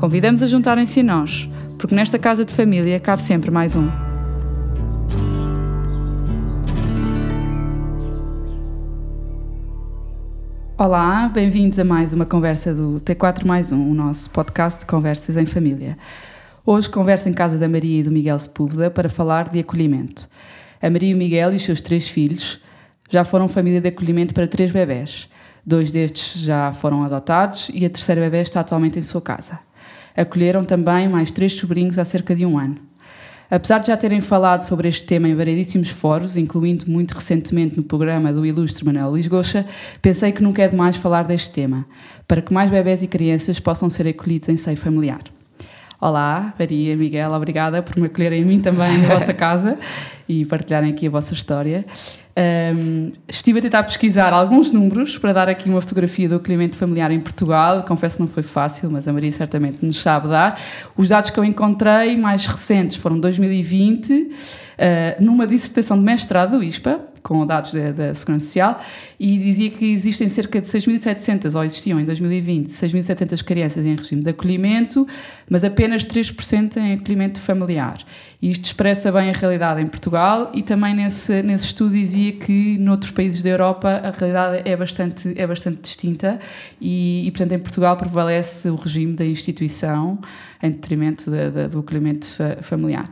Convidamos 0.00 0.42
a 0.42 0.46
juntarem-se 0.46 1.00
a 1.00 1.02
nós, 1.02 1.46
porque 1.76 1.94
nesta 1.94 2.18
casa 2.18 2.42
de 2.42 2.54
família 2.54 2.98
cabe 2.98 3.22
sempre 3.22 3.50
mais 3.50 3.76
um. 3.76 3.86
Olá, 10.78 11.28
bem-vindos 11.28 11.78
a 11.78 11.84
mais 11.84 12.14
uma 12.14 12.24
conversa 12.24 12.72
do 12.72 12.98
T4 13.00 13.44
mais 13.44 13.72
um, 13.72 13.90
o 13.90 13.94
nosso 13.94 14.30
podcast 14.30 14.80
de 14.80 14.86
conversas 14.86 15.36
em 15.36 15.44
família. 15.44 15.98
Hoje 16.64 16.88
converso 16.88 17.28
em 17.28 17.34
casa 17.34 17.58
da 17.58 17.68
Maria 17.68 18.00
e 18.00 18.02
do 18.02 18.10
Miguel 18.10 18.38
Sepúlveda 18.38 18.90
para 18.90 19.10
falar 19.10 19.50
de 19.50 19.58
acolhimento. 19.58 20.30
A 20.80 20.88
Maria 20.88 21.10
e 21.10 21.14
o 21.14 21.18
Miguel 21.18 21.52
e 21.52 21.56
os 21.56 21.62
seus 21.62 21.82
três 21.82 22.08
filhos 22.08 22.58
já 23.10 23.22
foram 23.22 23.48
família 23.48 23.82
de 23.82 23.88
acolhimento 23.88 24.32
para 24.32 24.48
três 24.48 24.70
bebés. 24.70 25.28
Dois 25.62 25.92
destes 25.92 26.40
já 26.40 26.72
foram 26.72 27.02
adotados 27.02 27.70
e 27.74 27.84
a 27.84 27.90
terceira 27.90 28.22
bebê 28.22 28.40
está 28.40 28.60
atualmente 28.60 28.98
em 28.98 29.02
sua 29.02 29.20
casa. 29.20 29.58
Acolheram 30.16 30.64
também 30.64 31.08
mais 31.08 31.30
três 31.30 31.52
sobrinhos 31.54 31.98
há 31.98 32.04
cerca 32.04 32.34
de 32.34 32.44
um 32.44 32.58
ano. 32.58 32.76
Apesar 33.50 33.78
de 33.78 33.88
já 33.88 33.96
terem 33.96 34.20
falado 34.20 34.62
sobre 34.62 34.88
este 34.88 35.04
tema 35.04 35.28
em 35.28 35.34
variedíssimos 35.34 35.90
fóruns, 35.90 36.36
incluindo 36.36 36.88
muito 36.88 37.12
recentemente 37.12 37.76
no 37.76 37.82
programa 37.82 38.32
do 38.32 38.46
ilustre 38.46 38.84
Manuel 38.84 39.10
Luís 39.10 39.26
Goxa, 39.26 39.66
pensei 40.00 40.30
que 40.30 40.40
nunca 40.40 40.62
é 40.62 40.68
demais 40.68 40.94
falar 40.94 41.24
deste 41.24 41.50
tema, 41.50 41.84
para 42.28 42.40
que 42.40 42.54
mais 42.54 42.70
bebés 42.70 43.02
e 43.02 43.08
crianças 43.08 43.58
possam 43.58 43.90
ser 43.90 44.06
acolhidos 44.06 44.48
em 44.48 44.56
seio 44.56 44.76
familiar. 44.76 45.22
Olá, 46.00 46.54
Maria, 46.58 46.96
Miguel, 46.96 47.32
obrigada 47.32 47.82
por 47.82 47.98
me 47.98 48.06
acolherem 48.06 48.42
a 48.42 48.46
mim 48.46 48.60
também 48.60 48.98
na 48.98 49.18
vossa 49.18 49.34
casa 49.34 49.76
e 50.28 50.46
partilharem 50.46 50.92
aqui 50.92 51.08
a 51.08 51.10
vossa 51.10 51.34
história. 51.34 51.84
Um, 52.40 53.12
estive 53.28 53.58
a 53.58 53.62
tentar 53.62 53.82
pesquisar 53.82 54.32
alguns 54.32 54.70
números 54.70 55.18
para 55.18 55.32
dar 55.32 55.48
aqui 55.48 55.68
uma 55.68 55.80
fotografia 55.80 56.26
do 56.26 56.36
acolhimento 56.36 56.74
familiar 56.74 57.10
em 57.10 57.20
Portugal. 57.20 57.82
Confesso 57.82 58.16
que 58.16 58.22
não 58.22 58.28
foi 58.28 58.42
fácil, 58.42 58.90
mas 58.90 59.06
a 59.06 59.12
Maria 59.12 59.30
certamente 59.30 59.84
nos 59.84 60.00
sabe 60.00 60.28
dar. 60.28 60.58
Os 60.96 61.10
dados 61.10 61.28
que 61.28 61.38
eu 61.38 61.44
encontrei 61.44 62.16
mais 62.16 62.46
recentes 62.46 62.96
foram 62.96 63.20
2020, 63.20 64.12
uh, 64.12 64.30
numa 65.22 65.46
dissertação 65.46 65.98
de 65.98 66.04
mestrado 66.04 66.56
do 66.56 66.64
ISPA, 66.64 67.09
com 67.22 67.46
dados 67.46 67.72
da, 67.72 67.92
da, 67.92 68.14
Segurança 68.14 68.46
Social, 68.46 68.80
e 69.18 69.38
dizia 69.38 69.70
que 69.70 69.92
existem 69.92 70.28
cerca 70.28 70.60
de 70.60 70.66
6.700, 70.66 71.54
ou 71.54 71.64
existiam 71.64 72.00
em 72.00 72.04
2020, 72.04 72.68
6.700 72.68 73.44
crianças 73.44 73.84
em 73.84 73.94
regime 73.94 74.22
de 74.22 74.30
acolhimento, 74.30 75.06
mas 75.48 75.64
apenas 75.64 76.04
3% 76.04 76.76
em 76.76 76.94
acolhimento 76.94 77.40
familiar. 77.40 77.98
E 78.42 78.50
isto 78.50 78.64
expressa 78.64 79.12
bem 79.12 79.28
a 79.28 79.32
realidade 79.34 79.82
em 79.82 79.86
Portugal 79.86 80.50
e 80.54 80.62
também 80.62 80.94
nesse, 80.94 81.42
nesse 81.42 81.66
estudo 81.66 81.92
dizia 81.92 82.32
que 82.32 82.78
noutros 82.78 83.10
países 83.10 83.42
da 83.42 83.50
Europa 83.50 83.88
a 84.02 84.10
realidade 84.10 84.62
é 84.64 84.74
bastante, 84.74 85.34
é 85.36 85.46
bastante 85.46 85.82
distinta 85.82 86.40
e, 86.80 87.26
e 87.26 87.30
portanto, 87.30 87.52
em 87.52 87.58
Portugal 87.58 87.96
prevalece 87.98 88.70
o 88.70 88.76
regime 88.76 89.12
da 89.12 89.26
instituição 89.26 90.18
em 90.62 90.70
detrimento 90.70 91.30
da, 91.30 91.50
da, 91.50 91.68
do 91.68 91.80
acolhimento 91.80 92.26
familiar. 92.62 93.10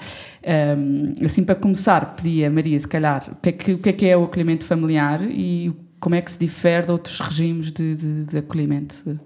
Um, 0.49 1.27
assim, 1.27 1.45
para 1.45 1.55
começar, 1.55 2.17
pedi 2.17 2.43
a 2.43 2.51
Maria, 2.51 2.81
se 2.81 2.89
calhar, 2.89 3.29
o 3.31 3.37
que, 3.37 3.49
é 3.51 3.53
que, 3.53 3.73
o 3.73 3.79
que 3.79 3.89
é 3.91 3.93
que 3.93 4.07
é 4.07 4.17
o 4.17 4.25
acolhimento 4.25 4.65
familiar 4.65 5.21
e 5.23 5.73
como 6.01 6.15
é 6.15 6.23
que 6.23 6.31
se 6.31 6.39
difere 6.39 6.87
de 6.87 6.93
outros 6.93 7.21
regimes 7.21 7.71
de, 7.71 7.95
de, 7.95 8.25
de 8.25 8.39
acolhimento? 8.39 9.21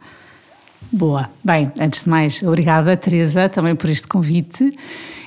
Boa. 0.91 1.31
Bem, 1.45 1.71
antes 1.81 2.05
de 2.05 2.11
mais, 2.11 2.43
obrigada, 2.43 2.97
Teresa, 2.97 3.49
também 3.49 3.77
por 3.77 3.89
este 3.89 4.09
convite. 4.09 4.73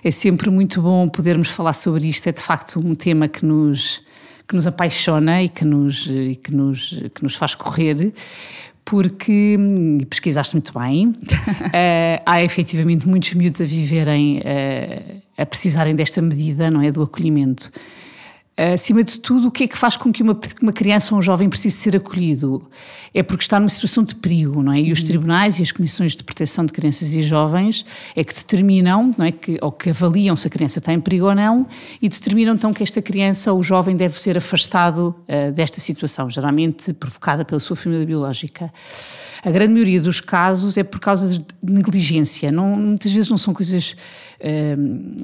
É 0.04 0.12
sempre 0.12 0.50
muito 0.50 0.82
bom 0.82 1.08
podermos 1.08 1.50
falar 1.50 1.74
sobre 1.74 2.08
isto. 2.08 2.28
É 2.28 2.32
de 2.34 2.42
facto 2.42 2.80
um 2.80 2.94
tema 2.94 3.30
que 3.30 3.46
nos, 3.46 4.04
que 4.48 4.56
nos 4.56 4.68
apaixona 4.68 5.44
e 5.44 5.50
que 5.50 5.64
nos, 5.64 6.08
e 6.08 6.36
que 6.36 6.54
nos, 6.54 6.90
que 7.14 7.24
nos 7.24 7.36
faz 7.36 7.56
correr 7.56 8.14
porque, 8.86 9.58
e 10.00 10.06
pesquisaste 10.06 10.54
muito 10.54 10.72
bem, 10.78 11.08
uh, 11.08 11.14
há 12.24 12.44
efetivamente 12.44 13.08
muitos 13.08 13.34
miúdos 13.34 13.60
a 13.60 13.66
viverem, 13.66 14.38
uh, 14.38 15.22
a 15.38 15.46
precisarem 15.46 15.96
desta 15.96 16.22
medida, 16.22 16.70
não 16.70 16.82
é, 16.82 16.92
do 16.92 17.02
acolhimento. 17.02 17.72
Acima 18.58 19.04
de 19.04 19.20
tudo, 19.20 19.50
o 19.50 19.52
que 19.52 19.66
é 19.66 19.68
que 19.68 19.78
faz 19.78 19.98
com 19.98 20.14
que 20.14 20.24
uma, 20.24 20.40
uma 20.62 20.72
criança 20.72 21.14
ou 21.14 21.20
um 21.20 21.22
jovem 21.22 21.50
precise 21.50 21.76
ser 21.76 21.94
acolhido? 21.94 22.66
É 23.14 23.22
porque 23.22 23.44
está 23.44 23.60
numa 23.60 23.68
situação 23.68 24.02
de 24.02 24.16
perigo, 24.16 24.64
não 24.64 24.72
é? 24.72 24.80
E 24.80 24.94
os 24.94 25.02
uhum. 25.02 25.08
tribunais 25.08 25.60
e 25.60 25.64
as 25.64 25.74
comissões 25.74 26.16
de 26.16 26.24
proteção 26.24 26.66
de 26.66 26.72
crianças 26.72 27.14
e 27.14 27.22
jovens 27.22 27.86
é 28.16 28.24
que 28.24 28.34
determinam, 28.34 29.12
não 29.18 29.26
é? 29.26 29.34
Que, 29.34 29.60
ou 29.62 29.74
que 29.74 29.90
avaliam 29.90 30.38
se 30.38 30.48
a 30.48 30.50
criança 30.50 30.80
está 30.80 30.94
em 30.94 31.02
perigo 31.02 31.26
ou 31.26 31.36
não 31.36 31.68
e 32.02 32.08
determinam 32.08 32.56
então 32.56 32.72
que 32.72 32.82
esta 32.82 33.02
criança 33.02 33.52
ou 33.52 33.62
jovem 33.62 33.94
deve 33.94 34.18
ser 34.18 34.38
afastado 34.38 35.14
uh, 35.28 35.52
desta 35.52 35.82
situação, 35.82 36.30
geralmente 36.30 36.94
provocada 36.94 37.44
pela 37.44 37.60
sua 37.60 37.76
família 37.76 38.06
biológica. 38.06 38.72
A 39.46 39.52
grande 39.52 39.74
maioria 39.74 40.02
dos 40.02 40.20
casos 40.20 40.76
é 40.76 40.84
por 40.84 41.00
causa 41.00 41.30
de 41.30 41.46
negligência, 41.62 42.52
não, 42.52 42.76
muitas 42.76 43.14
vezes 43.14 43.30
não 43.30 43.38
são 43.38 43.54
coisas 43.54 43.96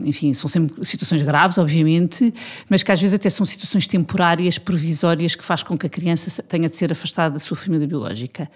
enfim, 0.04 0.34
são 0.34 0.48
sempre 0.48 0.86
situações 0.86 1.22
graves, 1.22 1.58
obviamente, 1.58 2.34
mas 2.70 2.82
que 2.82 2.92
às 2.92 3.02
vezes 3.02 3.14
até 3.14 3.30
são 3.30 3.46
situações 3.46 3.86
temporárias, 3.86 4.58
provisórias, 4.58 5.36
que 5.36 5.44
faz 5.44 5.64
com 5.64 5.78
que 5.78 5.86
a 5.86 5.90
criança 5.90 6.42
tenha 6.44 6.70
de 6.70 6.76
ser 6.76 6.92
afastada 6.92 7.34
da 7.34 7.40
sua 7.40 7.58
família 7.58 7.88
biológica. 7.88 8.50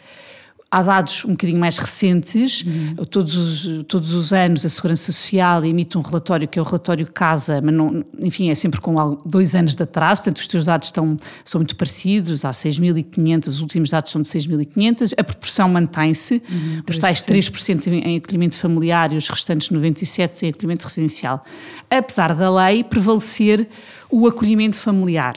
Há 0.70 0.82
dados 0.82 1.24
um 1.24 1.32
bocadinho 1.32 1.60
mais 1.60 1.78
recentes, 1.78 2.64
uhum. 2.64 3.06
todos, 3.06 3.36
os, 3.36 3.86
todos 3.88 4.14
os 4.14 4.34
anos 4.34 4.66
a 4.66 4.70
Segurança 4.70 5.12
Social 5.12 5.64
emite 5.64 5.98
um 5.98 6.02
relatório 6.02 6.48
que 6.48 6.60
é 6.60 6.62
o 6.62 6.66
relatório 6.66 7.06
Casa, 7.12 7.62
mas 7.64 7.74
não, 7.74 8.04
enfim, 8.22 8.50
é 8.50 8.56
sempre 8.56 8.82
com 8.82 9.18
dois 9.26 9.56
anos 9.56 9.76
de 9.76 9.84
atraso, 9.84 10.22
portanto 10.22 10.38
os 10.38 10.48
teus 10.48 10.66
dados 10.66 10.88
estão, 10.88 11.16
são 11.46 11.60
muito 11.60 11.76
parecidos, 11.76 12.44
há 12.44 12.50
6.500, 12.50 13.48
os 13.48 13.62
últimos 13.62 13.92
dados 13.92 14.12
são 14.12 14.22
de 14.22 14.28
6.500, 14.28 15.14
a 15.18 15.24
proporção 15.24 15.70
mantém-se, 15.70 16.42
uhum, 16.50 16.82
os 16.90 16.98
tais 16.98 17.22
3% 17.22 17.88
em 17.88 18.18
acolhimento 18.18 18.58
familiar 18.58 19.14
e 19.14 19.18
os 19.18 19.30
restantes 19.30 19.70
97% 19.70 20.44
em 20.44 20.50
acolhimento 20.50 20.86
residencial. 20.86 21.46
Apesar 21.90 22.36
da 22.36 22.54
lei 22.54 22.84
prevalecer 22.84 23.70
o 24.10 24.28
acolhimento 24.28 24.76
familiar, 24.76 25.36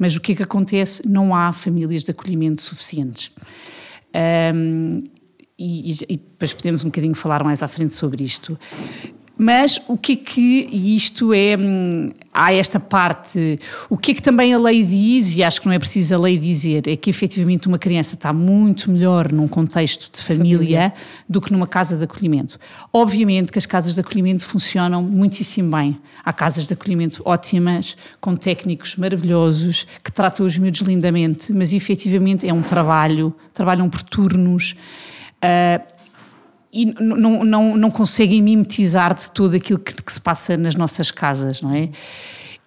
mas 0.00 0.16
o 0.16 0.20
que 0.20 0.32
é 0.32 0.34
que 0.34 0.42
acontece? 0.42 1.06
Não 1.06 1.34
há 1.34 1.52
famílias 1.52 2.02
de 2.02 2.10
acolhimento 2.10 2.62
suficientes. 2.62 3.30
Um, 4.14 4.98
e, 5.58 5.92
e, 6.08 6.16
depois 6.16 6.54
podemos 6.54 6.84
um 6.84 6.88
bocadinho 6.88 7.14
falar 7.14 7.44
mais 7.44 7.62
à 7.62 7.68
frente 7.68 7.92
sobre 7.92 8.24
isto. 8.24 8.58
Mas 9.42 9.80
o 9.88 9.96
que 9.96 10.12
é 10.12 10.16
que, 10.16 10.68
e 10.70 10.94
isto 10.94 11.32
é, 11.32 11.56
hum, 11.56 12.10
há 12.30 12.52
esta 12.52 12.78
parte, 12.78 13.58
o 13.88 13.96
que 13.96 14.10
é 14.10 14.14
que 14.14 14.20
também 14.20 14.52
a 14.52 14.58
lei 14.58 14.84
diz, 14.84 15.34
e 15.34 15.42
acho 15.42 15.62
que 15.62 15.66
não 15.66 15.72
é 15.72 15.78
preciso 15.78 16.14
a 16.14 16.18
lei 16.18 16.36
dizer, 16.36 16.86
é 16.86 16.94
que 16.94 17.08
efetivamente 17.08 17.66
uma 17.66 17.78
criança 17.78 18.16
está 18.16 18.34
muito 18.34 18.90
melhor 18.90 19.32
num 19.32 19.48
contexto 19.48 20.12
de 20.12 20.22
família, 20.22 20.58
família. 20.58 20.94
do 21.26 21.40
que 21.40 21.54
numa 21.54 21.66
casa 21.66 21.96
de 21.96 22.04
acolhimento. 22.04 22.58
Obviamente 22.92 23.50
que 23.50 23.56
as 23.56 23.64
casas 23.64 23.94
de 23.94 24.02
acolhimento 24.02 24.44
funcionam 24.44 25.02
muitíssimo 25.02 25.74
bem. 25.74 25.98
Há 26.22 26.34
casas 26.34 26.66
de 26.66 26.74
acolhimento 26.74 27.22
ótimas, 27.24 27.96
com 28.20 28.36
técnicos 28.36 28.96
maravilhosos, 28.96 29.86
que 30.04 30.12
tratam 30.12 30.44
os 30.44 30.58
miúdos 30.58 30.82
lindamente, 30.82 31.50
mas 31.54 31.72
efetivamente 31.72 32.46
é 32.46 32.52
um 32.52 32.60
trabalho, 32.60 33.34
trabalham 33.54 33.88
por 33.88 34.02
turnos. 34.02 34.76
Uh, 35.42 35.99
e 36.72 36.86
não, 37.00 37.44
não, 37.44 37.76
não 37.76 37.90
conseguem 37.90 38.40
mimetizar 38.40 39.14
de 39.14 39.30
tudo 39.30 39.56
aquilo 39.56 39.78
que, 39.78 39.94
que, 39.94 40.12
se 40.12 40.20
passa 40.20 40.56
nas 40.56 40.74
nossas 40.74 41.10
casas, 41.10 41.60
não 41.60 41.74
é? 41.74 41.90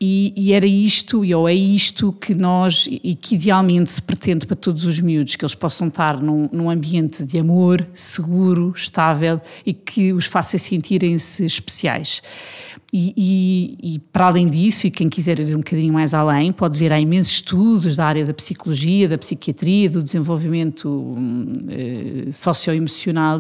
E, 0.05 0.33
e, 0.35 0.51
era 0.51 0.65
isto, 0.65 1.23
ou 1.33 1.47
é 1.47 1.53
isto 1.53 2.11
que 2.11 2.35
nós, 2.35 2.89
e 2.91 3.15
que 3.15 3.35
idealmente 3.35 3.89
se 3.89 4.01
pretende 4.01 4.45
para 4.45 4.55
todos 4.55 4.83
os 4.83 4.99
miúdos, 4.99 5.37
que 5.37 5.45
eles 5.45 5.55
possam 5.55 5.87
estar 5.87 6.21
num, 6.21 6.49
num 6.51 6.69
ambiente 6.69 7.23
de 7.23 7.39
amor, 7.39 7.87
seguro, 7.95 8.73
estável 8.75 9.39
e 9.65 9.71
que 9.71 10.11
os 10.11 10.25
faça 10.25 10.57
sentirem-se 10.57 11.45
especiais. 11.45 12.21
E, 12.95 13.11
e, 13.17 13.95
e, 13.95 13.99
para 13.99 14.27
além 14.27 14.47
disso, 14.47 14.85
e 14.85 14.91
quem 14.91 15.09
quiser 15.09 15.39
ir 15.39 15.55
um 15.55 15.57
bocadinho 15.57 15.91
mais 15.91 16.13
além, 16.13 16.51
pode 16.51 16.77
ver 16.77 16.93
há 16.93 16.99
imensos 16.99 17.33
estudos 17.33 17.95
da 17.95 18.05
área 18.05 18.23
da 18.23 18.35
psicologia, 18.35 19.09
da 19.09 19.17
psiquiatria, 19.17 19.89
do 19.89 20.03
desenvolvimento 20.03 21.17
eh, 21.69 22.31
socioemocional. 22.31 23.39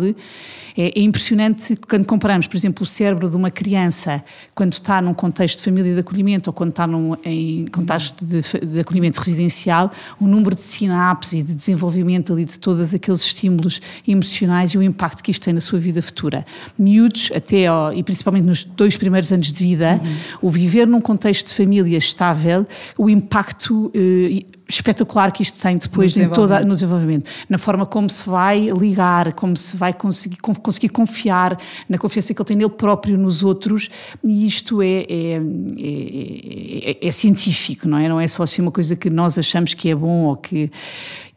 É, 0.75 0.99
é 0.99 0.99
impressionante 0.99 1.75
quando 1.87 2.03
comparamos, 2.07 2.47
por 2.47 2.57
exemplo, 2.57 2.81
o 2.81 2.85
cérebro 2.85 3.29
de 3.29 3.35
uma 3.35 3.51
criança 3.51 4.23
quando 4.55 4.73
está 4.73 4.99
num 4.99 5.13
contexto 5.13 5.59
de 5.59 5.65
família 5.65 5.93
de 5.93 5.99
acolhimento 5.99 6.49
ou 6.49 6.53
quando 6.53 6.71
está 6.71 6.87
num, 6.87 7.15
em 7.23 7.65
contexto 7.65 8.25
de, 8.25 8.41
de 8.41 8.79
acolhimento 8.79 9.19
residencial, 9.19 9.91
o 10.19 10.25
número 10.25 10.55
de 10.55 10.63
sinapses 10.63 11.33
e 11.33 11.43
de 11.43 11.55
desenvolvimento 11.55 12.33
ali 12.33 12.45
de 12.45 12.59
todos 12.59 12.91
aqueles 12.91 13.21
estímulos 13.21 13.79
emocionais 14.07 14.71
e 14.71 14.79
o 14.79 14.81
impacto 14.81 15.21
que 15.21 15.29
isto 15.29 15.43
tem 15.43 15.53
na 15.53 15.61
sua 15.61 15.77
vida 15.77 16.01
futura. 16.01 16.43
Miúdos, 16.75 17.31
até 17.35 17.65
e 17.95 18.01
principalmente 18.01 18.45
nos 18.45 18.63
dois 18.63 18.97
primeiros 18.97 19.31
anos 19.31 19.42
de 19.51 19.63
vida, 19.63 19.99
uhum. 20.03 20.47
o 20.47 20.49
viver 20.49 20.87
num 20.87 21.01
contexto 21.01 21.47
de 21.47 21.53
família 21.53 21.97
estável, 21.97 22.65
o 22.97 23.09
impacto 23.09 23.91
eh, 23.93 24.45
espetacular 24.67 25.31
que 25.31 25.43
isto 25.43 25.59
tem 25.59 25.77
depois 25.77 26.15
no, 26.15 26.29
toda, 26.31 26.61
no 26.61 26.71
desenvolvimento, 26.71 27.29
na 27.49 27.57
forma 27.57 27.85
como 27.85 28.09
se 28.09 28.27
vai 28.27 28.67
ligar, 28.67 29.33
como 29.33 29.55
se 29.55 29.75
vai 29.77 29.93
conseguir, 29.93 30.37
conseguir 30.37 30.89
confiar, 30.89 31.57
na 31.87 31.97
confiança 31.97 32.33
que 32.33 32.41
ele 32.41 32.47
tem 32.47 32.57
nele 32.57 32.69
próprio, 32.69 33.17
nos 33.17 33.43
outros, 33.43 33.89
e 34.23 34.45
isto 34.45 34.81
é, 34.81 34.87
é, 34.87 35.41
é, 35.79 36.97
é, 37.01 37.07
é 37.07 37.11
científico, 37.11 37.87
não 37.87 37.97
é? 37.97 38.09
Não 38.09 38.19
é 38.19 38.27
só 38.27 38.43
assim 38.43 38.61
uma 38.61 38.71
coisa 38.71 38.95
que 38.95 39.09
nós 39.09 39.37
achamos 39.37 39.73
que 39.73 39.89
é 39.89 39.95
bom 39.95 40.25
ou 40.25 40.35
que. 40.35 40.71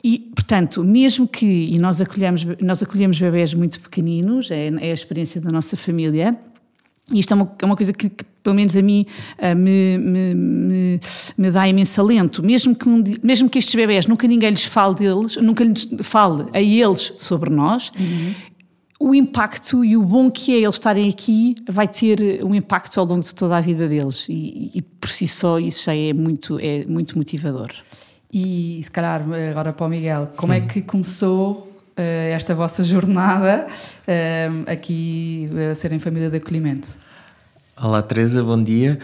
E, 0.02 0.18
portanto, 0.36 0.84
mesmo 0.84 1.26
que, 1.26 1.66
e 1.68 1.78
nós 1.78 2.00
acolhemos, 2.00 2.46
nós 2.62 2.82
acolhemos 2.82 3.18
bebés 3.18 3.52
muito 3.52 3.80
pequeninos, 3.80 4.50
é, 4.50 4.68
é 4.68 4.90
a 4.90 4.94
experiência 4.94 5.40
da 5.40 5.50
nossa 5.50 5.76
família, 5.76 6.38
e 7.12 7.20
isto 7.20 7.32
é 7.32 7.34
uma, 7.34 7.52
é 7.60 7.64
uma 7.64 7.76
coisa 7.76 7.92
que, 7.92 8.10
que, 8.10 8.24
pelo 8.42 8.56
menos 8.56 8.76
a 8.76 8.82
mim, 8.82 9.06
uh, 9.38 9.56
me, 9.56 9.96
me, 9.98 10.34
me, 10.34 11.00
me, 11.38 11.50
dá 11.50 11.68
imenso 11.68 12.00
alento. 12.00 12.42
Mesmo 12.42 12.74
que, 12.74 12.88
um, 12.88 13.02
mesmo 13.22 13.48
que 13.48 13.58
estes 13.58 13.74
bebés 13.74 14.06
nunca 14.06 14.26
ninguém 14.26 14.50
lhes 14.50 14.64
fale 14.64 14.96
deles, 14.96 15.36
nunca 15.36 15.62
lhes 15.62 15.88
fale 16.02 16.46
a 16.52 16.60
eles 16.60 17.12
sobre 17.18 17.48
nós, 17.48 17.92
uhum. 17.98 18.34
o 19.08 19.14
impacto 19.14 19.84
e 19.84 19.96
o 19.96 20.02
bom 20.02 20.28
que 20.30 20.52
é 20.52 20.58
eles 20.62 20.74
estarem 20.74 21.08
aqui 21.08 21.54
vai 21.68 21.86
ter 21.86 22.44
um 22.44 22.54
impacto 22.54 22.98
ao 22.98 23.06
longo 23.06 23.22
de 23.22 23.34
toda 23.34 23.56
a 23.56 23.60
vida 23.60 23.86
deles. 23.86 24.28
E, 24.28 24.72
e 24.74 24.82
por 24.82 25.08
si 25.08 25.28
só 25.28 25.60
isso 25.60 25.84
já 25.84 25.94
é 25.94 26.12
muito, 26.12 26.58
é 26.58 26.84
muito 26.86 27.16
motivador. 27.16 27.70
E 28.32 28.80
se 28.82 28.90
calhar 28.90 29.24
agora 29.50 29.72
para 29.72 29.86
o 29.86 29.88
Miguel, 29.88 30.32
como 30.36 30.52
é 30.52 30.60
que 30.60 30.82
começou 30.82 31.75
esta 31.96 32.54
vossa 32.54 32.84
jornada 32.84 33.66
uh, 33.68 34.70
aqui 34.70 35.48
a 35.70 35.74
serem 35.74 35.98
família 35.98 36.28
de 36.28 36.36
acolhimento? 36.36 36.96
Olá 37.76 38.02
Teresa, 38.02 38.42
bom 38.42 38.62
dia. 38.62 38.98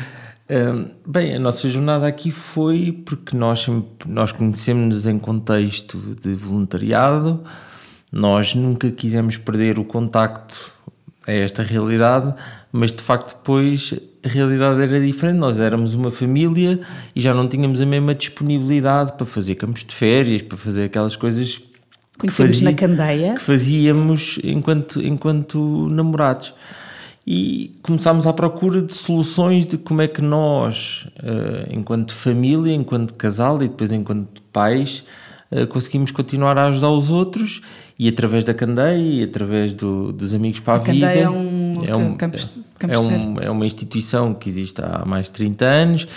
Bem, 1.06 1.34
a 1.34 1.38
nossa 1.38 1.70
jornada 1.70 2.06
aqui 2.06 2.30
foi 2.30 2.92
porque 3.06 3.34
nós, 3.34 3.66
nós 4.06 4.32
conhecemos-nos 4.32 5.06
em 5.06 5.18
contexto 5.18 5.98
de 6.22 6.34
voluntariado, 6.34 7.42
nós 8.10 8.54
nunca 8.54 8.90
quisemos 8.90 9.38
perder 9.38 9.78
o 9.78 9.84
contacto 9.84 10.70
a 11.26 11.32
esta 11.32 11.62
realidade, 11.62 12.34
mas 12.70 12.92
de 12.92 13.02
facto 13.02 13.34
depois 13.36 13.94
a 14.22 14.28
realidade 14.28 14.82
era 14.82 15.00
diferente. 15.00 15.38
Nós 15.38 15.58
éramos 15.58 15.94
uma 15.94 16.10
família 16.10 16.80
e 17.16 17.20
já 17.20 17.32
não 17.32 17.48
tínhamos 17.48 17.80
a 17.80 17.86
mesma 17.86 18.14
disponibilidade 18.14 19.14
para 19.14 19.24
fazer 19.24 19.54
campos 19.54 19.84
de 19.84 19.94
férias, 19.94 20.42
para 20.42 20.58
fazer 20.58 20.84
aquelas 20.84 21.16
coisas 21.16 21.62
Conhecemos 22.22 22.58
fazia, 22.58 22.70
na 22.70 22.76
Candeia. 22.76 23.34
Que 23.34 23.42
fazíamos 23.42 24.38
enquanto, 24.44 25.02
enquanto 25.02 25.88
namorados. 25.90 26.54
E 27.26 27.76
começámos 27.82 28.26
à 28.28 28.32
procura 28.32 28.80
de 28.80 28.94
soluções 28.94 29.66
de 29.66 29.76
como 29.76 30.02
é 30.02 30.08
que 30.08 30.22
nós, 30.22 31.06
eh, 31.22 31.68
enquanto 31.72 32.14
família, 32.14 32.72
enquanto 32.72 33.14
casal 33.14 33.56
e 33.62 33.68
depois 33.68 33.90
enquanto 33.90 34.40
pais, 34.52 35.04
eh, 35.50 35.66
conseguimos 35.66 36.12
continuar 36.12 36.56
a 36.58 36.66
ajudar 36.66 36.90
os 36.90 37.10
outros 37.10 37.60
e 37.98 38.08
através 38.08 38.44
da 38.44 38.54
Candeia 38.54 38.96
e 38.96 39.22
através 39.22 39.72
do, 39.72 40.12
dos 40.12 40.32
Amigos 40.32 40.60
para 40.60 40.74
a, 40.74 40.76
a 40.76 40.80
Vida. 40.80 41.12
é 41.12 41.28
um, 41.28 41.84
é, 41.84 41.96
um, 41.96 42.14
campus, 42.16 42.60
campus 42.78 42.96
é, 42.96 42.98
um, 43.00 43.40
é 43.40 43.50
uma 43.50 43.66
instituição 43.66 44.32
que 44.32 44.48
existe 44.48 44.80
há 44.80 45.04
mais 45.04 45.26
de 45.26 45.32
30 45.32 45.64
anos, 45.64 46.08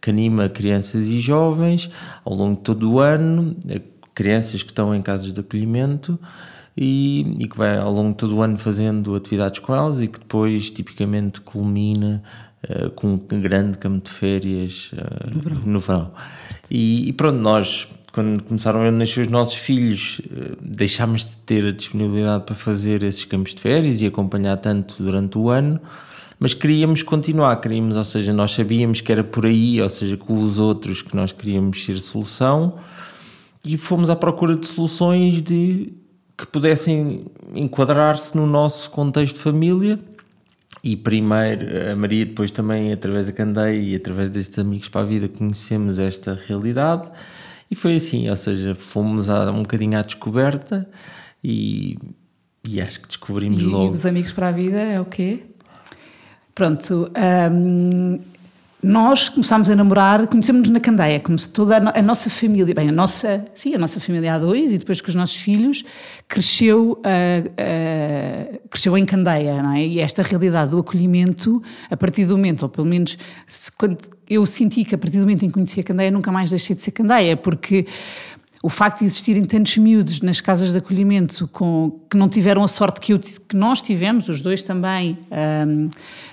que 0.00 0.10
anima 0.10 0.48
crianças 0.48 1.08
e 1.08 1.18
jovens 1.18 1.90
ao 2.24 2.34
longo 2.34 2.56
de 2.56 2.62
todo 2.62 2.92
o 2.92 3.00
ano 3.00 3.56
crianças 4.18 4.64
que 4.64 4.72
estão 4.72 4.92
em 4.92 5.00
casas 5.00 5.32
de 5.32 5.38
acolhimento 5.38 6.18
e, 6.76 7.36
e, 7.38 7.46
que 7.46 7.56
vai 7.56 7.78
ao 7.78 7.92
longo 7.92 8.10
de 8.10 8.16
todo 8.16 8.34
o 8.34 8.42
ano 8.42 8.58
fazendo 8.58 9.14
atividades 9.14 9.60
com 9.60 9.72
elas 9.72 10.02
e 10.02 10.08
que 10.08 10.18
depois 10.18 10.72
tipicamente 10.72 11.40
culmina 11.40 12.20
uh, 12.68 12.90
com 12.90 13.12
um 13.12 13.40
grande 13.40 13.78
campo 13.78 14.04
de 14.04 14.10
férias 14.10 14.90
uh, 14.92 15.32
no 15.32 15.40
verão. 15.40 15.62
No 15.64 15.78
verão. 15.78 16.10
E, 16.68 17.08
e, 17.08 17.12
pronto, 17.12 17.38
nós, 17.38 17.88
quando 18.12 18.42
começaram 18.42 18.80
a 18.82 18.90
nascer 18.90 19.20
os 19.20 19.30
nossos 19.30 19.54
filhos, 19.54 20.18
uh, 20.18 20.56
deixámos 20.60 21.24
de 21.24 21.36
ter 21.36 21.64
a 21.64 21.70
disponibilidade 21.70 22.42
para 22.42 22.56
fazer 22.56 23.04
esses 23.04 23.24
campos 23.24 23.54
de 23.54 23.60
férias 23.60 24.02
e 24.02 24.06
acompanhar 24.08 24.56
tanto 24.56 25.00
durante 25.00 25.38
o 25.38 25.48
ano 25.48 25.80
mas 26.40 26.54
queríamos 26.54 27.02
continuar, 27.02 27.56
queríamos, 27.56 27.96
ou 27.96 28.04
seja, 28.04 28.32
nós 28.32 28.52
sabíamos 28.52 29.00
que 29.00 29.10
era 29.10 29.24
por 29.24 29.44
aí, 29.44 29.82
ou 29.82 29.88
seja, 29.88 30.16
com 30.16 30.40
os 30.40 30.60
outros 30.60 31.02
que 31.02 31.16
nós 31.16 31.32
queríamos 31.32 31.84
ser 31.84 31.98
solução, 31.98 32.78
e 33.64 33.76
fomos 33.76 34.08
à 34.10 34.16
procura 34.16 34.56
de 34.56 34.66
soluções 34.66 35.42
de, 35.42 35.92
que 36.36 36.46
pudessem 36.46 37.26
enquadrar-se 37.54 38.36
no 38.36 38.46
nosso 38.46 38.90
contexto 38.90 39.36
de 39.36 39.40
família. 39.40 39.98
E 40.84 40.96
primeiro 40.96 41.90
a 41.90 41.96
Maria, 41.96 42.24
depois 42.24 42.50
também 42.50 42.92
através 42.92 43.26
da 43.26 43.32
Candeia 43.32 43.80
e 43.80 43.94
através 43.96 44.30
destes 44.30 44.58
amigos 44.58 44.88
para 44.88 45.00
a 45.00 45.04
vida, 45.04 45.28
conhecemos 45.28 45.98
esta 45.98 46.38
realidade. 46.46 47.10
E 47.70 47.74
foi 47.74 47.96
assim, 47.96 48.30
ou 48.30 48.36
seja, 48.36 48.74
fomos 48.74 49.28
a, 49.28 49.50
um 49.50 49.62
bocadinho 49.62 49.98
à 49.98 50.02
descoberta 50.02 50.88
e, 51.42 51.98
e 52.66 52.80
acho 52.80 53.00
que 53.00 53.08
descobrimos 53.08 53.60
e, 53.60 53.64
logo. 53.64 53.94
Os 53.94 54.06
amigos 54.06 54.32
para 54.32 54.48
a 54.48 54.52
vida 54.52 54.78
é 54.78 55.00
o 55.00 55.04
quê? 55.04 55.42
Pronto, 56.54 57.10
hum, 57.52 58.18
nós 58.80 59.28
começámos 59.28 59.68
a 59.68 59.74
namorar, 59.74 60.24
conhecemos-nos 60.28 60.70
na 60.70 60.78
Candeia, 60.78 61.18
como 61.18 61.36
se 61.36 61.52
toda 61.52 61.78
a, 61.78 62.02
nossa 62.02 62.30
família, 62.30 62.72
bem, 62.72 62.88
a 62.88 62.92
nossa, 62.92 63.44
sim, 63.52 63.74
a 63.74 63.78
nossa 63.78 63.98
família 63.98 64.34
há 64.34 64.38
dois 64.38 64.72
e 64.72 64.78
depois 64.78 65.00
com 65.00 65.08
os 65.08 65.16
nossos 65.16 65.36
filhos, 65.36 65.84
cresceu, 66.28 66.92
uh, 66.92 66.98
uh, 66.98 68.68
cresceu 68.70 68.96
em 68.96 69.04
Candeia, 69.04 69.60
não 69.60 69.72
é? 69.72 69.84
E 69.84 69.98
esta 69.98 70.22
realidade 70.22 70.70
do 70.70 70.78
acolhimento, 70.78 71.60
a 71.90 71.96
partir 71.96 72.24
do 72.24 72.36
momento, 72.36 72.62
ou 72.62 72.68
pelo 72.68 72.86
menos 72.86 73.18
se, 73.46 73.72
quando 73.72 73.98
eu 74.30 74.46
senti 74.46 74.84
que 74.84 74.94
a 74.94 74.98
partir 74.98 75.16
do 75.16 75.22
momento 75.22 75.44
em 75.44 75.48
que 75.48 75.54
conheci 75.54 75.80
a 75.80 75.82
Candeia, 75.82 76.12
nunca 76.12 76.30
mais 76.30 76.50
deixei 76.50 76.76
de 76.76 76.82
ser 76.82 76.92
Candeia, 76.92 77.36
porque 77.36 77.84
o 78.62 78.68
facto 78.68 79.00
de 79.00 79.04
existirem 79.04 79.44
tantos 79.44 79.76
miúdos 79.76 80.20
nas 80.20 80.40
casas 80.40 80.72
de 80.72 80.78
acolhimento 80.78 81.48
com, 81.48 82.00
que 82.10 82.16
não 82.16 82.28
tiveram 82.28 82.62
a 82.62 82.68
sorte 82.68 83.00
que, 83.00 83.12
eu, 83.12 83.18
que 83.18 83.56
nós 83.56 83.80
tivemos, 83.80 84.28
os 84.28 84.40
dois 84.40 84.62
também, 84.62 85.16
um, 85.66 85.88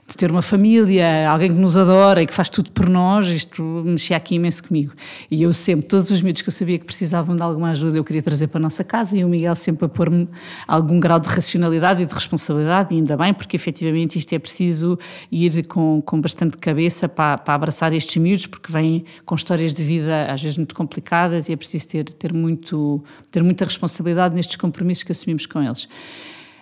de 0.08 0.16
ter 0.16 0.30
uma 0.30 0.42
família, 0.42 1.28
alguém 1.28 1.52
que 1.52 1.60
nos 1.60 1.76
adora 1.76 2.22
e 2.22 2.28
que 2.28 2.34
faz 2.34 2.48
tudo 2.48 2.72
por 2.72 2.88
nós, 2.88 3.28
isto 3.28 3.64
mexia 3.84 4.16
aqui 4.16 4.36
imenso 4.36 4.64
comigo. 4.64 4.94
E 5.32 5.42
eu 5.42 5.52
sempre, 5.52 5.88
todos 5.88 6.12
os 6.12 6.22
miúdos 6.22 6.44
que 6.44 6.50
eu 6.50 6.54
sabia 6.54 6.78
que 6.78 6.86
precisavam 6.86 7.36
de 7.36 7.42
alguma 7.42 7.72
ajuda, 7.72 7.98
eu 7.98 8.04
queria 8.04 8.22
trazer 8.22 8.48
para 8.48 8.60
a 8.60 8.62
nossa 8.62 8.84
casa 8.84 9.18
e 9.18 9.24
o 9.24 9.28
Miguel 9.28 9.56
sempre 9.56 9.86
a 9.86 9.90
pôr-me 9.90 10.30
algum 10.68 11.00
grau 11.00 11.20
de 11.20 11.28
racionalidade 11.28 12.04
e 12.04 12.06
de 12.06 12.14
responsabilidade, 12.14 12.94
e 12.94 12.98
ainda 12.98 13.18
bem, 13.18 13.34
porque 13.34 13.56
efetivamente 13.56 14.20
isto 14.20 14.32
é 14.34 14.38
preciso 14.38 15.00
ir 15.32 15.66
com, 15.66 16.04
com 16.06 16.22
bastante 16.22 16.56
cabeça 16.58 17.10
para, 17.10 17.40
para 17.40 17.56
abraçar 17.56 17.92
estes 17.92 18.18
miúdos, 18.18 18.46
porque 18.46 18.72
vêm 18.72 19.06
com 19.26 19.34
histórias 19.34 19.74
de 19.74 19.84
vida 19.84 20.32
às 20.32 20.42
vezes 20.42 20.58
muito 20.58 20.76
complicadas 20.76 21.50
e 21.50 21.54
é 21.54 21.56
preciso 21.56 21.88
ter, 21.88 22.04
ter, 22.04 22.32
muito, 22.32 23.04
ter 23.32 23.42
muita 23.42 23.66
responsabilidade 23.66 24.36
nestes 24.36 24.56
compromissos 24.56 25.04
que 25.04 25.12
assumimos 25.12 25.48
com 25.48 25.64
eles. 25.64 25.88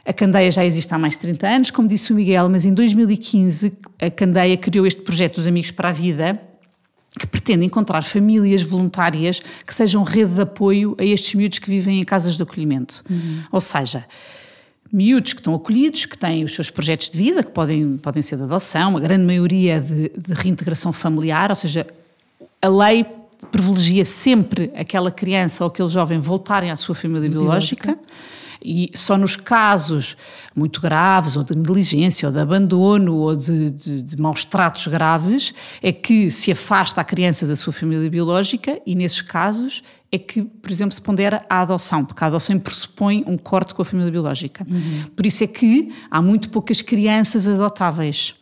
A 0.06 0.12
Candeia 0.12 0.52
já 0.52 0.66
existe 0.66 0.94
há 0.94 0.98
mais 0.98 1.14
de 1.14 1.20
30 1.20 1.48
anos, 1.48 1.72
como 1.72 1.88
disse 1.88 2.12
o 2.12 2.16
Miguel, 2.16 2.50
mas 2.50 2.66
em 2.66 2.74
2015 2.74 3.72
a 4.02 4.10
Candeia 4.10 4.58
criou 4.58 4.86
este 4.86 5.02
projeto 5.02 5.36
dos 5.36 5.48
Amigos 5.48 5.72
para 5.72 5.90
a 5.90 5.92
Vida, 5.94 6.42
que 7.18 7.26
pretende 7.26 7.64
encontrar 7.64 8.02
famílias 8.02 8.64
voluntárias 8.64 9.40
que 9.66 9.74
sejam 9.74 10.04
rede 10.04 10.34
de 10.34 10.42
apoio 10.42 10.96
a 11.00 11.06
estes 11.06 11.34
miúdos 11.36 11.60
que 11.60 11.70
vivem 11.70 12.02
em 12.02 12.04
casas 12.04 12.36
de 12.36 12.44
acolhimento. 12.44 13.02
Uhum. 13.10 13.44
Ou 13.50 13.62
seja, 13.62 14.04
miúdos 14.92 15.32
que 15.32 15.40
estão 15.40 15.56
acolhidos, 15.56 16.06
que 16.06 16.18
têm 16.18 16.44
os 16.44 16.54
seus 16.54 16.70
projetos 16.70 17.10
de 17.10 17.18
vida, 17.18 17.42
que 17.42 17.52
podem, 17.52 17.98
podem 17.98 18.22
ser 18.22 18.36
de 18.36 18.44
adoção, 18.44 18.98
a 18.98 19.00
grande 19.00 19.24
maioria 19.24 19.80
de, 19.80 20.10
de 20.10 20.34
reintegração 20.34 20.92
familiar, 20.92 21.50
ou 21.50 21.56
seja, 21.56 21.88
a 22.62 22.68
lei 22.68 23.06
privilegia 23.52 24.04
sempre 24.04 24.72
aquela 24.76 25.12
criança 25.12 25.64
ou 25.64 25.70
aquele 25.70 25.90
jovem 25.90 26.20
voltarem 26.20 26.72
à 26.72 26.76
sua 26.76 26.96
família 26.96 27.30
biológica. 27.30 27.94
biológica 27.94 28.43
e 28.64 28.90
só 28.94 29.18
nos 29.18 29.36
casos 29.36 30.16
muito 30.56 30.80
graves, 30.80 31.36
ou 31.36 31.44
de 31.44 31.56
negligência, 31.56 32.28
ou 32.28 32.34
de 32.34 32.40
abandono, 32.40 33.16
ou 33.16 33.36
de, 33.36 33.72
de, 33.72 34.04
de 34.04 34.22
maus 34.22 34.46
tratos 34.46 34.88
graves, 34.88 35.54
é 35.82 35.92
que 35.92 36.32
se 36.32 36.52
afasta 36.52 37.02
a 37.02 37.04
criança 37.04 37.46
da 37.46 37.56
sua 37.56 37.74
família 37.74 38.10
biológica 38.10 38.80
e, 38.86 38.96
nesses 38.96 39.22
casos, 39.22 39.84
é 40.12 40.18
que, 40.18 40.44
por 40.44 40.72
exemplo, 40.72 40.94
se 40.94 41.02
pondera 41.02 41.44
a 41.50 41.62
adoção, 41.62 42.06
porque 42.06 42.24
a 42.24 42.28
adoção 42.28 42.58
pressupõe 42.60 43.24
um 43.28 43.38
corte 43.38 43.74
com 43.74 43.82
a 43.82 43.86
família 43.86 44.12
biológica. 44.12 44.66
Uhum. 44.70 45.10
Por 45.16 45.26
isso 45.26 45.44
é 45.44 45.48
que 45.48 45.92
há 46.10 46.22
muito 46.22 46.50
poucas 46.50 46.82
crianças 46.82 47.48
adotáveis. 47.48 48.36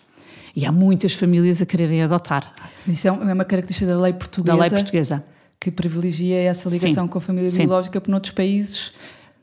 E 0.53 0.65
há 0.65 0.71
muitas 0.71 1.13
famílias 1.13 1.61
a 1.61 1.65
quererem 1.65 2.03
adotar. 2.03 2.53
Isso 2.85 3.07
é 3.07 3.11
uma 3.11 3.45
característica 3.45 3.89
da 3.89 3.97
lei 3.97 4.11
portuguesa. 4.11 4.57
Da 4.57 4.61
lei 4.61 4.69
portuguesa. 4.69 5.23
Que 5.57 5.71
privilegia 5.71 6.41
essa 6.41 6.67
ligação 6.67 7.05
Sim. 7.05 7.09
com 7.09 7.17
a 7.17 7.21
família 7.21 7.49
Sim. 7.49 7.59
biológica, 7.59 8.01
porque 8.01 8.11
noutros 8.11 8.33
países. 8.33 8.91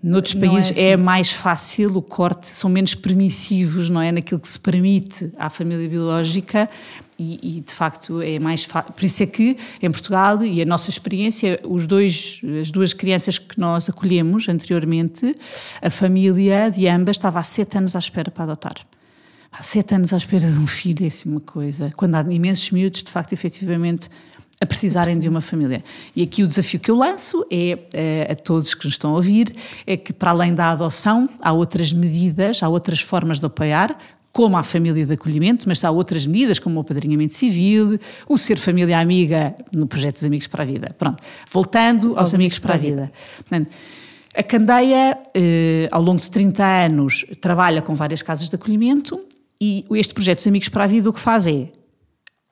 Noutros 0.00 0.35
Não 0.35 0.45
é 0.45 0.49
países 0.49 0.76
é, 0.76 0.95
assim. 0.95 1.02
mais 1.02 1.33
fácil 1.33 1.97
o 1.97 2.02
corte, 2.02 2.47
são 2.47 2.71
menos 2.71 2.95
permissivos, 2.95 3.90
não 3.90 4.00
é? 4.00 4.12
Naquilo 4.12 4.38
que 4.38 4.49
se 4.49 4.59
permite 4.59 5.33
à 5.37 5.50
família 5.50 5.88
biológica 5.88 6.71
e, 7.19 7.59
e, 7.59 7.61
de 7.61 7.73
facto 7.73 8.23
é 8.23 8.38
mais 8.38 8.62
fácil. 8.62 8.93
Por 8.93 9.05
isso 9.05 9.23
é 9.25 9.26
que 9.26 9.57
em 9.83 9.90
Portugal 9.90 10.45
e 10.45 10.62
a 10.62 10.64
nossa 10.64 10.88
experiência, 10.88 11.59
os 11.64 11.85
dois, 11.85 12.40
as 12.61 12.71
duas 12.71 12.93
crianças 12.93 13.38
que 13.38 13.59
nós 13.59 13.88
acolhemos 13.88 14.49
anteriormente, 14.49 15.35
a 15.83 15.90
família 15.90 16.71
de 16.71 16.87
ambas 16.87 17.17
estava 17.17 17.40
há 17.40 17.43
sete 17.43 17.76
anos 17.76 17.97
à 17.97 17.99
espera 17.99 18.31
para 18.31 18.45
adotar. 18.45 18.76
Há 19.50 19.62
sete 19.62 19.97
anos 19.97 20.12
à 20.12 20.17
espera 20.17 20.49
de 20.49 20.59
um 20.59 20.67
filho, 20.67 21.02
é 21.02 21.09
assim 21.09 21.28
uma 21.28 21.40
coisa. 21.40 21.90
Quando 21.97 22.14
há 22.14 22.21
imensos 22.21 22.71
miúdos, 22.71 23.02
de 23.02 23.11
facto, 23.11 23.33
efetivamente, 23.33 24.09
a 24.61 24.67
precisarem 24.67 25.19
de 25.19 25.29
uma 25.29 25.41
família. 25.41 25.85
E 26.17 26.23
aqui 26.23 26.43
o 26.43 26.47
desafio 26.47 26.81
que 26.81 26.91
eu 26.91 26.97
lanço 26.97 27.47
é 27.50 27.79
eh, 27.93 28.29
a 28.31 28.35
todos 28.35 28.75
que 28.75 28.85
nos 28.85 28.95
estão 28.95 29.12
a 29.12 29.15
ouvir, 29.15 29.55
é 29.87 29.97
que 29.97 30.12
para 30.12 30.31
além 30.31 30.53
da 30.53 30.71
adoção, 30.71 31.29
há 31.41 31.53
outras 31.53 31.93
medidas, 31.93 32.62
há 32.62 32.69
outras 32.69 33.00
formas 33.00 33.38
de 33.38 33.47
apoiar, 33.47 33.97
como 34.33 34.57
a 34.57 34.62
família 34.62 35.07
de 35.07 35.12
acolhimento, 35.12 35.69
mas 35.69 35.83
há 35.85 35.91
outras 35.91 36.27
medidas, 36.27 36.59
como 36.59 36.77
o 36.79 36.81
apadrinhamento 36.81 37.37
civil, 37.37 37.99
o 38.29 38.37
ser 38.37 38.59
família 38.59 38.99
amiga 38.99 39.55
no 39.73 39.87
projeto 39.87 40.15
dos 40.15 40.25
Amigos 40.25 40.47
para 40.49 40.65
a 40.65 40.67
Vida. 40.67 40.95
Pronto, 40.99 41.23
voltando 41.50 42.17
aos 42.17 42.35
Amigos 42.35 42.59
para 42.59 42.75
a 42.75 42.77
Vida. 42.77 43.12
Portanto, 43.37 43.73
a 44.37 44.43
Candeia, 44.43 45.19
eh, 45.35 45.88
ao 45.91 46.03
longo 46.03 46.21
de 46.21 46.31
30 46.31 46.65
anos, 46.65 47.25
trabalha 47.41 47.81
com 47.81 47.95
várias 47.95 48.23
casas 48.23 48.49
de 48.49 48.57
acolhimento 48.57 49.21
e 49.61 49.85
este 49.93 50.15
projeto 50.15 50.38
dos 50.38 50.47
Amigos 50.47 50.69
para 50.69 50.85
a 50.85 50.87
Vida 50.87 51.09
o 51.09 51.12
que 51.12 51.21
faz 51.21 51.47
é 51.47 51.69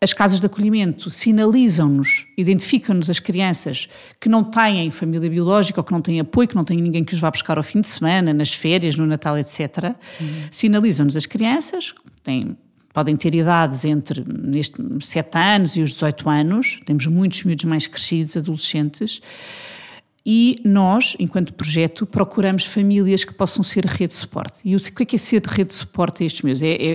as 0.01 0.13
casas 0.13 0.41
de 0.41 0.47
acolhimento 0.47 1.09
sinalizam-nos, 1.09 2.27
identificam-nos 2.37 3.09
as 3.09 3.19
crianças 3.19 3.89
que 4.21 4.29
não 4.29 4.45
têm 4.45 4.91
família 4.91 5.31
biológica 5.31 5.81
ou 5.81 5.85
que 5.85 5.93
não 5.93 6.03
têm 6.03 6.21
apoio, 6.21 6.47
que 6.47 6.55
não 6.55 6.65
têm 6.65 6.77
ninguém 6.77 7.03
que 7.03 7.15
os 7.15 7.21
vá 7.21 7.31
buscar 7.31 7.57
ao 7.57 7.63
fim 7.63 7.81
de 7.81 7.89
semana, 7.89 8.35
nas 8.35 8.53
férias, 8.53 8.95
no 8.95 9.07
Natal, 9.07 9.39
etc. 9.39 9.95
Sinalizam-nos 10.51 11.17
as 11.17 11.25
crianças, 11.25 11.95
têm, 12.23 12.59
podem 12.93 13.17
ter 13.17 13.35
idades 13.35 13.87
entre 13.87 14.23
neste 14.27 14.83
7 15.01 15.39
anos 15.39 15.77
e 15.77 15.83
os 15.83 15.93
18 15.93 16.29
anos, 16.29 16.81
temos 16.85 17.07
muitos 17.07 17.43
miúdos 17.45 17.65
mais 17.65 17.87
crescidos, 17.87 18.37
adolescentes, 18.37 19.23
e 20.29 20.61
nós, 20.65 21.17
enquanto 21.21 21.55
projeto, 21.55 22.05
procuramos 22.05 22.67
famílias 22.67 23.25
que 23.25 23.33
possam 23.33 23.63
ser 23.63 23.87
rede 23.87 24.09
de 24.09 24.15
suporte. 24.15 24.61
E 24.65 24.75
o 24.75 24.81
que 24.81 25.05
é 25.05 25.07
que 25.07 25.15
é 25.15 25.19
ser 25.19 25.41
de 25.41 25.49
rede 25.49 25.69
de 25.69 25.77
suporte 25.77 26.25
a 26.25 26.27
estes 26.27 26.43
meus? 26.43 26.61
É, 26.61 26.73
é, 26.73 26.93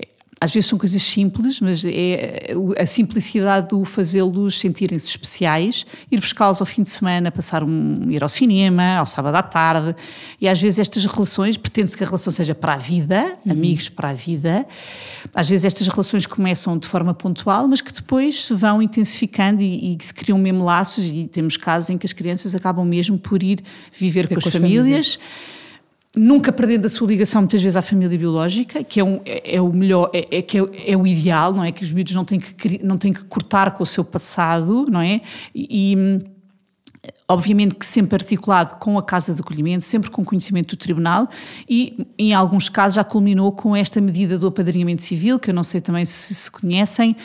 é, 0.00 0.08
às 0.40 0.52
vezes 0.52 0.68
são 0.68 0.78
coisas 0.78 1.02
simples, 1.02 1.60
mas 1.60 1.84
é 1.84 2.54
a 2.78 2.86
simplicidade 2.86 3.68
do 3.68 3.84
fazê-los 3.84 4.58
sentirem-se 4.58 5.08
especiais, 5.08 5.86
ir 6.10 6.20
buscá-los 6.20 6.60
ao 6.60 6.66
fim 6.66 6.82
de 6.82 6.90
semana, 6.90 7.30
passar 7.30 7.62
um, 7.62 8.10
ir 8.10 8.22
ao 8.22 8.28
cinema, 8.28 8.96
ao 8.96 9.06
sábado 9.06 9.34
à 9.36 9.42
tarde, 9.42 9.94
e 10.40 10.48
às 10.48 10.60
vezes 10.60 10.78
estas 10.78 11.04
relações, 11.06 11.56
pretende-se 11.56 11.96
que 11.96 12.04
a 12.04 12.06
relação 12.06 12.32
seja 12.32 12.54
para 12.54 12.74
a 12.74 12.78
vida, 12.78 13.36
uhum. 13.44 13.52
amigos 13.52 13.88
para 13.88 14.10
a 14.10 14.14
vida, 14.14 14.66
às 15.34 15.48
vezes 15.48 15.64
estas 15.64 15.88
relações 15.88 16.26
começam 16.26 16.76
de 16.76 16.86
forma 16.86 17.14
pontual, 17.14 17.68
mas 17.68 17.80
que 17.80 17.92
depois 17.92 18.46
se 18.46 18.54
vão 18.54 18.82
intensificando 18.82 19.62
e, 19.62 19.94
e 19.94 19.98
se 20.00 20.12
criam 20.12 20.38
mesmo 20.38 20.64
laços, 20.64 21.04
e 21.04 21.28
temos 21.28 21.56
casos 21.56 21.90
em 21.90 21.98
que 21.98 22.06
as 22.06 22.12
crianças 22.12 22.54
acabam 22.54 22.84
mesmo 22.84 23.18
por 23.18 23.42
ir 23.42 23.60
viver 23.96 24.28
com, 24.28 24.34
com 24.34 24.40
as, 24.40 24.46
as 24.46 24.52
famílias, 24.52 25.14
famílias 25.14 25.18
nunca 26.16 26.52
perdendo 26.52 26.86
a 26.86 26.90
sua 26.90 27.08
ligação 27.08 27.42
muitas 27.42 27.62
vezes 27.62 27.76
à 27.76 27.82
família 27.82 28.16
biológica, 28.18 28.84
que 28.84 29.00
é, 29.00 29.04
um, 29.04 29.20
é, 29.24 29.56
é 29.56 29.60
o 29.60 29.72
melhor, 29.72 30.10
é, 30.12 30.38
é 30.38 30.42
que 30.42 30.58
é, 30.58 30.92
é, 30.92 30.96
o 30.96 31.06
ideal, 31.06 31.52
não 31.52 31.64
é? 31.64 31.72
Que 31.72 31.84
os 31.84 31.92
miúdos 31.92 32.14
não 32.14 32.24
têm 32.24 32.38
que, 32.38 32.82
não 32.84 32.96
têm 32.96 33.12
que 33.12 33.24
cortar 33.24 33.72
com 33.72 33.82
o 33.82 33.86
seu 33.86 34.04
passado, 34.04 34.86
não 34.90 35.00
é? 35.00 35.20
E, 35.54 36.20
obviamente 37.28 37.74
que 37.74 37.86
sempre 37.86 38.16
articulado 38.16 38.76
com 38.76 38.98
a 38.98 39.02
Casa 39.02 39.34
de 39.34 39.40
Acolhimento, 39.40 39.84
sempre 39.84 40.10
com 40.10 40.24
conhecimento 40.24 40.76
do 40.76 40.78
Tribunal 40.78 41.28
e 41.68 42.06
em 42.18 42.32
alguns 42.32 42.68
casos 42.68 42.96
já 42.96 43.04
culminou 43.04 43.52
com 43.52 43.74
esta 43.74 44.00
medida 44.00 44.38
do 44.38 44.46
apadrinhamento 44.46 45.02
civil, 45.02 45.38
que 45.38 45.50
eu 45.50 45.54
não 45.54 45.62
sei 45.62 45.80
também 45.80 46.04
se 46.04 46.34
se 46.34 46.50
conhecem, 46.50 47.16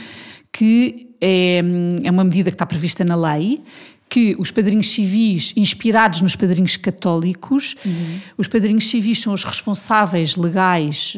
que 0.51 1.15
é, 1.21 1.61
é 2.03 2.11
uma 2.11 2.23
medida 2.23 2.49
que 2.49 2.55
está 2.55 2.65
prevista 2.65 3.03
na 3.03 3.15
lei, 3.15 3.61
que 4.09 4.35
os 4.39 4.49
padrinhos 4.49 4.89
civis, 4.89 5.53
inspirados 5.55 6.21
nos 6.21 6.35
padrinhos 6.35 6.75
católicos, 6.75 7.75
uhum. 7.85 8.19
os 8.37 8.47
padrinhos 8.47 8.89
civis 8.89 9.21
são 9.21 9.33
os 9.33 9.43
responsáveis 9.43 10.35
legais 10.35 11.15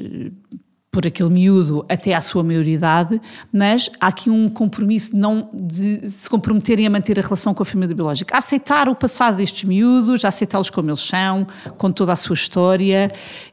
por 0.92 1.08
aquele 1.08 1.30
miúdo 1.30 1.86
até 1.88 2.14
à 2.14 2.20
sua 2.20 2.44
maioridade, 2.44 3.20
mas 3.52 3.90
há 3.98 4.08
aqui 4.08 4.30
um 4.30 4.50
compromisso 4.50 5.12
de 5.12 5.18
não 5.18 5.50
de 5.54 6.10
se 6.10 6.30
comprometerem 6.30 6.86
a 6.86 6.90
manter 6.90 7.18
a 7.18 7.22
relação 7.22 7.54
com 7.54 7.64
a 7.64 7.66
família 7.66 7.96
biológica, 7.96 8.36
a 8.36 8.40
aceitar 8.40 8.90
o 8.90 8.96
passado 8.96 9.38
destes 9.38 9.64
miúdos, 9.64 10.26
a 10.26 10.28
aceitá-los 10.28 10.70
como 10.70 10.90
eles 10.90 11.00
são, 11.00 11.48
com 11.78 11.90
toda 11.94 12.12
a 12.12 12.16
sua 12.18 12.34
história. 12.34 13.10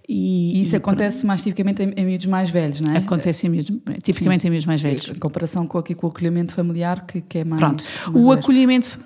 E, 0.08 0.58
e 0.58 0.62
isso 0.62 0.74
e, 0.74 0.76
acontece 0.76 1.26
mais 1.26 1.42
tipicamente 1.42 1.82
em, 1.82 1.92
em 1.94 2.06
miúdos 2.06 2.26
mais 2.26 2.48
velhos, 2.48 2.80
não 2.80 2.94
é? 2.94 2.98
Acontece 2.98 3.46
em 3.46 3.50
miúdos, 3.50 3.70
tipicamente 4.02 4.42
Sim. 4.42 4.48
em 4.48 4.50
miúdos 4.50 4.66
mais 4.66 4.80
velhos. 4.80 5.08
Em 5.08 5.14
comparação 5.14 5.66
com, 5.66 5.76
aqui, 5.76 5.94
com 5.94 6.06
o 6.06 6.10
acolhimento 6.10 6.54
familiar, 6.54 7.04
que, 7.06 7.20
que 7.20 7.38
é 7.38 7.44
mais. 7.44 7.60
Pronto, 7.60 7.84
o 8.14 8.32
acolhimento. 8.32 8.98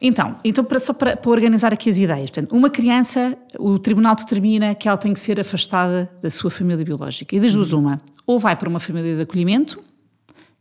Então, 0.00 0.36
então 0.44 0.62
para, 0.62 0.78
só 0.78 0.92
para, 0.92 1.16
para, 1.16 1.30
organizar 1.30 1.72
aqui 1.72 1.90
as 1.90 1.98
ideias. 1.98 2.30
Portanto, 2.30 2.54
uma 2.54 2.70
criança, 2.70 3.36
o 3.58 3.78
tribunal 3.78 4.14
determina 4.14 4.74
que 4.74 4.86
ela 4.86 4.96
tem 4.96 5.12
que 5.12 5.18
ser 5.18 5.40
afastada 5.40 6.10
da 6.22 6.30
sua 6.30 6.50
família 6.50 6.84
biológica. 6.84 7.34
E 7.34 7.40
das 7.40 7.52
duas, 7.52 7.72
uma, 7.72 8.00
ou 8.26 8.38
vai 8.38 8.54
para 8.54 8.68
uma 8.68 8.78
família 8.78 9.16
de 9.16 9.22
acolhimento, 9.22 9.80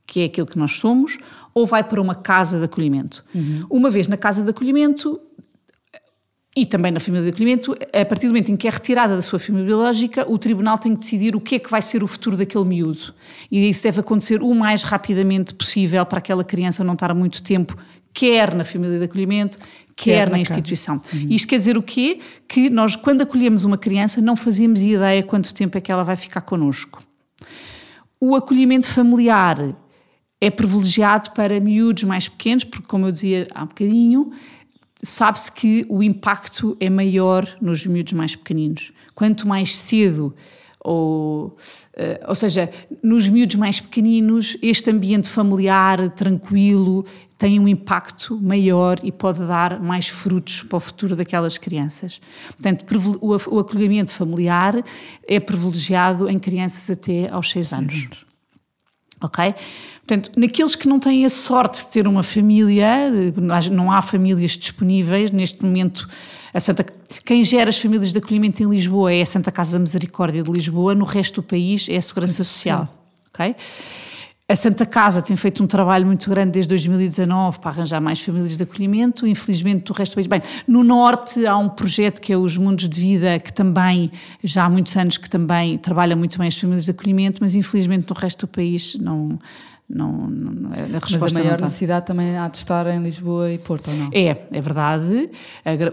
que 0.08 0.22
é 0.22 0.26
aquilo 0.26 0.48
que 0.48 0.58
nós 0.58 0.78
somos, 0.78 1.18
ou 1.54 1.66
vai 1.66 1.84
para 1.84 2.02
uma 2.02 2.16
casa 2.16 2.58
de 2.58 2.66
acolhimento. 2.66 3.24
Uhum. 3.34 3.66
Uma 3.70 3.90
vez 3.90 4.08
na 4.08 4.18
casa 4.18 4.44
de 4.44 4.50
acolhimento, 4.50 5.20
e 6.56 6.66
também 6.66 6.92
na 6.92 7.00
família 7.00 7.26
de 7.26 7.34
acolhimento, 7.34 7.76
a 7.94 8.06
partir 8.06 8.28
do 8.28 8.30
momento 8.30 8.50
em 8.50 8.56
que 8.56 8.68
é 8.68 8.72
retirada 8.72 9.16
da 9.16 9.22
sua 9.22 9.38
família 9.38 9.66
biológica, 9.66 10.26
o 10.30 10.38
tribunal 10.38 10.78
tem 10.78 10.94
que 10.94 11.00
decidir 11.00 11.36
o 11.36 11.42
que 11.42 11.56
é 11.56 11.60
que 11.60 11.70
vai 11.70 11.82
ser 11.82 12.02
o 12.02 12.08
futuro 12.08 12.38
daquele 12.38 12.64
miúdo. 12.64 13.14
E 13.52 13.70
isso 13.70 13.84
deve 13.84 14.00
acontecer 14.00 14.42
o 14.42 14.56
mais 14.56 14.84
rapidamente 14.84 15.54
possível 15.54 16.06
para 16.06 16.20
aquela 16.20 16.44
criança 16.44 16.84
não 16.84 16.94
estar 16.94 17.14
muito 17.14 17.44
tempo 17.44 17.76
quer 18.16 18.56
na 18.56 18.64
família 18.64 18.98
de 18.98 19.04
acolhimento, 19.04 19.58
quer, 19.94 20.26
quer 20.26 20.30
na, 20.30 20.40
instituição. 20.40 21.02
Uhum. 21.14 21.28
Isto 21.30 21.50
quer 21.50 21.58
dizer 21.58 21.78
o 21.78 21.84
quê? 21.84 22.22
Que 22.48 22.70
nós, 22.70 22.96
quando 22.96 23.22
acolhemos 23.22 23.66
uma 23.66 23.78
criança, 23.78 24.22
não 24.22 24.38
fazemos 24.38 24.82
ideia 24.82 25.22
quanto 25.22 25.54
tempo 25.54 25.78
é 25.78 25.82
que 25.82 25.92
ela 25.92 26.04
vai 26.04 26.16
ficar 26.16 26.40
connosco. 26.40 27.04
O 28.20 28.34
acolhimento 28.34 28.88
familiar 28.88 29.76
é 30.40 30.50
privilegiado 30.50 31.32
para 31.32 31.60
miúdos 31.60 32.06
mais 32.06 32.30
pequenos, 32.30 32.64
porque, 32.64 32.88
como 32.88 33.08
eu 33.08 33.12
dizia 33.12 33.48
há 33.54 33.64
um 33.64 33.68
bocadinho, 33.68 34.32
sabe-se 35.02 35.52
que 35.52 35.86
o 35.90 36.02
impacto 36.02 36.76
é 36.80 36.90
maior 36.90 37.48
nos 37.62 37.86
miúdos 37.86 38.14
mais 38.14 38.36
pequeninos. 38.36 38.92
Quanto 39.14 39.48
mais 39.48 39.76
cedo 39.76 40.34
ou, 40.88 41.58
ou 42.28 42.36
seja, 42.36 42.70
nos 43.02 43.28
miúdos 43.28 43.56
mais 43.56 43.82
pequeninos, 43.82 44.56
este 44.62 44.92
ambiente 44.92 45.28
familiar, 45.28 46.12
tranquilo, 46.12 47.04
tem 47.40 47.60
um 47.60 47.68
impacto 47.68 48.40
maior 48.40 49.00
e 49.04 49.12
pode 49.12 49.40
dar 49.46 49.82
mais 49.82 50.08
frutos 50.08 50.62
para 50.62 50.78
o 50.78 50.80
futuro 50.80 51.16
daquelas 51.16 51.58
crianças. 51.58 52.22
Portanto, 52.50 52.86
o 53.20 53.60
acolhimento 53.60 54.12
familiar 54.12 54.76
é 55.28 55.40
privilegiado 55.40 56.30
em 56.30 56.38
crianças 56.38 56.90
até 56.92 57.28
aos 57.32 57.50
6 57.50 57.74
anos. 57.74 58.26
Ok? 59.26 59.56
Portanto, 60.06 60.32
naqueles 60.38 60.76
que 60.76 60.88
não 60.88 61.00
têm 61.00 61.26
a 61.26 61.30
sorte 61.30 61.84
de 61.84 61.90
ter 61.90 62.08
uma 62.08 62.22
família, 62.22 63.10
não 63.72 63.92
há 63.92 64.02
famílias 64.02 64.52
disponíveis, 64.52 65.32
neste 65.32 65.64
momento, 65.64 66.08
a 66.54 66.60
Santa, 66.60 66.86
quem 67.26 67.44
gera 67.44 67.70
as 67.70 67.80
famílias 67.80 68.14
de 68.14 68.20
acolhimento 68.20 68.62
em 68.62 68.68
Lisboa 68.68 69.12
é 69.12 69.22
a 69.22 69.26
Santa 69.26 69.52
Casa 69.52 69.74
da 69.74 69.80
Misericórdia 69.80 70.44
de 70.44 70.52
Lisboa, 70.52 70.94
no 70.94 71.06
resto 71.06 71.42
do 71.42 71.44
país 71.44 71.88
é 71.90 71.98
a 71.98 72.02
Segurança 72.02 72.44
Social. 72.44 72.88
Ok? 73.34 73.56
A 74.48 74.56
Santa 74.56 74.86
Casa 74.86 75.24
tem 75.24 75.36
feito 75.36 75.64
um 75.64 75.66
trabalho 75.66 76.06
muito 76.06 76.30
grande 76.30 76.52
desde 76.52 76.70
2019 76.70 77.60
para 77.60 77.72
arranjar 77.72 78.00
mais 78.00 78.22
famílias 78.22 78.56
de 78.56 78.62
acolhimento, 78.62 79.26
infelizmente 79.26 79.86
do 79.86 79.94
resto 79.94 80.12
do 80.12 80.16
país. 80.16 80.28
Bem, 80.28 80.42
no 80.68 80.84
Norte 80.84 81.48
há 81.48 81.58
um 81.58 81.68
projeto 81.68 82.22
que 82.22 82.32
é 82.32 82.38
os 82.38 82.56
Mundos 82.56 82.88
de 82.88 83.02
Vida, 83.02 83.40
que 83.40 83.52
também, 83.52 84.12
já 84.44 84.66
há 84.66 84.70
muitos 84.70 84.96
anos, 84.98 85.18
que 85.18 85.28
também 85.28 85.80
trabalha 85.80 86.16
muito 86.16 86.38
bem 86.38 86.48
as 86.48 86.56
famílias 86.56 86.86
de 86.86 86.92
acolhimento, 86.92 87.40
mas 87.42 87.56
infelizmente 87.56 88.08
no 88.08 88.16
resto 88.16 88.46
do 88.46 88.48
país 88.48 88.96
não... 88.96 89.40
Não, 89.88 90.28
não, 90.28 90.72
a 90.72 90.76
resposta 90.76 91.20
Mas 91.20 91.38
a 91.38 91.44
maior 91.44 91.62
necessidade 91.62 92.08
também 92.08 92.36
há 92.36 92.48
de 92.48 92.58
estar 92.58 92.88
em 92.88 93.04
Lisboa 93.04 93.52
e 93.52 93.60
Porto, 93.60 93.92
ou 93.92 93.96
não? 93.96 94.10
É, 94.12 94.30
é 94.52 94.60
verdade. 94.60 95.30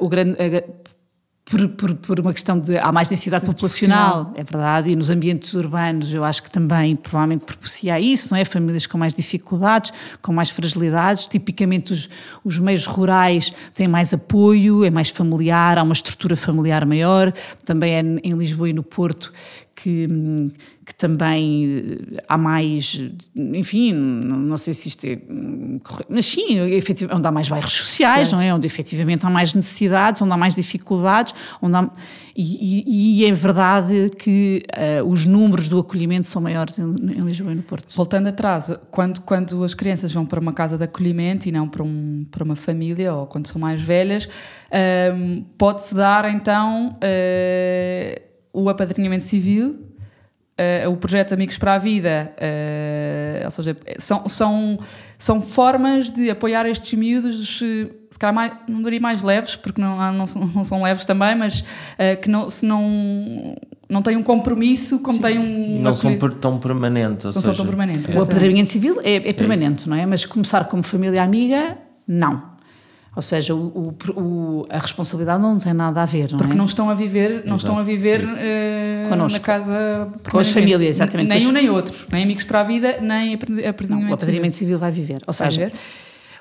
O 0.01 0.09
grande, 0.09 0.35
por, 1.53 1.69
por, 1.69 1.95
por, 1.95 2.21
uma 2.21 2.33
questão 2.33 2.59
de. 2.59 2.79
Há 2.79 2.91
mais 2.91 3.09
densidade 3.09 3.45
populacional, 3.45 4.33
é 4.35 4.43
verdade, 4.43 4.91
e 4.91 4.97
nos 4.97 5.11
ambientes 5.11 5.53
urbanos 5.53 6.13
eu 6.15 6.25
acho 6.25 6.43
que 6.43 6.51
também 6.51 6.97
provavelmente 6.97 7.45
propicia 7.45 8.01
isso, 8.01 8.31
não 8.31 8.39
é? 8.39 8.45
Famílias 8.45 8.87
com 8.87 8.97
mais 8.97 9.13
dificuldades, 9.13 9.93
com 10.23 10.33
mais 10.33 10.49
fragilidades. 10.49 11.27
Tipicamente 11.29 11.93
os, 11.93 12.09
os 12.43 12.59
meios 12.59 12.87
rurais 12.87 13.53
têm 13.75 13.87
mais 13.87 14.15
apoio, 14.15 14.83
é 14.83 14.89
mais 14.89 15.11
familiar, 15.11 15.77
há 15.77 15.83
uma 15.83 15.93
estrutura 15.93 16.37
familiar 16.37 16.87
maior. 16.87 17.31
Também 17.67 17.95
é 17.95 18.01
em 18.01 18.33
Lisboa 18.33 18.71
e 18.71 18.73
no 18.73 18.83
Porto 18.83 19.31
que, 19.75 20.09
que 20.85 20.95
também 20.95 21.99
há 22.29 22.37
mais, 22.37 23.01
enfim, 23.37 23.93
não 23.93 24.57
sei 24.57 24.73
se 24.73 24.89
isto 24.89 25.05
é 25.07 25.17
correto, 25.83 26.07
mas 26.09 26.27
sim, 26.27 26.59
onde 27.13 27.29
há 27.29 27.31
mais 27.31 27.49
bairros 27.49 27.73
sociais, 27.73 28.31
não 28.33 28.41
é? 28.41 28.53
Onde 28.55 28.67
efetivamente 28.67 29.25
há 29.25 29.31
mais 29.31 29.55
necessidades, 29.55 30.21
onde 30.23 30.33
há 30.33 30.37
mais 30.37 30.55
dificuldades, 30.55 31.35
onde 31.61 31.77
há, 31.77 31.91
e, 32.35 33.21
e 33.21 33.27
é 33.27 33.33
verdade 33.33 34.11
que 34.19 34.63
uh, 35.03 35.07
os 35.07 35.27
números 35.27 35.69
do 35.69 35.79
acolhimento 35.79 36.27
são 36.27 36.41
maiores 36.41 36.79
em, 36.79 36.85
em, 36.85 37.21
Lisboa 37.21 37.53
e 37.53 37.55
no 37.55 37.63
Porto. 37.63 37.95
Voltando 37.95 38.29
atrás, 38.29 38.75
quando, 38.91 39.21
quando 39.21 39.63
as 39.63 39.75
crianças 39.75 40.13
vão 40.13 40.25
para 40.25 40.41
uma 40.41 40.53
casa 40.53 40.79
de 40.79 40.85
acolhimento 40.85 41.49
e 41.49 41.53
não 41.53 41.69
para, 41.69 41.83
um, 41.83 42.27
para 42.31 42.43
uma 42.43 42.57
família, 42.57 43.15
ou 43.15 43.27
quando 43.27 43.47
são 43.47 43.61
mais 43.61 43.83
velhas, 43.83 44.29
um, 45.15 45.45
pode-se 45.59 45.95
dar 45.95 46.25
então 46.33 46.97
uh, 46.97 48.32
o 48.53 48.69
apadrinhamento 48.69 49.25
civil, 49.25 49.79
uh, 50.87 50.91
o 50.91 50.97
projeto 50.97 51.33
Amigos 51.33 51.59
para 51.59 51.75
a 51.75 51.79
Vida, 51.79 52.33
uh, 52.37 53.45
ou 53.45 53.51
seja, 53.51 53.77
são, 53.99 54.29
são, 54.29 54.79
são 55.19 55.43
formas 55.43 56.11
de 56.11 56.31
apoiar 56.31 56.67
estes 56.67 56.99
miúdos, 56.99 57.59
se 57.59 58.19
calhar 58.19 58.35
mais, 58.35 58.53
não 58.69 58.83
diria 58.83 59.01
mais 59.01 59.23
leves, 59.23 59.57
porque 59.57 59.81
não, 59.81 60.13
não, 60.13 60.27
são, 60.27 60.47
não 60.47 60.65
são 60.65 60.83
leves 60.83 61.05
também, 61.05 61.35
mas 61.35 61.65
que 62.21 62.29
não, 62.29 62.49
se 62.51 62.67
não 62.67 63.57
não 63.93 64.01
têm 64.01 64.17
um 64.17 64.23
compromisso 64.23 65.01
como 65.01 65.19
Sim. 65.19 65.23
têm 65.23 65.39
um. 65.39 65.83
Não 65.83 65.95
são 65.95 66.17
tão 66.41 66.59
permanentes. 66.59 67.27
Não 67.27 67.33
seja, 67.33 67.45
são 67.49 67.55
tão 67.55 67.67
permanentes. 67.67 68.09
O 68.09 68.23
apadrinhamento 68.23 68.71
civil 68.71 68.99
é, 69.05 69.17
é 69.17 69.33
permanente, 69.35 69.87
é 69.87 69.91
não 69.91 69.97
é? 69.97 70.07
Mas 70.07 70.25
começar 70.25 70.65
como 70.65 70.83
família 70.83 71.23
amiga, 71.23 71.77
não. 72.09 72.52
Ou 73.15 73.21
seja, 73.21 73.55
o, 73.55 73.95
o, 74.17 74.65
a 74.71 74.79
responsabilidade 74.79 75.43
não 75.43 75.59
tem 75.59 75.75
nada 75.75 76.01
a 76.03 76.07
ver, 76.07 76.31
não 76.31 76.39
Porque 76.39 76.55
é? 76.55 76.57
não 76.57 76.65
estão 76.65 76.89
a 76.89 76.95
viver, 76.95 77.43
não 77.45 77.57
estão 77.57 77.79
a 77.79 77.83
viver 77.83 78.25
uh, 78.25 79.31
na 79.31 79.41
casa 79.41 80.09
com 80.31 80.39
as 80.39 80.51
famílias, 80.51 80.81
exatamente. 80.81 81.29
Nem 81.29 81.47
um 81.47 81.53
nem 81.53 81.69
outro, 81.69 82.07
nem 82.11 82.25
amigos 82.25 82.45
para 82.45 82.61
a 82.61 82.63
vida, 82.63 83.01
nem 83.03 83.35
apadrinhamento 83.35 83.91
não, 83.91 84.11
o 84.11 84.15
apadrinhamento 84.15 84.55
civil. 84.55 84.77
civil 84.77 84.79
vai 84.79 84.91
viver. 84.91 85.23
Ou 85.27 85.33
seja, 85.35 85.71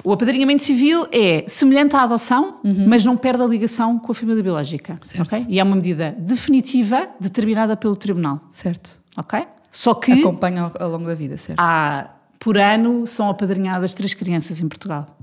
o 0.02 0.14
apadrinhamento 0.14 0.64
civil 0.64 1.06
é 1.12 1.44
semelhante 1.46 1.94
à 1.98 2.04
adoção, 2.04 2.60
uhum. 2.64 2.86
mas 2.88 3.04
não 3.04 3.18
perde 3.18 3.44
a 3.44 3.48
ligação 3.48 4.00
com 4.00 4.14
a 4.14 4.16
família 4.16 4.42
biológica. 4.42 4.98
Certo. 5.02 5.28
Okay? 5.28 5.46
E 5.50 5.60
é 5.60 5.64
uma 5.64 5.76
medida 5.76 6.16
definitiva, 6.18 7.10
determinada 7.20 7.76
pelo 7.76 7.98
tribunal. 7.98 8.40
Certo. 8.50 8.98
Ok? 9.18 9.46
Só 9.70 9.94
que. 9.94 10.14
Acompanha 10.14 10.64
ao, 10.64 10.84
ao 10.84 10.90
longo 10.90 11.06
da 11.06 11.16
vida, 11.16 11.36
certo. 11.36 11.60
Há 11.60 12.10
por 12.42 12.58
ano 12.58 13.06
são 13.06 13.30
apadrinhadas 13.30 13.94
três 13.94 14.16
crianças 14.16 14.60
em 14.60 14.68
Portugal. 14.68 15.16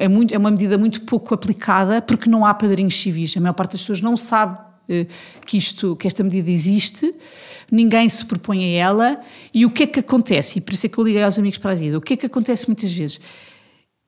É, 0.00 0.06
muito, 0.06 0.32
é 0.32 0.38
uma 0.38 0.50
medida 0.52 0.78
muito 0.78 1.00
pouco 1.00 1.34
aplicada 1.34 2.00
porque 2.00 2.30
não 2.30 2.46
há 2.46 2.54
padrinhos 2.54 2.94
civis. 2.94 3.36
A 3.36 3.40
maior 3.40 3.52
parte 3.52 3.72
das 3.72 3.80
pessoas 3.80 4.00
não 4.00 4.16
sabe 4.16 4.60
eh, 4.88 5.08
que, 5.44 5.56
isto, 5.56 5.96
que 5.96 6.06
esta 6.06 6.22
medida 6.22 6.48
existe, 6.48 7.12
ninguém 7.68 8.08
se 8.08 8.24
propõe 8.24 8.64
a 8.64 8.78
ela. 8.78 9.20
E 9.52 9.66
o 9.66 9.70
que 9.70 9.82
é 9.82 9.86
que 9.88 9.98
acontece? 9.98 10.58
E 10.58 10.60
por 10.60 10.72
isso 10.72 10.86
é 10.86 10.88
que 10.88 10.96
eu 10.96 11.02
liguei 11.02 11.24
aos 11.24 11.36
amigos 11.36 11.58
para 11.58 11.72
a 11.72 11.74
vida. 11.74 11.98
O 11.98 12.00
que 12.00 12.14
é 12.14 12.16
que 12.16 12.26
acontece 12.26 12.68
muitas 12.68 12.92
vezes? 12.92 13.20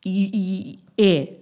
E, 0.06 0.78
e 0.96 1.04
é. 1.04 1.32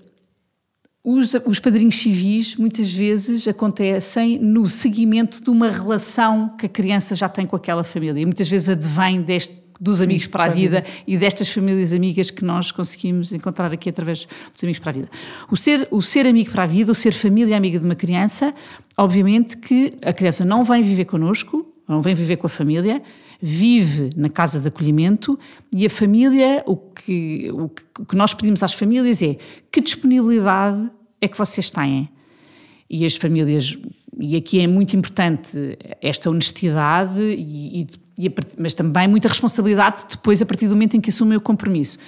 Os, 1.05 1.35
os 1.45 1.59
padrinhos 1.59 1.97
civis 1.97 2.57
muitas 2.57 2.91
vezes 2.91 3.47
acontecem 3.47 4.39
no 4.39 4.67
seguimento 4.67 5.43
de 5.43 5.51
uma 5.51 5.69
relação 5.69 6.57
que 6.57 6.65
a 6.65 6.69
criança 6.71 7.15
já 7.15 7.29
tem 7.29 7.45
com 7.45 7.57
aquela 7.57 7.85
família. 7.85 8.19
E 8.19 8.25
muitas 8.25 8.49
vezes 8.49 8.71
advém 8.71 9.21
deste 9.21 9.62
dos 9.81 9.99
Sim, 9.99 10.05
amigos 10.05 10.27
para 10.27 10.45
a 10.45 10.49
vida, 10.49 10.81
vida, 10.81 10.87
e 11.07 11.17
destas 11.17 11.49
famílias 11.49 11.93
amigas 11.93 12.31
que 12.31 12.45
nós 12.45 12.71
conseguimos 12.71 13.33
encontrar 13.33 13.73
aqui 13.73 13.89
através 13.89 14.27
dos 14.53 14.63
amigos 14.63 14.79
para 14.79 14.91
a 14.91 14.95
vida. 14.95 15.11
O 15.51 15.57
ser, 15.57 15.89
o 15.91 16.01
ser 16.01 16.27
amigo 16.27 16.51
para 16.51 16.65
a 16.65 16.67
vida, 16.67 16.93
o 16.93 16.95
ser 16.95 17.13
família 17.13 17.57
amiga 17.57 17.79
de 17.79 17.85
uma 17.85 17.95
criança, 17.95 18.55
obviamente 18.97 19.57
que 19.57 19.93
a 20.05 20.13
criança 20.13 20.45
não 20.45 20.65
vem 20.65 20.83
viver 20.83 21.05
connosco, 21.05 21.67
não 21.89 22.01
vem 22.01 22.15
viver 22.15 22.37
com 22.37 22.47
a 22.47 22.51
família, 22.51 23.03
vive 23.41 24.11
na 24.17 24.29
casa 24.29 24.61
de 24.61 24.69
acolhimento 24.69 25.39
e 25.73 25.85
a 25.85 25.91
família, 25.91 26.63
o 26.67 26.77
que, 26.77 27.51
o 27.53 27.69
que, 27.69 27.83
o 28.01 28.07
que 28.07 28.17
nós 28.17 28.33
pedimos 28.33 28.63
às 28.63 28.73
famílias 28.73 29.21
é 29.23 29.37
que 29.71 29.81
disponibilidade 29.81 30.91
é 31.21 31.29
que 31.29 31.37
vocês 31.37 31.69
têm? 31.71 32.09
E 32.89 33.05
as 33.05 33.17
famílias 33.17 33.79
e 34.19 34.37
aqui 34.37 34.61
é 34.61 34.67
muito 34.67 34.95
importante 34.95 35.79
esta 36.01 36.29
honestidade, 36.31 37.21
e, 37.21 37.81
e, 37.81 37.87
mas 38.59 38.75
também 38.75 39.09
muita 39.09 39.29
responsabilidade 39.29 40.05
depois 40.09 40.43
a 40.43 40.47
partir 40.47 40.69
do 40.69 40.75
momento 40.75 40.97
em 40.97 41.01
que 41.01 41.11
assumem 41.11 41.37
o 41.37 41.41
compromisso. 41.41 41.99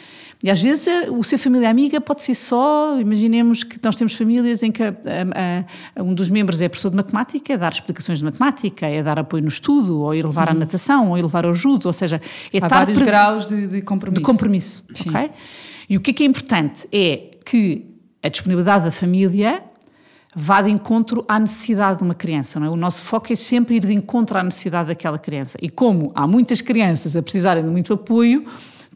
E 0.43 0.51
às 0.51 0.63
vezes 0.63 0.87
eh, 0.87 1.11
o 1.11 1.23
ser 1.25 1.39
família 1.39 1.71
amiga 1.71 2.01
pode 2.01 2.23
ser 2.23 2.35
só, 2.35 2.99
imaginemos 3.01 3.65
que 3.65 3.79
nós 3.83 3.97
temos 3.97 4.15
famílias 4.15 4.63
em 4.63 4.71
que 4.71 4.83
a, 4.83 4.89
a, 4.89 6.01
a, 6.01 6.03
um 6.03 6.13
dos 6.13 6.29
membros 6.29 6.61
é 6.61 6.69
professor 6.69 6.91
de 6.91 6.97
matemática, 6.97 7.53
é 7.53 7.57
dar 7.57 7.73
explicações 7.73 8.19
de 8.19 8.25
matemática, 8.27 8.87
é 8.87 9.03
dar 9.03 9.19
apoio 9.19 9.43
no 9.43 9.49
estudo, 9.49 10.01
ou 10.01 10.15
ir 10.15 10.25
levar 10.25 10.49
uhum. 10.49 10.57
à 10.57 10.59
natação, 10.59 11.11
ou 11.11 11.19
ir 11.19 11.23
levar 11.23 11.47
ao 11.47 11.55
judo, 11.55 11.87
ou 11.87 11.93
seja, 11.93 12.21
é 12.53 12.59
Há 12.59 12.69
vários 12.69 12.99
graus 12.99 13.47
de, 13.47 13.67
de, 13.67 13.81
compromisso. 13.81 14.21
De 14.21 14.27
compromisso, 14.27 14.85
ok? 15.07 15.31
E 15.89 15.97
o 15.97 16.01
que 16.01 16.11
é 16.11 16.15
que 16.15 16.23
é 16.23 16.27
importante 16.27 16.87
é 16.93 17.39
que 17.45 17.87
a 18.23 18.29
disponibilidade 18.29 18.85
da 18.85 18.91
família 18.91 19.63
vá 20.35 20.63
de 20.63 20.71
encontro 20.71 21.25
à 21.29 21.39
necessidade 21.39 21.99
de 21.99 22.05
uma 22.05 22.15
criança. 22.15 22.59
É? 22.59 22.69
O 22.69 22.77
nosso 22.77 23.05
foco 23.05 23.33
é 23.33 23.37
sempre 23.37 23.77
ir 23.77 23.81
de 23.81 23.93
encontro 23.93 24.39
à 24.39 24.43
necessidade 24.43 24.89
daquela 24.89 25.19
criança. 25.19 25.57
E 25.63 25.69
como 25.69 26.11
há 26.15 26.27
muitas 26.27 26.61
crianças 26.61 27.15
a 27.15 27.23
precisarem 27.23 27.63
de 27.63 27.71
muito 27.71 27.93
apoio, 27.93 28.45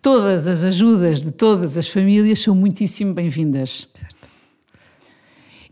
todas 0.02 0.46
as 0.46 0.62
ajudas 0.62 1.22
de 1.22 1.30
todas 1.30 1.78
as 1.78 1.88
famílias 1.88 2.40
são 2.40 2.54
muitíssimo 2.54 3.14
bem-vindas. 3.14 3.88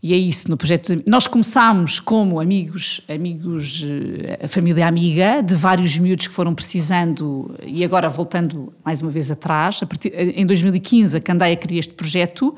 E 0.07 0.13
é 0.13 0.17
isso, 0.17 0.49
no 0.49 0.55
projeto. 0.55 1.03
Nós 1.05 1.27
começámos 1.27 1.99
como 1.99 2.39
amigos, 2.39 3.01
amigos, 3.09 3.83
eh, 3.85 4.45
a 4.45 4.47
família 4.47 4.87
amiga, 4.87 5.41
de 5.43 5.53
vários 5.53 5.97
miúdos 5.97 6.27
que 6.27 6.33
foram 6.33 6.55
precisando, 6.55 7.53
e 7.61 7.83
agora 7.83 8.07
voltando 8.07 8.71
mais 8.85 9.01
uma 9.01 9.11
vez 9.11 9.29
atrás, 9.29 9.81
partir, 9.81 10.13
em 10.15 10.45
2015 10.45 11.17
a 11.17 11.19
Candeia 11.19 11.57
cria 11.57 11.77
este 11.77 11.93
projeto, 11.93 12.55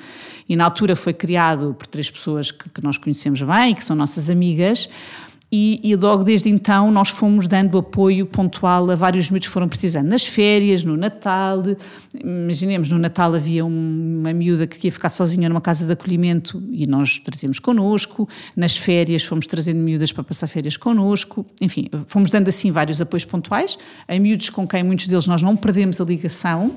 e 0.48 0.56
na 0.56 0.64
altura 0.64 0.96
foi 0.96 1.12
criado 1.12 1.74
por 1.74 1.88
três 1.88 2.08
pessoas 2.12 2.52
que, 2.52 2.70
que 2.70 2.84
nós 2.84 3.00
conhecemos 3.00 3.42
bem, 3.42 3.74
que 3.74 3.84
são 3.84 3.96
nossas 3.96 4.30
amigas, 4.30 4.88
e, 5.52 5.80
e, 5.84 5.96
logo 5.96 6.24
desde 6.24 6.48
então 6.48 6.92
nós 6.92 7.10
fomos 7.10 7.48
dando 7.48 7.78
apoio 7.78 8.26
pontual 8.26 8.92
a 8.92 8.96
vários 8.96 9.32
miúdos 9.32 9.48
que 9.48 9.54
foram 9.54 9.68
precisando. 9.68 10.08
Nas 10.08 10.26
férias, 10.26 10.84
no 10.84 10.96
Natal, 10.96 11.64
imaginemos, 12.24 12.90
no 12.92 13.00
Natal 13.00 13.34
havia 13.34 13.66
uma 13.66 14.32
miúda 14.32 14.68
que 14.68 14.88
ia 14.88 14.92
ficar 14.92 15.10
sozinha 15.10 15.50
numa 15.50 15.62
casa 15.62 15.88
de 15.88 15.92
acolhimento 15.92 16.62
e 16.72 16.86
nós 16.86 17.18
trazíamos 17.18 17.58
connosco, 17.58 18.30
nas 18.56 18.78
férias 18.78 19.24
fomos 19.24 19.48
trazendo 19.48 19.80
miúdas 19.80 20.12
para 20.12 20.24
passar 20.24 20.46
férias 20.46 20.78
connosco, 20.78 21.44
enfim, 21.60 21.90
fomos 22.06 22.30
dando 22.30 22.48
assim 22.48 22.72
vários 22.72 23.02
apoios 23.02 23.26
pontuais, 23.26 23.78
a 24.08 24.20
miúdos 24.20 24.52
com 24.52 24.68
quem 24.68 24.84
muitos 24.84 25.08
deles 25.08 25.26
nós 25.26 25.42
não 25.42 25.56
perdemos 25.56 26.00
a 26.00 26.04
ligação, 26.04 26.76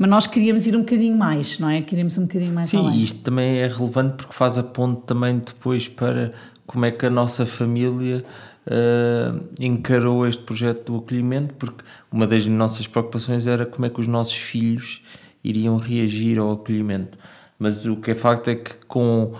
mas 0.00 0.08
nós 0.08 0.26
queríamos 0.26 0.66
ir 0.66 0.74
um 0.74 0.80
bocadinho 0.80 1.14
mais, 1.14 1.58
não 1.58 1.68
é? 1.68 1.82
Queríamos 1.82 2.16
um 2.16 2.22
bocadinho 2.22 2.54
mais 2.54 2.68
Sim, 2.68 2.78
além. 2.78 3.02
isto 3.02 3.18
também 3.18 3.58
é 3.58 3.66
relevante 3.66 4.16
porque 4.16 4.32
faz 4.32 4.56
a 4.56 4.62
ponte 4.62 5.02
também 5.02 5.38
depois 5.38 5.88
para 5.88 6.32
como 6.70 6.86
é 6.86 6.92
que 6.92 7.04
a 7.04 7.10
nossa 7.10 7.44
família 7.44 8.24
uh, 8.64 9.44
encarou 9.58 10.24
este 10.24 10.40
projeto 10.44 10.92
do 10.92 10.98
acolhimento, 10.98 11.52
porque 11.54 11.82
uma 12.12 12.28
das 12.28 12.46
nossas 12.46 12.86
preocupações 12.86 13.48
era 13.48 13.66
como 13.66 13.86
é 13.86 13.90
que 13.90 14.00
os 14.00 14.06
nossos 14.06 14.36
filhos 14.36 15.02
iriam 15.42 15.78
reagir 15.78 16.38
ao 16.38 16.52
acolhimento. 16.52 17.18
Mas 17.58 17.84
o 17.86 17.96
que 17.96 18.12
é 18.12 18.14
facto 18.14 18.50
é 18.50 18.54
que 18.54 18.70
com, 18.86 19.34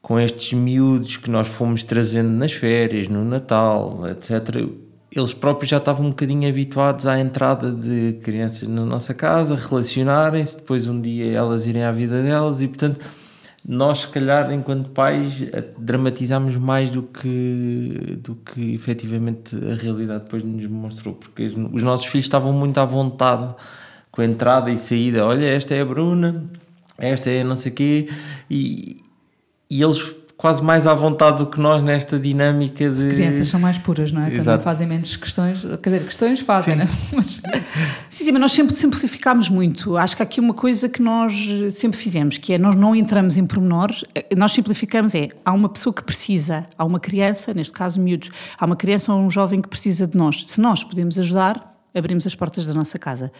com 0.00 0.18
estes 0.18 0.54
miúdos 0.54 1.18
que 1.18 1.30
nós 1.30 1.46
fomos 1.46 1.84
trazendo 1.84 2.30
nas 2.30 2.52
férias, 2.52 3.06
no 3.06 3.22
Natal, 3.22 4.08
etc., 4.08 4.66
eles 5.14 5.34
próprios 5.34 5.68
já 5.68 5.76
estavam 5.76 6.06
um 6.06 6.08
bocadinho 6.08 6.48
habituados 6.48 7.06
à 7.06 7.20
entrada 7.20 7.70
de 7.70 8.14
crianças 8.22 8.66
na 8.66 8.86
nossa 8.86 9.12
casa, 9.12 9.56
relacionarem-se, 9.56 10.56
depois 10.56 10.88
um 10.88 10.98
dia 10.98 11.32
elas 11.32 11.66
irem 11.66 11.84
à 11.84 11.92
vida 11.92 12.22
delas 12.22 12.62
e, 12.62 12.66
portanto, 12.66 13.04
nós, 13.66 14.00
se 14.00 14.08
calhar, 14.08 14.52
enquanto 14.52 14.90
pais, 14.90 15.42
dramatizamos 15.78 16.54
mais 16.56 16.90
do 16.90 17.02
que, 17.02 18.18
do 18.22 18.34
que 18.34 18.74
efetivamente 18.74 19.56
a 19.56 19.74
realidade 19.74 20.24
depois 20.24 20.42
nos 20.42 20.66
mostrou, 20.66 21.14
porque 21.14 21.44
os 21.46 21.82
nossos 21.82 22.06
filhos 22.06 22.26
estavam 22.26 22.52
muito 22.52 22.78
à 22.78 22.84
vontade 22.84 23.54
com 24.10 24.20
a 24.20 24.24
entrada 24.24 24.70
e 24.70 24.78
saída. 24.78 25.24
Olha, 25.24 25.46
esta 25.46 25.74
é 25.74 25.80
a 25.80 25.84
Bruna, 25.84 26.44
esta 26.98 27.30
é 27.30 27.42
não 27.42 27.56
sei 27.56 27.72
quê, 27.72 28.10
e, 28.50 29.02
e 29.70 29.82
eles 29.82 30.14
quase 30.44 30.62
mais 30.62 30.86
à 30.86 30.92
vontade 30.92 31.38
do 31.38 31.46
que 31.46 31.58
nós 31.58 31.82
nesta 31.82 32.20
dinâmica 32.20 32.90
de. 32.90 33.06
As 33.06 33.14
crianças 33.14 33.48
são 33.48 33.58
mais 33.58 33.78
puras, 33.78 34.12
não 34.12 34.20
é? 34.20 34.34
Exato. 34.34 34.58
Também 34.58 34.64
fazem 34.64 34.86
menos 34.86 35.16
questões. 35.16 35.62
Quer 35.62 35.88
dizer, 35.88 36.04
questões 36.04 36.40
fazem, 36.40 36.76
não 36.76 36.84
é? 36.84 36.88
Mas... 37.16 37.40
Sim, 38.10 38.24
sim, 38.24 38.32
mas 38.32 38.40
nós 38.42 38.52
sempre 38.52 38.74
simplificámos 38.74 39.48
muito. 39.48 39.96
Acho 39.96 40.14
que 40.14 40.22
há 40.22 40.26
aqui 40.26 40.40
uma 40.40 40.52
coisa 40.52 40.86
que 40.86 41.00
nós 41.00 41.32
sempre 41.72 41.96
fizemos, 41.98 42.36
que 42.36 42.52
é 42.52 42.58
nós 42.58 42.74
não 42.74 42.94
entramos 42.94 43.38
em 43.38 43.46
pormenores, 43.46 44.04
nós 44.36 44.52
simplificamos 44.52 45.14
é, 45.14 45.30
há 45.42 45.52
uma 45.52 45.70
pessoa 45.70 45.94
que 45.94 46.04
precisa, 46.04 46.66
há 46.76 46.84
uma 46.84 47.00
criança, 47.00 47.54
neste 47.54 47.72
caso 47.72 47.98
miúdos, 47.98 48.28
há 48.58 48.66
uma 48.66 48.76
criança 48.76 49.14
ou 49.14 49.20
um 49.20 49.30
jovem 49.30 49.62
que 49.62 49.68
precisa 49.68 50.06
de 50.06 50.18
nós. 50.18 50.44
Se 50.46 50.60
nós 50.60 50.84
podemos 50.84 51.18
ajudar, 51.18 51.73
abrimos 51.94 52.26
as 52.26 52.34
portas 52.34 52.66
da 52.66 52.74
nossa 52.74 52.98
casa. 52.98 53.30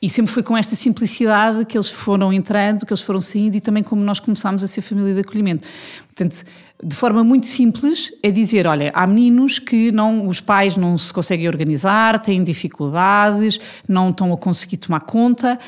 E 0.00 0.10
sempre 0.10 0.32
foi 0.32 0.42
com 0.42 0.56
esta 0.56 0.74
simplicidade 0.74 1.64
que 1.64 1.76
eles 1.76 1.90
foram 1.90 2.32
entrando, 2.32 2.84
que 2.84 2.92
eles 2.92 3.02
foram 3.02 3.20
saindo 3.20 3.56
e 3.56 3.60
também 3.60 3.82
como 3.82 4.02
nós 4.02 4.18
começámos 4.18 4.64
a 4.64 4.66
ser 4.66 4.82
família 4.82 5.14
de 5.14 5.20
acolhimento. 5.20 5.68
Portanto, 6.06 6.44
de 6.82 6.96
forma 6.96 7.22
muito 7.22 7.46
simples, 7.46 8.12
é 8.22 8.30
dizer, 8.30 8.66
olha, 8.66 8.90
há 8.94 9.06
meninos 9.06 9.58
que 9.58 9.92
não, 9.92 10.26
os 10.26 10.40
pais 10.40 10.76
não 10.76 10.98
se 10.98 11.12
conseguem 11.12 11.46
organizar, 11.46 12.18
têm 12.18 12.42
dificuldades, 12.42 13.60
não 13.88 14.10
estão 14.10 14.32
a 14.32 14.36
conseguir 14.36 14.78
tomar 14.78 15.00
conta 15.00 15.58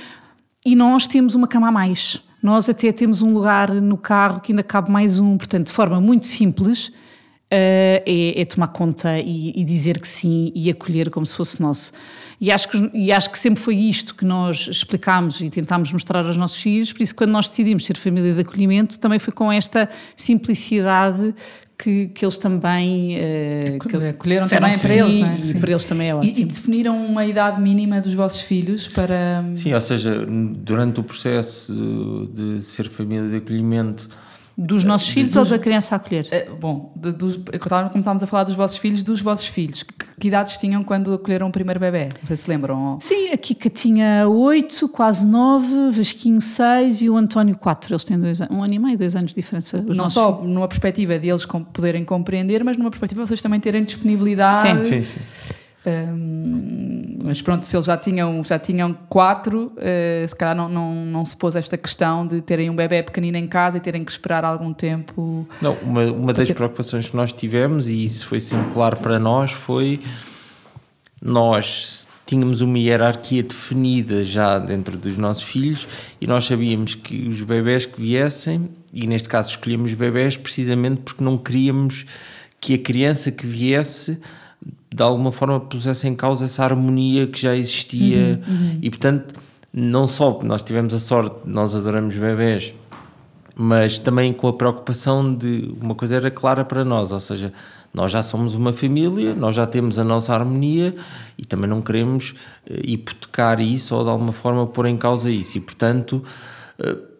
e 0.66 0.74
nós 0.74 1.06
temos 1.06 1.34
uma 1.34 1.46
cama 1.46 1.68
a 1.68 1.72
mais. 1.72 2.20
Nós 2.42 2.68
até 2.68 2.92
temos 2.92 3.22
um 3.22 3.32
lugar 3.32 3.70
no 3.70 3.96
carro 3.96 4.40
que 4.40 4.52
ainda 4.52 4.62
cabe 4.62 4.90
mais 4.90 5.18
um, 5.18 5.38
portanto, 5.38 5.68
de 5.68 5.72
forma 5.72 6.00
muito 6.00 6.26
simples, 6.26 6.92
é, 7.56 8.40
é, 8.40 8.44
tomar 8.44 8.68
conta 8.68 9.18
e, 9.18 9.52
e, 9.54 9.64
dizer 9.64 10.00
que 10.00 10.08
sim 10.08 10.50
e 10.54 10.70
acolher 10.70 11.10
como 11.10 11.24
se 11.24 11.34
fosse 11.34 11.60
nosso. 11.60 11.92
E 12.40 12.50
acho, 12.50 12.68
que, 12.68 12.90
e 12.92 13.12
acho 13.12 13.30
que 13.30 13.38
sempre 13.38 13.62
foi 13.62 13.76
isto 13.76 14.14
que 14.14 14.24
nós 14.24 14.66
explicámos 14.68 15.40
e 15.40 15.48
tentámos 15.48 15.92
mostrar 15.92 16.26
aos 16.26 16.36
nossos 16.36 16.60
filhos, 16.60 16.92
por 16.92 17.02
isso, 17.02 17.14
quando 17.14 17.30
nós 17.30 17.48
decidimos 17.48 17.86
ser 17.86 17.96
família 17.96 18.34
de 18.34 18.40
acolhimento, 18.40 18.98
também 18.98 19.18
foi 19.18 19.32
com 19.32 19.52
esta 19.52 19.88
simplicidade 20.16 21.32
que, 21.78 22.08
que 22.08 22.24
eles 22.24 22.38
também 22.38 23.16
uh, 23.16 23.88
que 23.88 23.96
acolheram 23.96 24.46
também 24.46 24.78
para 24.78 24.94
eles, 24.94 25.16
não 25.16 25.28
é? 25.28 25.42
Sim. 25.42 25.60
para 25.60 25.70
eles 25.70 25.84
também 25.84 26.08
é 26.08 26.14
ótimo. 26.14 26.32
E, 26.36 26.40
e, 26.40 26.44
definiram 26.44 27.06
uma 27.06 27.24
idade 27.24 27.60
mínima 27.60 28.00
dos 28.00 28.14
vossos 28.14 28.42
filhos 28.42 28.88
para. 28.88 29.44
Sim, 29.54 29.74
ou 29.74 29.80
seja, 29.80 30.26
durante 30.26 31.00
o 31.00 31.04
processo 31.04 32.28
de 32.32 32.62
ser 32.62 32.88
família 32.88 33.28
de 33.28 33.36
acolhimento 33.36 34.08
dos 34.56 34.84
nossos 34.84 35.08
filhos 35.08 35.32
dos, 35.32 35.50
ou 35.50 35.58
da 35.58 35.62
criança 35.62 35.94
a 35.94 35.96
acolher? 35.96 36.28
Eh, 36.30 36.48
bom, 36.60 36.92
de, 36.96 37.12
dos, 37.12 37.36
como 37.36 37.54
estávamos 37.98 38.22
a 38.22 38.26
falar 38.26 38.44
dos 38.44 38.54
vossos 38.54 38.78
filhos, 38.78 39.02
dos 39.02 39.20
vossos 39.20 39.48
filhos. 39.48 39.82
Que, 39.82 39.92
que, 40.20 40.28
idades 40.28 40.56
tinham 40.58 40.84
quando 40.84 41.12
acolheram 41.12 41.48
o 41.48 41.52
primeiro 41.52 41.80
bebê? 41.80 42.08
Não 42.20 42.26
sei 42.26 42.36
se 42.36 42.48
lembram. 42.48 42.98
Sim, 43.00 43.30
a 43.30 43.36
Kika 43.36 43.68
tinha 43.68 44.28
oito, 44.28 44.88
quase 44.88 45.26
nove, 45.26 45.90
Vasquinho 45.90 46.40
seis 46.40 47.02
e 47.02 47.10
o 47.10 47.16
António 47.16 47.56
quatro. 47.56 47.92
Eles 47.92 48.04
têm 48.04 48.18
dois, 48.18 48.40
um 48.42 48.62
ano 48.62 48.74
e 48.74 48.78
meio, 48.78 48.96
dois 48.96 49.16
anos 49.16 49.32
de 49.32 49.40
diferença. 49.40 49.82
Não 49.82 49.94
nossos... 49.94 50.14
só 50.14 50.40
numa 50.42 50.68
perspectiva 50.68 51.18
de 51.18 51.28
eles 51.28 51.44
poderem 51.46 52.04
compreender, 52.04 52.62
mas 52.62 52.76
numa 52.76 52.90
perspectiva 52.90 53.22
de 53.22 53.28
vocês 53.28 53.42
também 53.42 53.60
terem 53.60 53.84
disponibilidade. 53.84 54.88
Sim, 54.88 55.02
sim, 55.02 55.02
sim. 55.02 55.20
Um, 55.86 57.18
mas 57.24 57.42
pronto, 57.42 57.66
se 57.66 57.76
eles 57.76 57.86
já 57.86 57.96
tinham, 57.96 58.42
já 58.42 58.58
tinham 58.58 58.94
quatro, 59.08 59.72
uh, 59.76 60.28
se 60.28 60.34
calhar 60.34 60.56
não, 60.56 60.68
não, 60.68 60.94
não 60.94 61.24
se 61.24 61.36
pôs 61.36 61.54
esta 61.54 61.76
questão 61.76 62.26
de 62.26 62.40
terem 62.40 62.70
um 62.70 62.76
bebê 62.76 63.02
pequenino 63.02 63.36
em 63.36 63.46
casa 63.46 63.76
e 63.76 63.80
terem 63.80 64.02
que 64.04 64.10
esperar 64.10 64.44
algum 64.44 64.72
tempo. 64.72 65.46
Não, 65.60 65.74
uma, 65.82 66.04
uma 66.04 66.32
das 66.32 66.48
ter... 66.48 66.54
preocupações 66.54 67.10
que 67.10 67.16
nós 67.16 67.32
tivemos, 67.32 67.88
e 67.88 68.02
isso 68.02 68.26
foi 68.26 68.40
sempre 68.40 68.72
claro 68.72 68.96
para 68.96 69.18
nós, 69.18 69.52
foi 69.52 70.00
nós 71.20 72.08
tínhamos 72.26 72.60
uma 72.60 72.78
hierarquia 72.78 73.42
definida 73.42 74.24
já 74.24 74.58
dentro 74.58 74.96
dos 74.96 75.16
nossos 75.16 75.42
filhos 75.42 75.86
e 76.20 76.26
nós 76.26 76.46
sabíamos 76.46 76.94
que 76.94 77.28
os 77.28 77.42
bebés 77.42 77.84
que 77.84 78.00
viessem, 78.00 78.70
e 78.92 79.06
neste 79.06 79.28
caso 79.28 79.50
escolhemos 79.50 79.92
bebés 79.92 80.36
precisamente 80.36 81.02
porque 81.02 81.22
não 81.22 81.36
queríamos 81.36 82.06
que 82.60 82.74
a 82.74 82.78
criança 82.78 83.30
que 83.30 83.46
viesse 83.46 84.18
de 84.94 85.02
alguma 85.02 85.32
forma 85.32 85.58
pusesse 85.58 86.06
em 86.06 86.14
causa 86.14 86.44
essa 86.44 86.62
harmonia 86.62 87.26
que 87.26 87.40
já 87.40 87.56
existia 87.56 88.40
uhum, 88.46 88.54
uhum. 88.54 88.78
e 88.80 88.88
portanto 88.88 89.34
não 89.72 90.06
só 90.06 90.38
nós 90.44 90.62
tivemos 90.62 90.94
a 90.94 91.00
sorte 91.00 91.36
nós 91.44 91.74
adoramos 91.74 92.16
bebés 92.16 92.72
mas 93.56 93.98
também 93.98 94.32
com 94.32 94.46
a 94.46 94.52
preocupação 94.52 95.34
de 95.34 95.74
uma 95.80 95.96
coisa 95.96 96.14
era 96.14 96.30
clara 96.30 96.64
para 96.64 96.84
nós 96.84 97.10
ou 97.10 97.18
seja 97.18 97.52
nós 97.92 98.12
já 98.12 98.22
somos 98.22 98.54
uma 98.54 98.72
família 98.72 99.34
nós 99.34 99.56
já 99.56 99.66
temos 99.66 99.98
a 99.98 100.04
nossa 100.04 100.32
harmonia 100.32 100.94
e 101.36 101.44
também 101.44 101.68
não 101.68 101.82
queremos 101.82 102.30
uh, 102.70 102.80
hipotecar 102.84 103.60
isso 103.60 103.96
ou 103.96 104.04
de 104.04 104.10
alguma 104.10 104.32
forma 104.32 104.64
pôr 104.64 104.86
em 104.86 104.96
causa 104.96 105.28
isso 105.28 105.58
e 105.58 105.60
portanto 105.60 106.22
uh, 106.78 107.13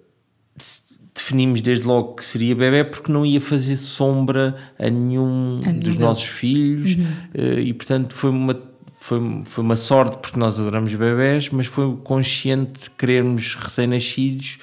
definimos 1.24 1.62
desde 1.62 1.86
logo 1.86 2.14
que 2.14 2.24
seria 2.24 2.54
bebê 2.54 2.84
porque 2.84 3.10
não 3.10 3.24
ia 3.24 3.40
fazer 3.40 3.76
sombra 3.76 4.54
a 4.78 4.90
nenhum 4.90 5.62
a 5.66 5.72
dos 5.72 5.96
nossos 5.96 6.24
filhos 6.24 6.94
uhum. 6.94 7.06
Eh, 7.34 7.60
e 7.60 7.72
portanto 7.72 8.12
foi 8.14 8.30
uma 8.30 8.60
foi, 9.00 9.42
foi 9.44 9.64
uma 9.64 9.76
sorte 9.76 10.18
porque 10.18 10.38
nós 10.38 10.60
adoramos 10.60 10.94
bebés 10.94 11.48
mas 11.48 11.66
foi 11.66 11.96
consciente 12.04 12.84
de 12.84 12.90
querermos 12.90 13.54
recém-nascidos 13.54 14.58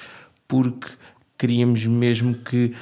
porque 0.46 0.86
queríamos 1.36 1.84
mesmo 1.84 2.34
que 2.34 2.72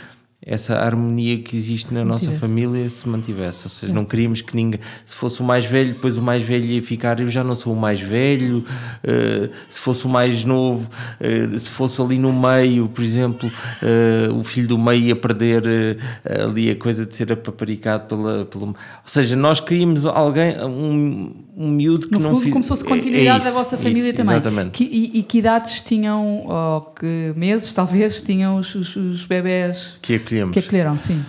essa 0.45 0.75
harmonia 0.77 1.39
que 1.39 1.55
existe 1.55 1.91
se 1.91 1.95
na 1.95 2.05
nossa 2.05 2.33
família 2.33 2.89
se 2.89 3.07
mantivesse. 3.07 3.65
Ou 3.65 3.71
seja, 3.71 3.93
não 3.93 4.07
queríamos 4.07 4.41
que 4.41 4.57
ninguém. 4.57 4.81
Se 5.05 5.15
fosse 5.15 5.41
o 5.41 5.45
mais 5.45 5.67
velho, 5.67 5.93
depois 5.93 6.17
o 6.17 6.23
mais 6.23 6.43
velho 6.43 6.65
ia 6.65 6.81
ficar. 6.81 7.21
Eu 7.21 7.29
já 7.29 7.45
não 7.45 7.55
sou 7.55 7.75
o 7.75 7.77
mais 7.77 8.01
velho. 8.01 8.65
Uh, 9.05 9.51
se 9.69 9.79
fosse 9.79 10.07
o 10.07 10.09
mais 10.09 10.43
novo, 10.43 10.89
uh, 11.21 11.59
se 11.59 11.69
fosse 11.69 12.01
ali 12.01 12.17
no 12.17 12.33
meio, 12.33 12.89
por 12.89 13.05
exemplo, 13.05 13.51
uh, 13.51 14.35
o 14.35 14.43
filho 14.43 14.69
do 14.69 14.79
meio 14.79 15.03
ia 15.03 15.17
perder 15.17 15.99
ali 16.25 16.71
a 16.71 16.77
coisa 16.77 17.05
de 17.05 17.15
ser 17.15 17.31
apaparicado 17.33 18.07
pela, 18.07 18.47
pela. 18.47 18.67
Ou 18.67 18.75
seja, 19.05 19.37
nós 19.37 19.61
queríamos 19.61 20.07
alguém, 20.07 20.59
um, 20.65 21.35
um 21.57 21.69
miúdo 21.69 22.09
que 22.09 22.13
no 22.13 22.21
não. 22.21 22.31
Fundo, 22.31 22.51
como 22.51 22.65
se 22.65 22.69
fosse 22.69 22.85
continuidade 22.85 23.45
é, 23.45 23.49
é 23.49 23.53
da 23.53 23.59
vossa 23.59 23.77
família 23.77 24.09
isso, 24.09 24.17
também. 24.17 24.35
Exatamente. 24.35 24.71
Que, 24.71 24.85
e, 24.85 25.19
e, 25.19 25.23
que 25.23 25.39
idades 25.39 25.81
tinham, 25.81 26.47
ou 26.47 26.81
que 26.83 27.33
meses 27.37 27.73
talvez, 27.75 28.21
tinham 28.21 28.57
os, 28.57 28.75
os, 28.75 28.97
os 28.97 29.27
bebés. 29.27 29.97
Que 30.01 30.15
acolhemos. 30.17 30.53
Que 30.53 30.61
acolheram, 30.61 30.99
sim. 30.99 31.17
Ou 31.17 31.25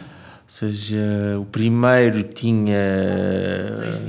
seja, 0.47 1.39
o 1.39 1.45
primeiro 1.45 2.23
tinha 2.23 2.75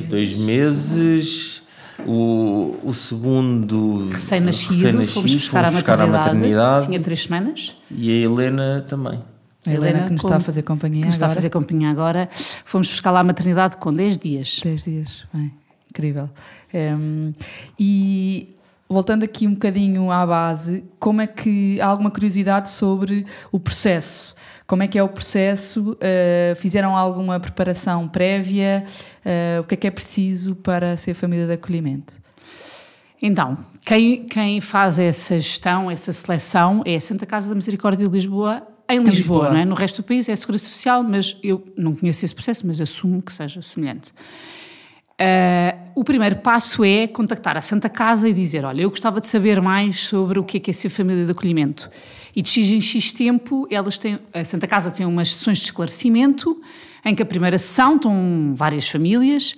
dois 0.09 0.37
meses, 0.37 1.63
o, 2.05 2.77
o 2.83 2.93
segundo 2.93 4.09
recém-nascido, 4.09 4.99
recém 4.99 5.07
fomos 5.07 5.35
buscar, 5.35 5.65
fomos 5.65 5.75
buscar 5.75 6.01
a, 6.01 6.07
maternidade, 6.07 6.35
maternidade. 6.35 6.87
Tinha 6.87 7.01
três 7.01 7.23
semanas. 7.23 7.77
E 7.91 8.11
a 8.11 8.15
Helena 8.25 8.85
também. 8.89 9.21
A 9.65 9.71
Helena, 9.71 9.89
Helena 9.89 10.07
que 10.07 10.13
nos 10.15 10.25
está 10.25 10.37
a 10.37 10.41
fazer 10.41 10.63
companhia 10.63 11.03
que 11.03 11.07
nos 11.07 11.17
agora. 11.17 11.27
está 11.27 11.33
a 11.33 11.35
fazer 11.37 11.51
companhia 11.51 11.89
agora. 11.89 12.29
Fomos 12.65 12.89
buscar 12.89 13.13
lá 13.13 13.21
a 13.21 13.25
maternidade 13.25 13.77
com 13.77 13.93
10 13.93 14.19
dias. 14.19 14.61
10 14.63 14.83
dias, 14.83 15.25
bem, 15.33 15.53
incrível. 15.93 16.31
Um, 16.75 17.35
e 17.79 18.57
voltando 18.89 19.23
aqui 19.23 19.47
um 19.47 19.53
bocadinho 19.53 20.11
à 20.11 20.27
base, 20.27 20.85
como 20.99 21.21
é 21.21 21.27
que 21.27 21.81
há 21.81 21.87
alguma 21.87 22.11
curiosidade 22.11 22.71
sobre 22.71 23.27
o 23.53 23.61
processo? 23.61 24.35
Como 24.67 24.83
é 24.83 24.89
que 24.89 24.99
é 24.99 25.03
o 25.03 25.09
processo? 25.09 25.93
Uh, 25.93 26.57
fizeram 26.57 26.97
alguma 26.97 27.39
preparação 27.39 28.09
prévia? 28.09 28.85
Uh, 29.25 29.61
o 29.61 29.65
que 29.65 29.75
é 29.75 29.77
que 29.77 29.87
é 29.87 29.91
preciso 29.91 30.55
para 30.57 30.97
ser 30.97 31.13
família 31.13 31.47
de 31.47 31.53
acolhimento? 31.53 32.21
Então, 33.21 33.57
quem, 33.85 34.25
quem 34.25 34.61
faz 34.61 34.99
essa 34.99 35.35
gestão, 35.35 35.91
essa 35.91 36.11
seleção, 36.11 36.83
é 36.87 36.97
a 36.97 37.01
Santa 37.01 37.27
Casa 37.27 37.49
da 37.49 37.55
Misericórdia 37.55 38.07
de 38.07 38.13
Lisboa, 38.13 38.67
em 38.89 38.99
Lisboa, 38.99 39.11
Lisboa. 39.11 39.51
Não 39.51 39.57
é? 39.59 39.65
no 39.65 39.75
resto 39.75 40.03
do 40.03 40.07
país 40.07 40.29
é 40.29 40.33
a 40.33 40.37
Segurança 40.37 40.67
Social, 40.67 41.03
mas 41.03 41.37
eu 41.43 41.65
não 41.77 41.95
conheço 41.95 42.25
esse 42.25 42.35
processo, 42.35 42.67
mas 42.67 42.81
assumo 42.81 43.23
que 43.23 43.33
seja 43.33 43.63
semelhante. 43.63 44.13
Uh, 45.23 45.93
o 45.95 46.03
primeiro 46.03 46.37
passo 46.37 46.83
é 46.83 47.07
contactar 47.07 47.57
a 47.57 47.61
Santa 47.61 47.89
Casa 47.89 48.29
e 48.29 48.33
dizer: 48.33 48.65
Olha, 48.65 48.83
eu 48.83 48.91
gostava 48.91 49.21
de 49.21 49.29
saber 49.29 49.61
mais 49.61 50.01
sobre 50.01 50.39
o 50.39 50.43
que 50.43 50.57
é, 50.57 50.61
que 50.61 50.71
é 50.71 50.75
ser 50.75 50.89
família 50.89 51.25
de 51.25 51.31
acolhimento. 51.31 51.89
E 52.35 52.43
de 52.43 52.49
X 52.49 52.71
em 52.71 52.81
X 52.81 53.13
tempo, 53.13 53.69
elas 53.71 53.99
têm, 53.99 54.19
a 54.33 54.43
Santa 54.43 54.67
Casa 54.67 54.91
tem 54.91 55.07
umas 55.07 55.33
sessões 55.33 55.59
de 55.59 55.65
esclarecimento, 55.65 56.61
em 57.05 57.15
que 57.15 57.23
a 57.23 57.27
primeira 57.27 57.57
sessão 57.57 57.97
estão 57.97 58.53
várias 58.57 58.89
famílias 58.89 59.55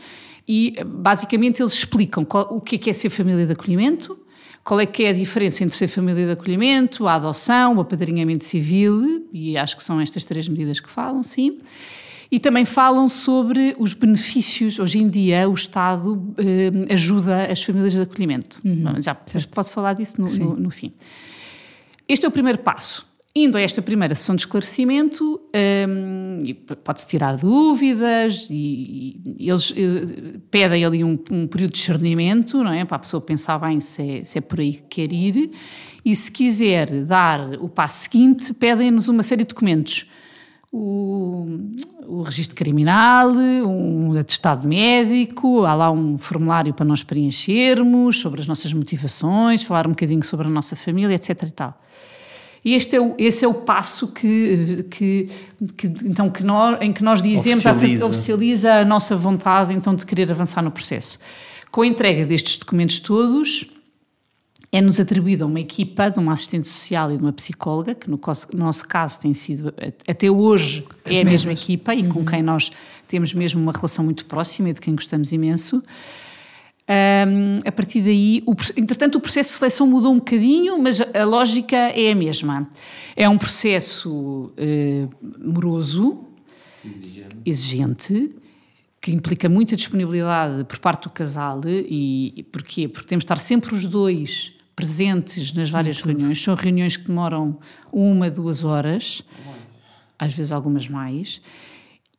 e 0.46 0.74
basicamente 0.84 1.62
eles 1.62 1.72
explicam 1.72 2.24
qual, 2.24 2.48
o 2.50 2.60
que 2.60 2.76
é, 2.76 2.78
que 2.78 2.90
é 2.90 2.92
ser 2.92 3.08
família 3.08 3.46
de 3.46 3.52
acolhimento, 3.52 4.18
qual 4.62 4.80
é 4.80 4.86
que 4.86 5.04
é 5.04 5.10
a 5.10 5.12
diferença 5.12 5.64
entre 5.64 5.76
ser 5.76 5.88
família 5.88 6.26
de 6.26 6.32
acolhimento, 6.32 7.06
a 7.06 7.14
adoção, 7.14 7.76
o 7.76 7.80
apadrinhamento 7.80 8.44
civil, 8.44 9.26
e 9.32 9.56
acho 9.56 9.76
que 9.76 9.84
são 9.84 10.00
estas 10.00 10.24
três 10.24 10.48
medidas 10.48 10.80
que 10.80 10.90
falam, 10.90 11.22
sim. 11.22 11.60
E 12.30 12.40
também 12.40 12.64
falam 12.64 13.08
sobre 13.08 13.74
os 13.78 13.92
benefícios. 13.92 14.78
Hoje 14.78 14.98
em 14.98 15.06
dia, 15.08 15.48
o 15.48 15.54
Estado 15.54 16.34
eh, 16.38 16.92
ajuda 16.92 17.50
as 17.50 17.62
famílias 17.62 17.92
de 17.92 18.02
acolhimento. 18.02 18.60
Uhum, 18.64 19.00
Já 19.00 19.14
posso 19.52 19.72
falar 19.72 19.94
disso 19.94 20.20
no, 20.20 20.28
no, 20.28 20.56
no 20.56 20.70
fim. 20.70 20.92
Este 22.08 22.26
é 22.26 22.28
o 22.28 22.32
primeiro 22.32 22.58
passo. 22.58 23.06
Indo 23.36 23.58
a 23.58 23.60
esta 23.60 23.82
primeira 23.82 24.14
sessão 24.14 24.36
de 24.36 24.42
esclarecimento, 24.42 25.40
um, 25.88 26.38
pode-se 26.84 27.08
tirar 27.08 27.36
dúvidas 27.36 28.46
e, 28.48 29.20
e 29.40 29.50
eles 29.50 29.70
uh, 29.70 30.38
pedem 30.52 30.84
ali 30.84 31.02
um, 31.02 31.18
um, 31.32 31.46
período 31.48 31.72
de 31.72 31.78
discernimento, 31.78 32.62
não 32.62 32.72
é? 32.72 32.84
Para 32.84 32.94
a 32.94 33.00
pessoa 33.00 33.20
pensar 33.20 33.58
bem 33.58 33.80
se 33.80 34.02
é, 34.02 34.24
se 34.24 34.38
é 34.38 34.40
por 34.40 34.60
aí 34.60 34.74
que 34.74 34.82
quer 34.82 35.12
ir. 35.12 35.50
E 36.04 36.14
se 36.14 36.30
quiser 36.30 37.04
dar 37.04 37.54
o 37.60 37.68
passo 37.68 38.04
seguinte, 38.04 38.54
pedem-nos 38.54 39.08
uma 39.08 39.24
série 39.24 39.42
de 39.42 39.48
documentos. 39.48 40.08
O, 40.76 41.46
o 42.04 42.22
registro 42.22 42.56
criminal, 42.56 43.30
um 43.30 44.18
atestado 44.18 44.66
médico, 44.66 45.64
há 45.64 45.72
lá 45.72 45.92
um 45.92 46.18
formulário 46.18 46.74
para 46.74 46.84
nós 46.84 47.00
preenchermos 47.04 48.18
sobre 48.18 48.40
as 48.40 48.48
nossas 48.48 48.72
motivações, 48.72 49.62
falar 49.62 49.86
um 49.86 49.90
bocadinho 49.90 50.24
sobre 50.24 50.48
a 50.48 50.50
nossa 50.50 50.74
família, 50.74 51.14
etc. 51.14 51.44
E 51.44 51.50
tal. 51.52 51.80
E 52.64 52.74
este 52.74 52.96
é 52.96 53.00
o, 53.00 53.14
esse 53.18 53.44
é 53.44 53.48
o 53.48 53.54
passo 53.54 54.08
que, 54.08 54.84
que, 54.90 55.28
que 55.76 55.86
então, 56.04 56.28
que 56.28 56.42
nós, 56.42 56.76
em 56.80 56.92
que 56.92 57.04
nós 57.04 57.22
dizemos, 57.22 57.64
oficializa. 57.64 58.04
A, 58.04 58.08
oficializa 58.08 58.74
a 58.74 58.84
nossa 58.84 59.14
vontade 59.14 59.72
então 59.72 59.94
de 59.94 60.04
querer 60.04 60.28
avançar 60.32 60.60
no 60.60 60.72
processo. 60.72 61.20
Com 61.70 61.82
a 61.82 61.86
entrega 61.86 62.26
destes 62.26 62.58
documentos 62.58 62.98
todos, 62.98 63.70
é-nos 64.74 64.98
atribuída 64.98 65.46
uma 65.46 65.60
equipa 65.60 66.10
de 66.10 66.18
uma 66.18 66.32
assistente 66.32 66.66
social 66.66 67.12
e 67.12 67.16
de 67.16 67.22
uma 67.22 67.32
psicóloga, 67.32 67.94
que 67.94 68.10
no 68.10 68.18
nosso 68.54 68.88
caso 68.88 69.20
tem 69.20 69.32
sido, 69.32 69.72
até 70.08 70.28
hoje, 70.28 70.84
As 71.04 71.12
é 71.12 71.20
a 71.20 71.24
mesma 71.24 71.52
equipa 71.52 71.94
e 71.94 72.02
uhum. 72.02 72.08
com 72.08 72.24
quem 72.24 72.42
nós 72.42 72.72
temos 73.06 73.32
mesmo 73.32 73.62
uma 73.62 73.70
relação 73.70 74.04
muito 74.04 74.26
próxima 74.26 74.70
e 74.70 74.72
de 74.72 74.80
quem 74.80 74.96
gostamos 74.96 75.30
imenso. 75.30 75.80
Um, 76.88 77.60
a 77.64 77.70
partir 77.70 78.02
daí, 78.02 78.42
o, 78.44 78.56
entretanto, 78.76 79.14
o 79.14 79.20
processo 79.20 79.50
de 79.50 79.58
seleção 79.58 79.86
mudou 79.86 80.12
um 80.12 80.18
bocadinho, 80.18 80.76
mas 80.76 81.00
a 81.00 81.22
lógica 81.22 81.76
é 81.76 82.10
a 82.10 82.14
mesma. 82.16 82.68
É 83.14 83.28
um 83.28 83.38
processo 83.38 84.52
uh, 84.58 85.10
moroso, 85.38 86.18
exigente. 86.84 87.36
exigente. 87.46 88.30
que 89.00 89.12
implica 89.12 89.48
muita 89.48 89.76
disponibilidade 89.76 90.64
por 90.64 90.80
parte 90.80 91.04
do 91.04 91.10
casal. 91.10 91.60
E, 91.64 92.32
e 92.38 92.42
porquê? 92.42 92.88
Porque 92.88 93.06
temos 93.06 93.22
de 93.22 93.26
estar 93.26 93.36
sempre 93.36 93.72
os 93.72 93.84
dois 93.84 94.53
presentes 94.74 95.52
nas 95.52 95.70
várias 95.70 96.00
reuniões. 96.00 96.42
São 96.42 96.54
reuniões 96.54 96.96
que 96.96 97.06
demoram 97.06 97.58
uma, 97.92 98.30
duas 98.30 98.64
horas, 98.64 99.22
às 100.18 100.34
vezes 100.34 100.52
algumas 100.52 100.88
mais. 100.88 101.40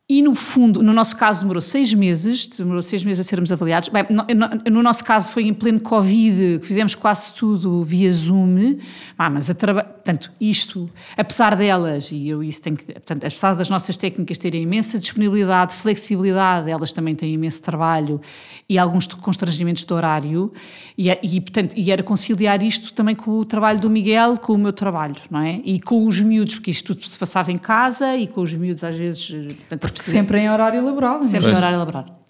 E 0.08 0.22
no 0.22 0.36
fundo, 0.36 0.84
no 0.84 0.92
nosso 0.92 1.16
caso 1.16 1.40
demorou 1.40 1.60
seis 1.60 1.92
meses, 1.92 2.46
demorou 2.46 2.80
seis 2.80 3.02
meses 3.02 3.26
a 3.26 3.28
sermos 3.28 3.50
avaliados. 3.50 3.88
Bem, 3.88 4.04
no, 4.08 4.24
no, 4.70 4.80
nosso 4.80 5.02
caso 5.04 5.32
foi 5.32 5.48
em 5.48 5.52
pleno 5.52 5.80
Covid, 5.80 6.60
que 6.60 6.66
fizemos 6.66 6.94
quase 6.94 7.32
tudo 7.32 7.82
via 7.82 8.12
Zoom. 8.12 8.78
Ah, 9.18 9.28
mas 9.28 9.50
a 9.50 9.54
portanto, 9.54 10.30
isto, 10.40 10.88
apesar 11.16 11.56
delas, 11.56 12.12
e 12.12 12.28
eu 12.28 12.40
isso 12.40 12.62
tenho 12.62 12.76
que, 12.76 12.84
portanto, 12.84 13.24
apesar 13.24 13.54
das 13.54 13.68
nossas 13.68 13.96
técnicas 13.96 14.38
terem 14.38 14.62
imensa 14.62 14.96
disponibilidade, 14.96 15.74
flexibilidade, 15.74 16.70
elas 16.70 16.92
também 16.92 17.16
têm 17.16 17.34
imenso 17.34 17.60
trabalho 17.60 18.20
e 18.68 18.78
alguns 18.78 19.08
constrangimentos 19.08 19.84
de 19.84 19.92
horário, 19.92 20.52
e, 20.96 21.10
e, 21.10 21.40
portanto, 21.40 21.74
e 21.76 21.90
era 21.90 22.04
conciliar 22.04 22.62
isto 22.62 22.92
também 22.92 23.16
com 23.16 23.32
o 23.32 23.44
trabalho 23.44 23.80
do 23.80 23.90
Miguel, 23.90 24.38
com 24.38 24.52
o 24.52 24.58
meu 24.58 24.72
trabalho, 24.72 25.16
não 25.28 25.40
é? 25.40 25.60
E 25.64 25.80
com 25.80 26.06
os 26.06 26.20
miúdos, 26.20 26.54
porque 26.54 26.70
isto 26.70 26.94
tudo 26.94 27.04
se 27.04 27.18
passava 27.18 27.50
em 27.50 27.58
casa 27.58 28.16
e 28.16 28.28
com 28.28 28.42
os 28.42 28.54
miúdos 28.54 28.84
às 28.84 28.96
vezes... 28.96 29.30
Portanto, 29.68 29.95
Sempre 30.00 30.38
em 30.38 30.50
horário 30.50 30.84
laboral. 30.84 31.22
Sempre 31.22 31.46
pois. 31.46 31.54
em 31.54 31.56
horário 31.56 31.78
laboral. 31.78 32.22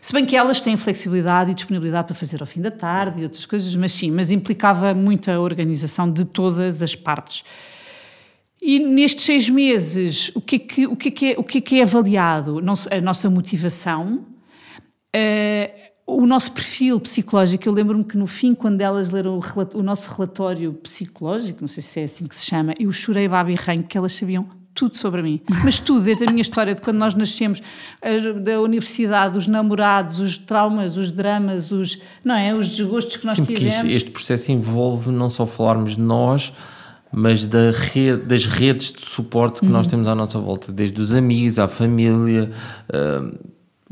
Se 0.00 0.12
bem 0.12 0.26
que 0.26 0.36
elas 0.36 0.60
têm 0.60 0.76
flexibilidade 0.76 1.50
e 1.50 1.54
disponibilidade 1.54 2.08
para 2.08 2.14
fazer 2.14 2.42
ao 2.42 2.46
fim 2.46 2.60
da 2.60 2.70
tarde 2.70 3.22
e 3.22 3.24
outras 3.24 3.46
coisas, 3.46 3.74
mas 3.74 3.90
sim, 3.92 4.10
mas 4.10 4.30
implicava 4.30 4.92
muita 4.92 5.40
organização 5.40 6.10
de 6.12 6.26
todas 6.26 6.82
as 6.82 6.94
partes. 6.94 7.42
E 8.60 8.78
nestes 8.78 9.24
seis 9.24 9.48
meses, 9.48 10.30
o 10.34 10.40
que 10.42 10.56
é 10.56 10.58
que, 10.58 10.86
o 10.86 10.94
que, 10.94 11.08
é, 11.08 11.10
que 11.10 11.32
é, 11.32 11.34
o 11.38 11.42
que, 11.42 11.58
é, 11.58 11.60
que 11.60 11.80
é 11.80 11.82
avaliado? 11.82 12.58
A 12.90 13.00
nossa 13.00 13.30
motivação, 13.30 14.26
uh, 15.16 15.84
o 16.06 16.26
nosso 16.26 16.52
perfil 16.52 17.00
psicológico. 17.00 17.66
Eu 17.66 17.72
lembro-me 17.72 18.04
que 18.04 18.18
no 18.18 18.26
fim, 18.26 18.52
quando 18.52 18.80
elas 18.80 19.10
leram 19.10 19.38
o, 19.38 19.78
o, 19.78 19.82
nosso 19.82 20.10
relatório 20.10 20.74
psicológico, 20.74 21.60
não 21.62 21.68
sei 21.68 21.82
se 21.82 22.00
é 22.00 22.04
assim 22.04 22.26
que 22.26 22.38
se 22.38 22.44
chama, 22.46 22.74
eu 22.78 22.92
chorei 22.92 23.26
babi 23.26 23.54
ranho, 23.54 23.82
que 23.82 23.96
elas 23.96 24.12
sabiam 24.12 24.46
tudo 24.74 24.96
sobre 24.96 25.22
mim. 25.22 25.40
Mas 25.62 25.78
tudo, 25.78 26.02
desde 26.02 26.24
a 26.24 26.30
minha 26.30 26.42
história 26.42 26.74
de 26.74 26.80
quando 26.80 26.98
nós 26.98 27.14
nascemos, 27.14 27.62
da 28.42 28.60
universidade, 28.60 29.38
os 29.38 29.46
namorados, 29.46 30.18
os 30.18 30.36
traumas, 30.36 30.96
os 30.96 31.12
dramas, 31.12 31.70
os, 31.70 32.00
não 32.24 32.34
é? 32.34 32.54
os 32.54 32.68
desgostos 32.68 33.16
que 33.16 33.26
nós 33.26 33.36
Sim, 33.36 33.44
tivemos. 33.44 33.94
Este 33.94 34.10
processo 34.10 34.50
envolve 34.50 35.10
não 35.10 35.30
só 35.30 35.46
falarmos 35.46 35.94
de 35.96 36.02
nós, 36.02 36.52
mas 37.12 37.46
da 37.46 37.70
rede, 37.70 38.24
das 38.24 38.44
redes 38.44 38.92
de 38.92 39.02
suporte 39.02 39.60
que 39.60 39.66
uhum. 39.66 39.72
nós 39.72 39.86
temos 39.86 40.08
à 40.08 40.14
nossa 40.14 40.38
volta, 40.38 40.72
desde 40.72 41.00
os 41.00 41.14
amigos, 41.14 41.58
à 41.58 41.68
família. 41.68 42.50
Uh, 42.92 43.38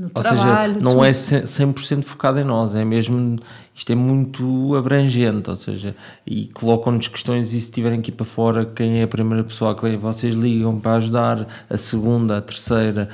Ou 0.03 0.11
trabalho, 0.11 0.73
seja, 0.73 0.85
não 0.85 0.93
tudo. 0.93 1.05
é 1.05 1.11
100% 1.13 2.03
focado 2.03 2.41
em 2.41 2.45
nós, 2.45 2.75
é 2.75 2.85
mesmo, 2.85 3.37
isto 3.75 3.91
é 3.91 3.95
muito 3.95 4.75
abrangente, 4.77 5.49
ou 5.49 5.57
seja, 5.57 5.97
e 6.27 6.47
colocam-nos 6.53 7.09
questões 7.09 7.53
e 7.53 7.61
se 7.61 7.71
tiverem 7.71 8.03
ir 8.07 8.13
para 8.13 8.27
fora, 8.27 8.67
quem 8.67 9.01
é 9.01 9.05
a 9.05 9.09
primeira 9.09 9.43
pessoa 9.43 9.75
que 9.75 9.97
vocês 9.97 10.35
ligam 10.35 10.79
para 10.79 10.97
ajudar, 10.97 11.47
a 11.71 11.79
segunda, 11.79 12.39
a 12.39 12.43
terceira, 12.43 13.09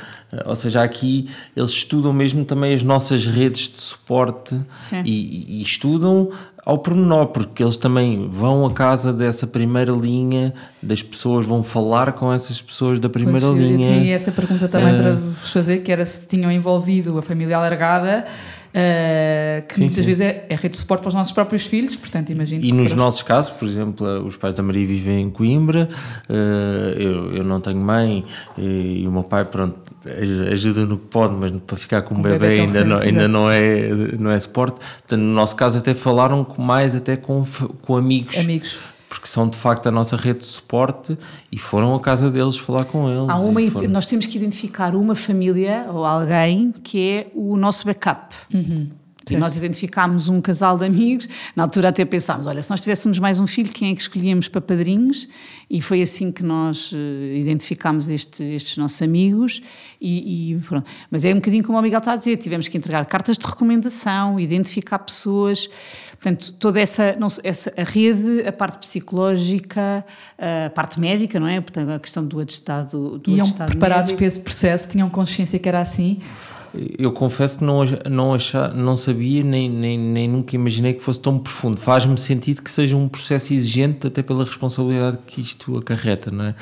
ou 0.45 0.57
seja, 0.57 0.83
aqui 0.83 1.31
eles 1.57 1.71
estudam 1.71 2.13
mesmo 2.13 2.45
também 2.45 2.75
as 2.75 2.83
nossas 2.83 3.25
redes 3.25 3.69
de 3.69 3.79
suporte 3.79 4.61
e, 5.05 5.61
e, 5.61 5.63
estudam 5.63 6.31
ao 6.67 6.77
pormenor, 6.77 7.29
porque 7.29 7.63
eles 7.63 7.79
também 7.79 8.29
vão 8.29 8.67
à 8.67 8.71
casa 8.71 9.11
dessa 9.11 9.47
primeira 9.47 9.93
linha, 9.93 10.53
das 10.83 11.03
pessoas, 11.03 11.47
vão 11.47 11.63
falar 11.63 12.13
com 12.13 12.31
essas 12.31 12.61
pessoas 12.61 12.99
da 12.99 13.09
primeira 13.09 13.47
pois, 13.47 13.59
linha. 13.59 13.87
Eu 13.87 14.01
tinha 14.03 14.15
essa 14.15 14.31
pergunta 14.31 14.69
também 14.69 14.99
para 14.99 15.15
vos 15.15 15.51
fazer, 15.51 15.79
que 15.79 15.91
era 15.91 16.05
se 16.05 16.29
tinham 16.29 16.53
envolvido 16.53 17.17
a 17.17 17.23
família 17.23 17.57
alargada. 17.57 18.27
Uh, 18.69 19.67
que 19.67 19.77
sim, 19.77 19.81
muitas 19.83 20.05
sim. 20.05 20.07
vezes 20.07 20.21
é, 20.21 20.47
é 20.49 20.55
rede 20.55 20.71
de 20.71 20.77
suporte 20.77 21.01
para 21.01 21.09
os 21.09 21.15
nossos 21.15 21.33
próprios 21.33 21.65
filhos, 21.65 21.97
portanto, 21.97 22.31
imagino. 22.31 22.65
E 22.65 22.71
nos 22.71 22.89
para... 22.89 22.97
nossos 22.97 23.23
casos, 23.23 23.51
por 23.51 23.67
exemplo, 23.67 24.27
os 24.27 24.37
pais 24.37 24.55
da 24.55 24.63
Maria 24.63 24.87
vivem 24.87 25.23
em 25.23 25.31
Coimbra, 25.31 25.89
uh, 26.29 26.33
eu, 26.99 27.33
eu 27.37 27.45
não 27.45 27.61
tenho 27.61 27.81
mãe 27.81 28.25
e, 28.59 29.03
e 29.03 29.09
o 29.09 29.13
meu 29.13 29.25
pai, 29.25 29.45
pronto, 29.47 29.79
ajuda 30.53 30.85
no 30.85 30.99
que 30.99 31.07
pode, 31.07 31.35
mas 31.35 31.51
para 31.67 31.77
ficar 31.77 32.03
com 32.03 32.15
um 32.15 32.23
bebê, 32.23 32.39
bebê 32.39 32.61
ainda, 32.61 32.85
não, 32.85 32.99
ainda 32.99 33.29
não, 33.29 33.51
é, 33.51 33.89
não 34.19 34.31
é 34.31 34.39
suporte. 34.39 34.79
Portanto, 34.79 35.21
no 35.21 35.35
nosso 35.35 35.57
caso 35.57 35.79
até 35.79 35.95
falaram 35.95 36.47
mais 36.59 36.95
até 36.95 37.17
com, 37.17 37.47
com 37.83 37.97
amigos. 37.97 38.37
Amigos. 38.39 38.79
Porque 39.09 39.27
são 39.27 39.49
de 39.49 39.57
facto 39.57 39.87
a 39.87 39.91
nossa 39.91 40.17
rede 40.17 40.41
de 40.41 40.45
suporte 40.45 41.17
e 41.51 41.59
foram 41.59 41.95
à 41.95 42.01
casa 42.01 42.31
deles 42.31 42.59
falar 42.59 42.85
com 42.85 43.09
eles. 43.09 43.29
Há 43.29 43.39
uma, 43.39 43.61
foram... 43.71 43.89
Nós 43.89 44.07
temos 44.07 44.27
que 44.27 44.37
identificar 44.37 44.95
uma 44.95 45.15
família 45.15 45.87
ou 45.89 46.05
alguém 46.05 46.73
que 46.83 47.11
é 47.11 47.27
o 47.35 47.57
nosso 47.57 47.87
backup. 47.87 48.35
Uhum. 48.53 48.91
E 49.35 49.37
nós 49.37 49.57
identificámos 49.57 50.29
um 50.29 50.41
casal 50.41 50.79
de 50.79 50.85
amigos, 50.85 51.29
na 51.55 51.65
altura 51.65 51.89
até 51.89 52.05
pensámos, 52.05 52.47
olha, 52.47 52.63
se 52.63 52.71
nós 52.71 52.81
tivéssemos 52.81 53.19
mais 53.19 53.41
um 53.41 53.47
filho, 53.47 53.71
quem 53.73 53.93
é 53.93 53.95
que 53.95 54.01
escolhíamos 54.01 54.49
para 54.49 54.61
padrinhos? 54.61 55.29
E 55.71 55.83
foi 55.83 56.01
assim 56.01 56.33
que 56.33 56.43
nós 56.43 56.93
uh, 56.93 56.97
identificámos 57.35 58.09
este, 58.09 58.43
estes 58.43 58.77
nossos 58.79 59.03
amigos 59.03 59.63
e, 60.01 60.55
e, 60.55 60.59
pronto. 60.61 60.89
Mas 61.11 61.25
é 61.25 61.33
um 61.33 61.37
bocadinho 61.37 61.63
como 61.63 61.79
o 61.79 61.83
Miguel 61.83 61.99
está 61.99 62.13
a 62.13 62.17
dizer, 62.17 62.37
tivemos 62.39 62.69
que 62.69 62.79
entregar 62.79 63.05
cartas 63.05 63.37
de 63.37 63.47
recomendação, 63.47 64.41
identificar 64.41 64.99
pessoas, 64.99 65.69
portanto, 66.13 66.55
toda 66.55 66.81
essa, 66.81 67.17
não, 67.19 67.29
essa 67.45 67.73
a 67.77 67.85
rede, 67.85 68.47
a 68.47 68.53
parte 68.53 68.79
psicológica, 68.79 70.05
a 70.39 70.71
parte 70.71 70.99
médica, 70.99 71.39
não 71.39 71.47
é? 71.47 71.61
Portanto, 71.61 71.91
a 71.91 71.99
questão 71.99 72.25
do 72.25 72.41
atestado 72.41 73.19
do 73.19 73.31
Iam 73.31 73.41
atestado 73.41 73.69
preparados 73.69 74.11
médico. 74.13 74.19
para 74.19 74.27
esse 74.27 74.41
processo, 74.41 74.89
tinham 74.89 75.11
consciência 75.11 75.59
que 75.59 75.69
era 75.69 75.81
assim? 75.81 76.19
Eu 76.75 77.13
confesso 77.13 77.59
que 77.59 77.65
não, 77.65 77.85
não, 78.11 78.35
achar, 78.35 78.75
não 78.75 78.97
sabia 78.97 79.43
nem, 79.43 79.71
nem, 79.71 79.99
nem 79.99 80.29
nunca 80.29 80.55
imaginei 80.55 80.95
que 80.95 81.03
fosse 81.03 81.21
tão 81.21 81.39
profundo. 81.39 81.79
Faz-me 81.79 82.19
sentido 82.19 82.63
que 82.63 82.71
seja 82.71 82.97
um 82.97 83.09
processo 83.09 83.53
exigente, 83.53 84.07
até 84.07 84.23
pela 84.23 84.45
responsabilidade 84.45 85.19
que 85.27 85.41
isto 85.41 85.77
acarreta, 85.79 86.31
não 86.31 86.45
é? 86.47 86.55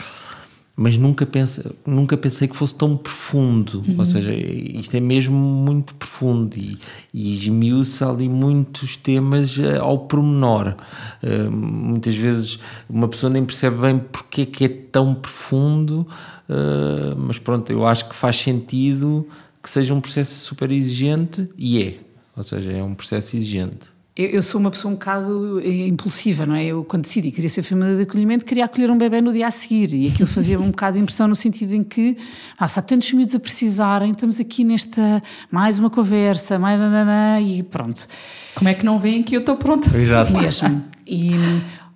Mas 0.79 0.99
nunca, 0.99 1.25
pense, 1.25 1.64
nunca 1.87 2.19
pensei 2.19 2.47
que 2.47 2.55
fosse 2.55 2.75
tão 2.75 2.99
profundo. 2.99 3.83
Uhum. 3.88 3.95
Ou 3.99 4.05
seja, 4.05 4.31
isto 4.35 4.95
é 4.95 5.01
mesmo 5.01 5.35
muito 5.35 5.95
profundo 5.95 6.55
e, 6.55 6.79
e 7.14 7.35
esmiuça 7.35 8.11
ali 8.11 8.29
muitos 8.29 8.95
temas 8.95 9.59
eh, 9.59 9.79
ao 9.79 10.01
pormenor. 10.01 10.75
Uh, 11.23 11.51
muitas 11.51 12.14
vezes 12.14 12.61
uma 12.90 13.09
pessoa 13.09 13.33
nem 13.33 13.42
percebe 13.42 13.81
bem 13.81 13.99
porque 13.99 14.42
é 14.42 14.47
que 14.47 14.64
é 14.66 14.69
tão 14.69 15.14
profundo, 15.14 16.07
uh, 16.47 17.16
mas 17.16 17.38
pronto, 17.38 17.73
eu 17.73 17.87
acho 17.87 18.07
que 18.11 18.14
faz 18.14 18.37
sentido 18.37 19.27
que 19.66 19.70
seja 19.72 19.92
um 19.92 20.00
processo 20.00 20.33
super 20.44 20.70
exigente 20.70 21.48
e 21.59 21.83
é. 21.83 21.94
Ou 22.37 22.42
seja, 22.44 22.70
é 22.70 22.81
um 22.85 22.94
processo 22.94 23.37
exigente. 23.37 23.88
Eu, 24.16 24.29
eu 24.29 24.40
sou 24.40 24.61
uma 24.61 24.70
pessoa 24.70 24.92
um 24.92 24.94
bocado 24.94 25.61
eh, 25.61 25.88
impulsiva, 25.88 26.46
não 26.46 26.55
é? 26.55 26.66
Eu, 26.66 26.85
quando 26.85 27.02
decidi 27.02 27.31
que 27.31 27.35
queria 27.35 27.50
ser 27.50 27.64
família 27.64 27.96
de 27.96 28.02
acolhimento, 28.02 28.44
queria 28.44 28.64
acolher 28.64 28.88
um 28.92 28.96
bebê 28.96 29.20
no 29.20 29.33
dia 29.33 29.48
a 29.48 29.50
seguir. 29.50 29.92
E 29.92 30.07
aquilo 30.07 30.29
fazia 30.29 30.57
um 30.61 30.70
bocado 30.70 30.96
de 30.96 31.02
impressão 31.02 31.26
no 31.26 31.35
sentido 31.35 31.74
em 31.74 31.83
que, 31.83 32.16
ah, 32.57 32.68
se 32.68 32.79
há 32.79 32.83
tantos 32.83 33.12
miúdos 33.12 33.35
a 33.35 33.40
precisarem, 33.40 34.12
estamos 34.12 34.38
aqui 34.38 34.62
nesta. 34.62 35.20
mais 35.50 35.81
uma 35.81 35.90
conversa, 35.90 36.61
mais. 36.61 36.79
Nananã, 36.79 37.40
e 37.40 37.64
pronto. 37.64 38.07
Como 38.55 38.68
é 38.68 38.74
que 38.74 38.85
não 38.85 39.00
veem 39.00 39.20
que 39.20 39.35
eu 39.35 39.40
estou 39.40 39.57
pronta? 39.57 39.98
Exato. 39.98 40.33
Mesmo. 40.33 40.85
E 41.05 41.33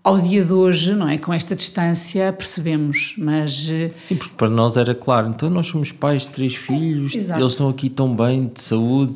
ao 0.02 0.18
dia 0.18 0.44
de 0.44 0.52
hoje, 0.52 0.94
não 0.94 1.08
é? 1.08 1.18
Com 1.18 1.32
esta 1.32 1.54
distância, 1.54 2.32
percebemos, 2.32 3.14
mas... 3.18 3.68
Eh, 3.70 3.88
Sim, 4.04 4.16
porque 4.16 4.34
para 4.36 4.48
nós 4.48 4.76
era 4.76 4.94
claro, 4.94 5.28
então 5.28 5.50
nós 5.50 5.66
somos 5.66 5.92
pais 5.92 6.22
de 6.22 6.30
três 6.30 6.54
filhos, 6.54 7.14
Exato. 7.14 7.40
eles 7.40 7.52
estão 7.52 7.68
aqui 7.68 7.90
tão 7.90 8.14
bem, 8.14 8.50
de 8.52 8.62
saúde, 8.62 9.14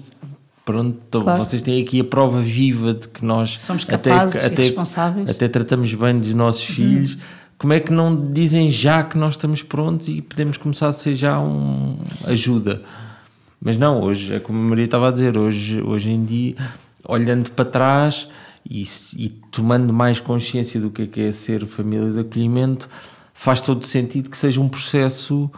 pronto, 0.65 0.99
então 1.09 1.23
claro. 1.23 1.45
vocês 1.45 1.63
têm 1.63 1.83
aqui 1.83 2.01
a 2.01 2.05
prova 2.05 2.41
viva 2.41 2.93
de 2.93 3.09
que 3.09 3.25
nós... 3.25 3.57
Somos 3.61 3.85
capazes 3.85 4.45
até, 4.45 4.63
e 4.63 4.67
responsáveis. 4.67 5.31
Até 5.31 5.49
tratamos 5.49 5.93
bem 5.95 6.19
dos 6.19 6.33
nossos 6.33 6.69
uhum. 6.69 6.75
filhos. 6.75 7.19
Como 7.57 7.73
é 7.73 7.81
que 7.81 7.93
não 7.93 8.33
dizem 8.33 8.69
já 8.69 9.03
que 9.03 9.17
nós 9.17 9.35
estamos 9.35 9.63
prontos 9.63 10.09
e 10.09 10.21
podemos 10.21 10.57
começar 10.57 10.89
a 10.89 10.93
ser 10.93 11.15
já 11.15 11.41
um 11.41 11.97
ajuda? 12.27 12.83
Mas 13.59 13.79
não, 13.79 14.03
hoje, 14.03 14.35
é 14.35 14.41
como 14.41 14.59
a 14.59 14.63
Maria 14.63 14.85
estava 14.85 15.09
a 15.09 15.11
dizer, 15.11 15.39
hoje, 15.39 15.81
hoje 15.81 16.11
em 16.11 16.23
dia, 16.23 16.57
olhando 17.03 17.51
para 17.53 17.65
trás 17.65 18.29
e, 18.69 18.85
e, 19.17 19.29
tomando 19.51 19.93
mais 19.93 20.21
consciência 20.21 20.81
do 20.81 20.91
que 20.91 21.03
é, 21.03 21.07
que 21.07 21.21
é 21.21 21.33
ser 21.33 21.67
família 21.67 22.11
de 22.11 22.21
acolhimento, 22.21 22.89
faz 23.35 23.61
todo 23.61 23.87
sentido 23.87 24.31
que 24.31 24.39
seja 24.39 24.61
um 24.61 24.69
processo 24.69 25.51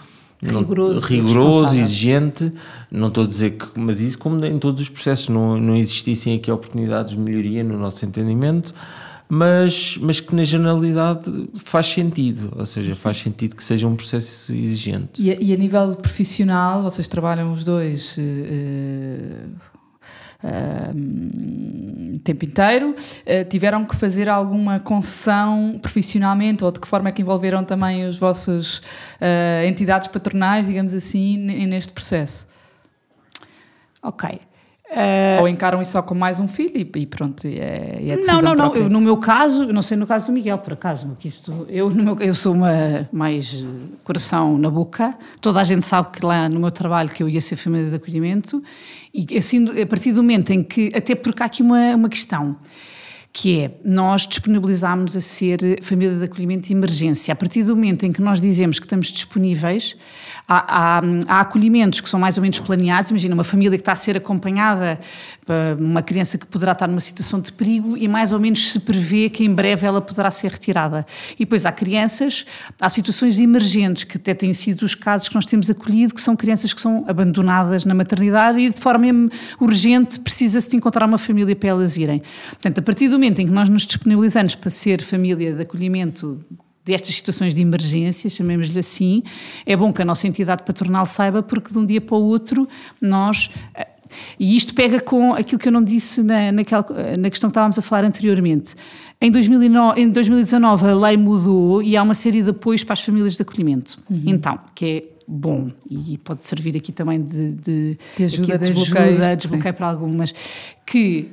rigoroso, 0.42 1.00
não, 1.00 1.08
rigoroso 1.08 1.76
exigente. 1.76 2.52
Não 2.90 3.08
estou 3.08 3.24
a 3.24 3.26
dizer 3.26 3.52
que, 3.52 3.78
mas 3.78 4.00
isso 4.00 4.18
como 4.18 4.44
em 4.44 4.58
todos 4.58 4.80
os 4.80 4.88
processos 4.88 5.28
não, 5.28 5.56
não 5.58 5.76
existissem 5.76 6.34
aqui 6.34 6.50
oportunidades 6.50 7.12
de 7.12 7.18
melhoria 7.18 7.62
no 7.62 7.78
nosso 7.78 8.04
entendimento, 8.04 8.74
mas, 9.28 9.98
mas 10.00 10.20
que 10.20 10.34
na 10.34 10.44
generalidade 10.44 11.48
faz 11.56 11.86
sentido, 11.86 12.52
ou 12.56 12.64
seja, 12.64 12.94
Sim. 12.94 13.00
faz 13.00 13.16
sentido 13.18 13.56
que 13.56 13.62
seja 13.62 13.86
um 13.86 13.96
processo 13.96 14.52
exigente. 14.52 15.20
E 15.20 15.30
a, 15.30 15.36
e 15.40 15.52
a 15.52 15.56
nível 15.56 15.94
profissional, 15.96 16.82
vocês 16.82 17.08
trabalham 17.08 17.52
os 17.52 17.64
dois. 17.64 18.16
Uh, 18.16 19.75
tempo 22.22 22.44
inteiro, 22.44 22.90
uh, 22.90 23.48
tiveram 23.48 23.84
que 23.84 23.96
fazer 23.96 24.28
alguma 24.28 24.80
concessão 24.80 25.78
profissionalmente 25.80 26.64
ou 26.64 26.70
de 26.70 26.80
que 26.80 26.88
forma 26.88 27.08
é 27.08 27.12
que 27.12 27.22
envolveram 27.22 27.64
também 27.64 28.04
as 28.04 28.18
vossas 28.18 28.78
uh, 28.78 29.66
entidades 29.66 30.08
patronais, 30.08 30.66
digamos 30.66 30.92
assim, 30.92 31.36
neste 31.38 31.92
processo? 31.92 32.48
Ok. 34.02 34.40
Uh, 34.88 35.40
Ou 35.40 35.48
encaram 35.48 35.82
isso 35.82 35.90
só 35.92 36.00
como 36.00 36.20
mais 36.20 36.38
um 36.38 36.46
filho 36.46 36.88
e, 36.94 37.06
pronto, 37.06 37.44
é, 37.44 37.98
é 38.00 38.16
Não, 38.24 38.40
não, 38.40 38.54
não. 38.54 38.74
Eu, 38.74 38.88
no 38.88 39.00
meu 39.00 39.16
caso, 39.16 39.66
não 39.66 39.82
sei 39.82 39.96
no 39.96 40.06
caso 40.06 40.28
do 40.28 40.32
Miguel, 40.32 40.58
por 40.58 40.74
acaso, 40.74 41.16
que 41.18 41.26
isto, 41.26 41.66
eu, 41.68 41.90
no 41.90 42.04
meu, 42.04 42.20
eu 42.20 42.34
sou 42.34 42.54
uma 42.54 43.08
mais 43.12 43.66
coração 44.04 44.56
na 44.56 44.70
boca. 44.70 45.14
Toda 45.40 45.60
a 45.60 45.64
gente 45.64 45.84
sabe 45.84 46.10
que 46.12 46.24
lá 46.24 46.48
no 46.48 46.60
meu 46.60 46.70
trabalho 46.70 47.08
que 47.08 47.20
eu 47.20 47.28
ia 47.28 47.40
ser 47.40 47.56
família 47.56 47.90
de 47.90 47.96
acolhimento 47.96 48.62
e 49.12 49.36
assim, 49.36 49.80
a 49.80 49.86
partir 49.86 50.12
do 50.12 50.22
momento 50.22 50.50
em 50.50 50.62
que, 50.62 50.92
até 50.94 51.16
porque 51.16 51.42
há 51.42 51.46
aqui 51.46 51.62
uma, 51.62 51.96
uma 51.96 52.08
questão 52.08 52.56
que 53.36 53.60
é 53.60 53.70
nós 53.84 54.26
disponibilizámos 54.26 55.14
a 55.14 55.20
ser 55.20 55.58
família 55.82 56.16
de 56.16 56.24
acolhimento 56.24 56.68
de 56.68 56.72
emergência. 56.72 57.32
A 57.32 57.36
partir 57.36 57.64
do 57.64 57.76
momento 57.76 58.06
em 58.06 58.10
que 58.10 58.22
nós 58.22 58.40
dizemos 58.40 58.78
que 58.78 58.86
estamos 58.86 59.08
disponíveis, 59.08 59.94
há, 60.48 60.98
há, 60.98 61.02
há, 61.28 61.40
acolhimentos 61.40 62.00
que 62.00 62.08
são 62.08 62.18
mais 62.18 62.38
ou 62.38 62.42
menos 62.42 62.58
planeados. 62.60 63.10
Imagina 63.10 63.34
uma 63.34 63.44
família 63.44 63.76
que 63.76 63.82
está 63.82 63.92
a 63.92 63.96
ser 63.96 64.16
acompanhada, 64.16 64.98
uma 65.78 66.02
criança 66.02 66.38
que 66.38 66.46
poderá 66.46 66.72
estar 66.72 66.86
numa 66.86 67.00
situação 67.00 67.38
de 67.38 67.52
perigo 67.52 67.94
e 67.96 68.08
mais 68.08 68.32
ou 68.32 68.40
menos 68.40 68.72
se 68.72 68.80
prevê 68.80 69.28
que 69.28 69.44
em 69.44 69.52
breve 69.52 69.86
ela 69.86 70.00
poderá 70.00 70.30
ser 70.30 70.52
retirada. 70.52 71.06
E 71.34 71.44
depois 71.44 71.66
há 71.66 71.72
crianças, 71.72 72.46
há 72.80 72.88
situações 72.88 73.38
emergentes, 73.38 74.04
que 74.04 74.16
até 74.16 74.32
têm 74.32 74.54
sido 74.54 74.82
os 74.82 74.94
casos 74.94 75.28
que 75.28 75.34
nós 75.34 75.44
temos 75.44 75.68
acolhido, 75.68 76.14
que 76.14 76.22
são 76.22 76.34
crianças 76.34 76.72
que 76.72 76.80
são 76.80 77.04
abandonadas 77.06 77.84
na 77.84 77.94
maternidade 77.94 78.58
e 78.60 78.70
de 78.70 78.80
forma 78.80 79.06
urgente 79.60 80.18
precisa-se 80.20 80.70
de 80.70 80.76
encontrar 80.76 81.06
uma 81.06 81.18
família 81.18 81.54
para 81.54 81.68
elas 81.68 81.96
irem. 81.96 82.22
Portanto, 82.50 82.78
a 82.78 82.82
partir 82.82 83.08
do 83.08 83.12
momento 83.12 83.25
em 83.26 83.46
que 83.46 83.52
nós 83.52 83.68
nos 83.68 83.86
disponibilizamos 83.86 84.54
para 84.54 84.70
ser 84.70 85.02
família 85.02 85.52
de 85.52 85.62
acolhimento 85.62 86.44
destas 86.84 87.16
situações 87.16 87.52
de 87.54 87.60
emergência, 87.60 88.30
chamemos-lhe 88.30 88.78
assim, 88.78 89.22
é 89.66 89.76
bom 89.76 89.92
que 89.92 90.00
a 90.00 90.04
nossa 90.04 90.28
entidade 90.28 90.62
patronal 90.62 91.04
saiba, 91.04 91.42
porque 91.42 91.72
de 91.72 91.78
um 91.78 91.84
dia 91.84 92.00
para 92.00 92.16
o 92.16 92.22
outro 92.22 92.68
nós. 93.00 93.50
Eh, 93.74 93.88
e 94.38 94.56
isto 94.56 94.72
pega 94.72 95.00
com 95.00 95.34
aquilo 95.34 95.58
que 95.58 95.66
eu 95.66 95.72
não 95.72 95.82
disse 95.82 96.22
na, 96.22 96.52
naquela, 96.52 96.86
na 97.18 97.28
questão 97.28 97.50
que 97.50 97.52
estávamos 97.52 97.76
a 97.76 97.82
falar 97.82 98.04
anteriormente. 98.04 98.76
Em, 99.20 99.32
2009, 99.32 100.00
em 100.00 100.10
2019 100.10 100.86
a 100.86 100.94
lei 100.94 101.16
mudou 101.16 101.82
e 101.82 101.96
há 101.96 102.02
uma 102.04 102.14
série 102.14 102.40
de 102.40 102.50
apoios 102.50 102.84
para 102.84 102.92
as 102.92 103.02
famílias 103.02 103.34
de 103.34 103.42
acolhimento. 103.42 103.98
Uhum. 104.08 104.22
Então, 104.26 104.56
que 104.72 104.86
é 104.86 105.02
bom 105.26 105.70
e 105.90 106.16
pode 106.18 106.44
servir 106.44 106.76
aqui 106.76 106.92
também 106.92 107.20
de, 107.20 107.52
de, 107.52 107.98
de 108.16 108.24
ajuda, 108.24 108.58
de 108.58 108.72
desbloqueio, 108.72 109.36
desbloqueio 109.36 109.74
para 109.74 109.88
algumas, 109.88 110.32
que 110.86 111.32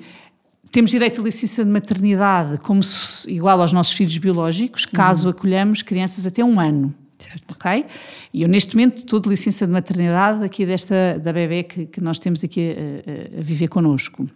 temos 0.74 0.90
direito 0.90 1.22
à 1.22 1.24
licença 1.24 1.64
de 1.64 1.70
maternidade 1.70 2.58
como 2.58 2.82
se, 2.82 3.30
igual 3.32 3.62
aos 3.62 3.72
nossos 3.72 3.94
filhos 3.94 4.18
biológicos, 4.18 4.86
caso 4.88 5.26
uhum. 5.26 5.30
acolhamos 5.30 5.84
crianças 5.84 6.26
até 6.26 6.44
um 6.44 6.60
ano. 6.60 6.94
Certo. 7.20 7.52
Ok? 7.54 7.86
E 8.34 8.42
eu, 8.42 8.50
neste 8.50 8.76
momento, 8.76 8.98
estou 8.98 9.20
de 9.20 9.30
licença 9.30 9.68
de 9.68 9.72
maternidade 9.72 10.44
aqui 10.44 10.66
desta, 10.66 11.18
da 11.20 11.32
bebê 11.32 11.62
que, 11.64 11.86
que 11.86 12.02
nós 12.02 12.18
temos 12.18 12.44
aqui 12.44 12.76
a, 12.76 13.40
a, 13.40 13.42
viver 13.42 13.68
connosco 13.68 14.28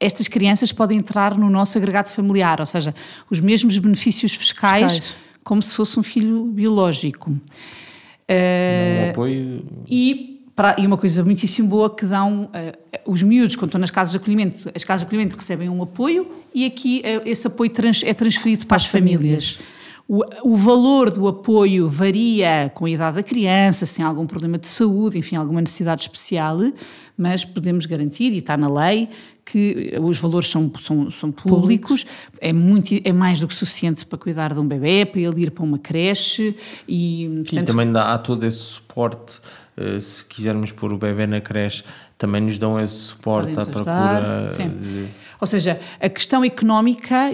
estas 0.00 0.26
crianças 0.26 0.72
podem 0.72 0.98
entrar 0.98 1.38
no 1.38 1.48
nosso 1.48 1.78
agregado 1.78 2.10
familiar, 2.10 2.58
ou 2.58 2.66
seja, 2.66 2.92
os 3.30 3.38
mesmos 3.38 3.78
benefícios 3.78 4.34
fiscais, 4.34 4.94
fiscais. 4.94 5.22
como 5.44 5.62
se 5.62 5.76
fosse 5.76 5.96
um 5.96 6.02
filho 6.02 6.46
biológico. 6.46 7.30
Uh, 7.30 9.10
apoio... 9.10 9.64
E 9.88 10.31
para, 10.62 10.80
e 10.80 10.86
uma 10.86 10.96
coisa 10.96 11.24
muitíssimo 11.24 11.66
boa 11.66 11.90
que 11.90 12.06
dão 12.06 12.44
uh, 12.44 13.10
os 13.12 13.20
miúdos, 13.20 13.56
quando 13.56 13.70
estão 13.70 13.80
nas 13.80 13.90
casas 13.90 14.12
de 14.12 14.18
acolhimento, 14.18 14.70
as 14.72 14.84
casas 14.84 15.00
de 15.00 15.06
acolhimento 15.06 15.34
recebem 15.34 15.68
um 15.68 15.82
apoio 15.82 16.28
e 16.54 16.64
aqui 16.64 17.02
uh, 17.04 17.28
esse 17.28 17.48
apoio 17.48 17.68
trans, 17.68 18.04
é 18.04 18.14
transferido 18.14 18.60
para, 18.60 18.68
para 18.68 18.76
as 18.76 18.86
famílias. 18.86 19.56
famílias. 19.56 19.82
O, 20.06 20.52
o, 20.52 20.56
valor 20.56 21.10
do 21.10 21.26
apoio 21.26 21.88
varia 21.88 22.70
com 22.74 22.84
a 22.84 22.90
idade 22.90 23.16
da 23.16 23.22
criança, 23.24 23.86
se 23.86 23.96
tem 23.96 24.04
algum 24.04 24.24
problema 24.24 24.56
de 24.56 24.68
saúde, 24.68 25.18
enfim, 25.18 25.34
alguma 25.34 25.60
necessidade 25.60 26.02
especial, 26.02 26.58
mas 27.16 27.44
podemos 27.44 27.84
garantir, 27.86 28.32
e 28.32 28.38
está 28.38 28.56
na 28.56 28.68
lei, 28.68 29.08
que 29.44 29.94
os 30.00 30.18
valores 30.18 30.48
são, 30.48 30.70
são, 30.78 31.10
são 31.10 31.32
públicos, 31.32 32.06
é, 32.40 32.52
muito, 32.52 32.94
é 33.04 33.12
mais 33.12 33.40
do 33.40 33.48
que 33.48 33.54
suficiente 33.54 34.04
para 34.06 34.18
cuidar 34.18 34.52
de 34.52 34.60
um 34.60 34.66
bebê, 34.66 35.04
para 35.04 35.20
ele 35.20 35.42
ir 35.42 35.50
para 35.50 35.64
uma 35.64 35.78
creche 35.78 36.56
e... 36.86 37.42
Portanto, 37.44 37.66
também 37.66 37.90
dá, 37.90 38.12
há 38.12 38.18
todo 38.18 38.44
esse 38.44 38.58
suporte 38.58 39.40
eh, 39.40 39.61
se 40.00 40.24
quisermos 40.24 40.72
pôr 40.72 40.92
o 40.92 40.98
bebê 40.98 41.26
na 41.26 41.40
creche, 41.40 41.84
também 42.18 42.40
nos 42.40 42.58
dão 42.58 42.78
esse 42.80 42.94
suporte 42.94 43.58
à 43.58 43.66
procura. 43.66 44.46
De... 44.80 45.06
Ou 45.40 45.46
seja, 45.46 45.80
a 46.00 46.08
questão 46.08 46.44
económica, 46.44 47.30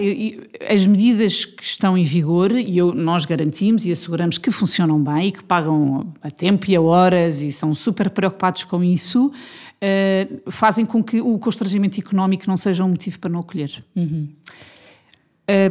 as 0.67 0.85
medidas 0.85 1.45
que 1.45 1.63
estão 1.63 1.97
em 1.97 2.03
vigor, 2.03 2.51
e 2.51 2.77
eu, 2.77 2.93
nós 2.93 3.23
garantimos 3.25 3.85
e 3.85 3.91
asseguramos 3.91 4.37
que 4.37 4.49
funcionam 4.49 5.01
bem 5.01 5.27
e 5.27 5.31
que 5.31 5.43
pagam 5.43 6.11
a 6.21 6.31
tempo 6.31 6.65
e 6.69 6.75
a 6.75 6.81
horas 6.81 7.43
e 7.43 7.51
são 7.51 7.75
super 7.75 8.09
preocupados 8.09 8.63
com 8.63 8.83
isso, 8.83 9.27
uh, 9.27 10.51
fazem 10.51 10.85
com 10.85 11.03
que 11.03 11.21
o 11.21 11.37
constrangimento 11.37 11.99
económico 11.99 12.45
não 12.47 12.57
seja 12.57 12.83
um 12.83 12.89
motivo 12.89 13.19
para 13.19 13.29
não 13.29 13.41
acolher. 13.41 13.83
Uhum 13.95 14.27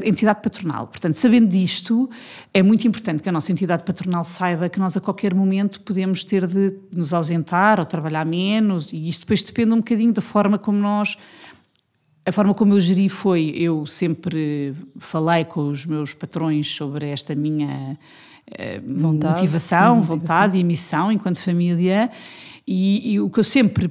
entidade 0.05 0.41
patronal. 0.43 0.87
Portanto, 0.87 1.15
sabendo 1.15 1.49
disto, 1.49 2.11
é 2.53 2.63
muito 2.63 2.87
importante 2.87 3.23
que 3.23 3.29
a 3.29 3.33
nossa 3.33 3.53
entidade 3.53 3.85
patronal 3.85 4.25
saiba 4.25 4.69
que 4.69 4.79
nós 4.79 4.97
a 4.97 5.01
qualquer 5.01 5.35
momento 5.35 5.81
podemos 5.83 6.25
ter 6.25 6.47
de 6.47 6.75
nos 6.93 7.13
ausentar 7.13 7.79
ou 7.79 7.87
trabalhar 7.87 8.27
menos, 8.27 8.93
e 8.93 9.09
isto 9.09 9.21
depois 9.21 9.43
depende 9.43 9.73
um 9.73 9.79
bocadinho 9.79 10.13
da 10.13 10.21
forma 10.21 10.59
como 10.59 10.79
nós. 10.79 11.17
A 12.27 12.33
forma 12.33 12.53
como 12.55 12.75
eu 12.75 12.81
geri 12.81 13.09
foi, 13.09 13.55
eu 13.57 13.87
sempre 13.87 14.75
falei 14.99 15.45
com 15.45 15.69
os 15.69 15.87
meus 15.87 16.13
patrões 16.13 16.75
sobre 16.75 17.07
esta 17.07 17.35
minha 17.35 17.97
uh, 18.51 19.01
vontade, 19.01 19.35
motivação, 19.35 19.97
motivação, 19.97 20.01
vontade 20.01 20.59
e 20.59 20.65
missão 20.65 21.11
enquanto 21.11 21.41
família, 21.41 22.11
e, 22.67 23.15
e 23.15 23.21
o 23.21 23.31
que 23.31 23.39
eu 23.39 23.45
sempre 23.45 23.91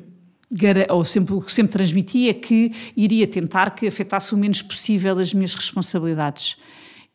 ou 0.89 1.03
sempre, 1.03 1.33
o 1.33 1.41
que 1.41 1.51
sempre 1.51 1.73
transmitia 1.73 2.31
é 2.31 2.33
que 2.33 2.71
iria 2.95 3.27
tentar 3.27 3.71
que 3.71 3.87
afetasse 3.87 4.33
o 4.33 4.37
menos 4.37 4.61
possível 4.61 5.17
as 5.19 5.33
minhas 5.33 5.53
responsabilidades. 5.53 6.57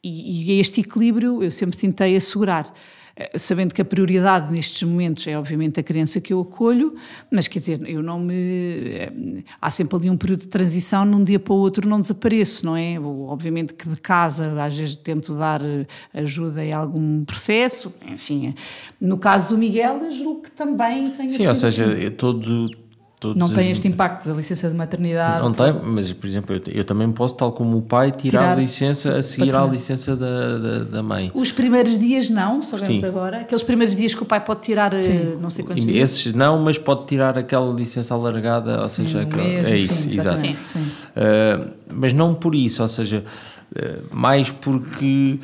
E, 0.02 0.52
e 0.52 0.60
este 0.60 0.80
equilíbrio 0.80 1.42
eu 1.42 1.50
sempre 1.50 1.78
tentei 1.78 2.16
assegurar 2.16 2.72
eh, 3.14 3.36
sabendo 3.36 3.74
que 3.74 3.82
a 3.82 3.84
prioridade 3.84 4.50
nestes 4.50 4.82
momentos 4.82 5.26
é 5.26 5.38
obviamente 5.38 5.78
a 5.78 5.82
criança 5.82 6.20
que 6.20 6.32
eu 6.32 6.40
acolho, 6.40 6.94
mas 7.30 7.46
quer 7.46 7.58
dizer, 7.58 7.80
eu 7.88 8.02
não 8.02 8.18
me. 8.18 8.34
Eh, 8.34 9.12
há 9.60 9.70
sempre 9.70 9.96
ali 9.96 10.10
um 10.10 10.16
período 10.16 10.40
de 10.40 10.48
transição, 10.48 11.04
num 11.04 11.22
dia 11.22 11.38
para 11.38 11.52
o 11.52 11.56
outro 11.56 11.86
não 11.88 12.00
desapareço, 12.00 12.64
não 12.64 12.76
é? 12.76 12.98
Obviamente 12.98 13.74
que 13.74 13.88
de 13.88 14.00
casa 14.00 14.62
às 14.62 14.76
vezes 14.76 14.96
tento 14.96 15.34
dar 15.36 15.60
eh, 15.62 15.86
ajuda 16.14 16.64
em 16.64 16.72
algum 16.72 17.22
processo, 17.24 17.94
enfim. 18.08 18.54
No 19.00 19.18
caso 19.18 19.50
do 19.50 19.58
Miguel, 19.58 20.10
julgo 20.10 20.42
que 20.42 20.50
também 20.50 21.10
tem. 21.10 21.28
Sim, 21.28 21.46
ou 21.46 21.54
seja, 21.54 21.92
assim. 21.92 22.10
todo 22.10 22.64
Todos 23.22 23.37
não 23.37 23.48
tem 23.48 23.70
este 23.70 23.87
impacto 23.87 24.26
da 24.26 24.35
licença 24.35 24.68
de 24.68 24.74
maternidade. 24.74 25.44
Não 25.44 25.52
tem, 25.52 25.72
mas 25.85 26.12
por 26.12 26.26
exemplo, 26.26 26.56
eu, 26.56 26.61
eu 26.74 26.85
também 26.85 27.08
posso, 27.12 27.37
tal 27.37 27.52
como 27.52 27.78
o 27.78 27.82
pai, 27.82 28.11
tirar, 28.11 28.40
tirar 28.40 28.52
a 28.54 28.56
licença 28.56 29.16
a 29.16 29.22
seguir 29.22 29.54
à 29.54 29.64
licença 29.64 30.16
da, 30.16 30.58
da, 30.58 30.78
da, 30.80 31.02
mãe. 31.04 31.30
Os 31.32 31.52
primeiros 31.52 31.96
dias 31.96 32.28
não, 32.28 32.61
sabemos 32.64 32.98
Sim. 32.98 33.06
agora. 33.06 33.42
Aqueles 33.42 33.62
primeiros 33.62 33.94
dias 33.94 34.12
que 34.12 34.24
o 34.24 34.26
pai 34.26 34.44
pode 34.44 34.62
tirar, 34.62 34.92
eh, 34.92 34.98
Sim. 34.98 35.38
não 35.40 35.50
sei 35.50 35.64
quantos 35.64 35.85
Sim, 35.85 35.92
dias. 35.92 36.11
Esses 36.11 36.35
não, 36.35 36.61
mas 36.64 36.78
pode 36.78 37.06
tirar 37.06 37.38
aquela 37.38 37.72
licença 37.72 38.12
alargada, 38.12 38.80
ou 38.80 38.88
Sim, 38.88 39.04
seja, 39.04 39.24
mesmo, 39.24 39.68
é 39.68 39.78
isso, 39.78 40.08
exato. 40.08 40.44
Uh, 40.44 41.70
mas 41.94 42.12
não 42.12 42.35
por 42.35 42.56
isso, 42.56 42.82
ou 42.82 42.88
seja, 42.88 43.22
uh, 43.70 44.02
mais 44.11 44.50
porque, 44.50 45.38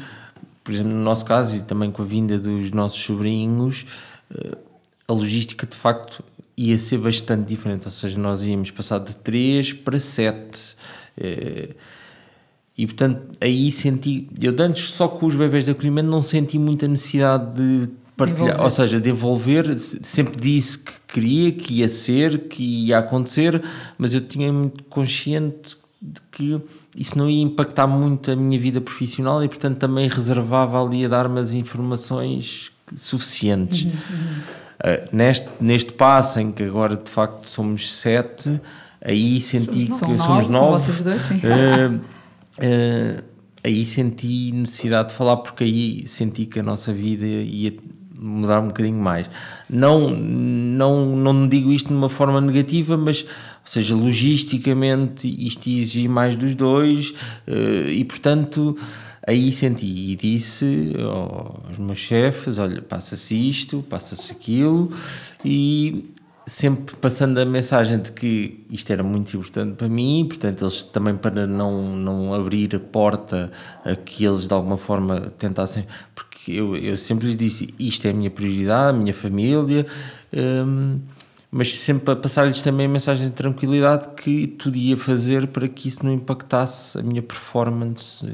por 0.64 0.75
exemplo, 0.75 0.93
no 0.93 1.05
nosso 1.05 1.25
caso 1.25 1.55
e 1.55 1.61
também 1.61 1.93
com 1.93 2.03
a 2.03 2.05
vinda 2.05 2.37
dos 2.41 2.73
nossos 2.73 3.01
sobrinhos, 3.01 3.87
uh, 4.33 4.59
a 5.07 5.12
logística 5.12 5.64
de 5.64 5.77
facto 5.77 6.25
ia 6.59 6.77
ser 6.77 6.99
bastante 6.99 7.47
diferente, 7.47 7.87
ou 7.87 7.90
seja, 7.90 8.18
nós 8.18 8.42
íamos 8.42 8.73
passar 8.73 8.99
de 8.99 9.14
3 9.14 9.75
para 9.75 10.01
7. 10.01 10.77
Eh, 11.16 11.71
e 12.77 12.85
portanto, 12.85 13.23
aí 13.40 13.71
senti. 13.71 14.29
Eu 14.40 14.55
antes, 14.59 14.90
só 14.90 15.07
com 15.07 15.27
os 15.27 15.37
bebés 15.37 15.64
de 15.64 15.71
acolhimento, 15.71 16.09
não 16.09 16.21
senti 16.21 16.59
muita 16.59 16.88
necessidade 16.88 17.55
de 17.55 17.88
partilhar, 18.16 18.49
devolver. 18.49 18.64
ou 18.64 18.71
seja, 18.71 19.01
devolver. 19.01 19.79
Sempre 19.79 20.40
disse 20.40 20.79
que 20.81 20.92
queria, 21.07 21.53
que 21.53 21.75
ia 21.75 21.88
ser, 21.88 22.49
que 22.49 22.87
ia 22.87 22.99
acontecer, 22.99 23.62
mas 23.97 24.12
eu 24.12 24.21
tinha 24.21 24.53
muito 24.53 24.83
consciente 24.85 25.77
de 26.03 26.21
que 26.33 26.61
isso 26.97 27.16
não 27.16 27.31
ia 27.31 27.42
impactar 27.42 27.87
muito 27.87 28.33
a 28.33 28.37
minha 28.37 28.59
vida 28.59 28.81
profissional 28.81 29.42
e, 29.44 29.49
portanto, 29.49 29.79
também 29.79 30.09
reservava 30.09 30.85
ali 30.85 31.05
a 31.05 31.09
dar-me 31.09 31.39
as 31.41 31.53
informações 31.53 32.72
suficientes. 32.97 33.85
Uhum, 33.85 33.91
uhum. 33.91 34.43
Uh, 34.79 35.16
neste, 35.16 35.49
neste 35.61 35.93
passo 35.93 36.39
em 36.39 36.53
que 36.53 36.62
agora 36.62 36.97
de 36.97 37.11
facto 37.11 37.47
somos 37.47 37.91
sete, 37.91 38.61
aí 39.05 39.41
senti 39.41 39.93
somos 39.93 40.20
que 40.20 40.26
somos 40.26 40.49
nove. 40.49 40.93
Vocês 40.93 41.05
dois, 41.05 41.22
sim. 41.22 41.35
Uh, 41.35 41.97
uh, 41.97 43.24
aí 43.64 43.85
senti 43.85 44.53
necessidade 44.53 45.09
de 45.09 45.14
falar 45.16 45.39
porque 45.39 45.64
aí 45.64 46.07
senti 46.07 46.47
que 46.47 46.61
a 46.61 46.62
nossa 46.62 46.93
vida 46.93 47.26
ia 47.26 47.74
mudar 48.14 48.61
um 48.61 48.68
bocadinho 48.68 49.03
mais. 49.03 49.29
Não, 49.68 50.11
não, 50.11 51.16
não 51.16 51.49
digo 51.49 51.72
isto 51.72 51.89
de 51.89 51.95
uma 51.95 52.09
forma 52.09 52.41
negativa, 52.41 52.97
mas, 52.97 53.22
ou 53.22 53.29
seja, 53.64 53.97
logisticamente 53.97 55.29
isto 55.45 55.68
exige 55.68 56.09
mais 56.09 56.35
dos 56.35 56.55
dois 56.55 57.14
e, 57.47 58.05
portanto, 58.05 58.76
aí 59.29 59.53
senti 59.53 59.87
e 59.87 60.16
disse 60.16 60.95
aos 60.99 61.76
meus 61.76 61.99
chefes: 61.99 62.59
olha, 62.59 62.81
passa-se 62.81 63.35
isto, 63.35 63.85
passa-se 63.89 64.33
aquilo, 64.33 64.91
e 65.45 66.11
sempre 66.47 66.97
passando 66.97 67.39
a 67.39 67.45
mensagem 67.45 67.99
de 67.99 68.11
que 68.11 68.64
isto 68.70 68.91
era 68.91 69.03
muito 69.03 69.37
importante 69.37 69.74
para 69.74 69.89
mim, 69.89 70.24
portanto, 70.26 70.64
eles 70.64 70.83
também 70.83 71.14
para 71.14 71.47
não, 71.47 71.95
não 71.95 72.33
abrir 72.33 72.74
a 72.74 72.81
porta 72.81 73.53
a 73.85 73.95
que 73.95 74.24
eles 74.24 74.49
de 74.49 74.55
alguma 74.55 74.79
forma 74.79 75.20
tentassem, 75.37 75.87
porque 76.14 76.53
eu, 76.53 76.74
eu 76.74 76.97
sempre 76.97 77.26
lhes 77.26 77.37
disse: 77.37 77.68
isto 77.79 78.07
é 78.07 78.11
a 78.11 78.14
minha 78.14 78.31
prioridade, 78.31 78.97
a 78.97 79.01
minha 79.01 79.14
família. 79.14 79.87
Hum, 80.33 81.01
mas 81.51 81.74
sempre 81.74 82.12
a 82.12 82.16
passar-lhes 82.16 82.61
também 82.61 82.86
a 82.86 82.88
mensagem 82.88 83.26
de 83.26 83.32
tranquilidade 83.32 84.09
que 84.16 84.46
tudo 84.46 84.76
ia 84.76 84.96
fazer 84.96 85.46
para 85.46 85.66
que 85.66 85.88
isso 85.88 86.05
não 86.05 86.12
impactasse 86.12 86.99
a 86.99 87.03
minha 87.03 87.22
performance. 87.22 88.26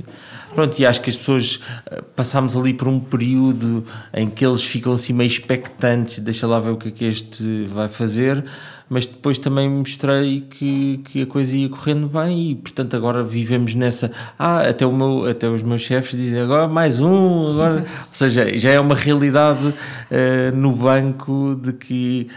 Pronto, 0.52 0.76
e 0.78 0.84
acho 0.84 1.00
que 1.00 1.10
as 1.10 1.16
pessoas 1.16 1.60
eh, 1.86 2.02
passámos 2.16 2.56
ali 2.56 2.74
por 2.74 2.88
um 2.88 2.98
período 2.98 3.84
em 4.12 4.28
que 4.28 4.44
eles 4.44 4.62
ficam 4.62 4.92
assim 4.92 5.12
meio 5.12 5.28
expectantes, 5.28 6.18
deixa 6.18 6.46
lá 6.46 6.58
ver 6.58 6.70
o 6.70 6.76
que 6.76 6.88
é 6.88 6.90
que 6.90 7.04
este 7.04 7.66
vai 7.66 7.88
fazer, 7.88 8.44
mas 8.88 9.06
depois 9.06 9.38
também 9.38 9.68
mostrei 9.70 10.42
que, 10.42 10.98
que 11.04 11.22
a 11.22 11.26
coisa 11.26 11.54
ia 11.54 11.68
correndo 11.68 12.08
bem 12.08 12.50
e 12.50 12.54
portanto 12.54 12.94
agora 12.94 13.22
vivemos 13.24 13.74
nessa 13.74 14.10
ah, 14.38 14.68
até, 14.68 14.84
o 14.84 14.92
meu, 14.92 15.24
até 15.26 15.48
os 15.48 15.62
meus 15.62 15.82
chefes 15.82 16.18
dizem 16.18 16.40
agora 16.40 16.68
mais 16.68 17.00
um, 17.00 17.52
agora 17.52 17.80
ou 18.06 18.12
seja, 18.12 18.56
já 18.58 18.70
é 18.70 18.78
uma 18.78 18.94
realidade 18.94 19.68
uh, 19.68 20.54
no 20.54 20.72
banco 20.72 21.58
de 21.60 21.72
que 21.72 22.28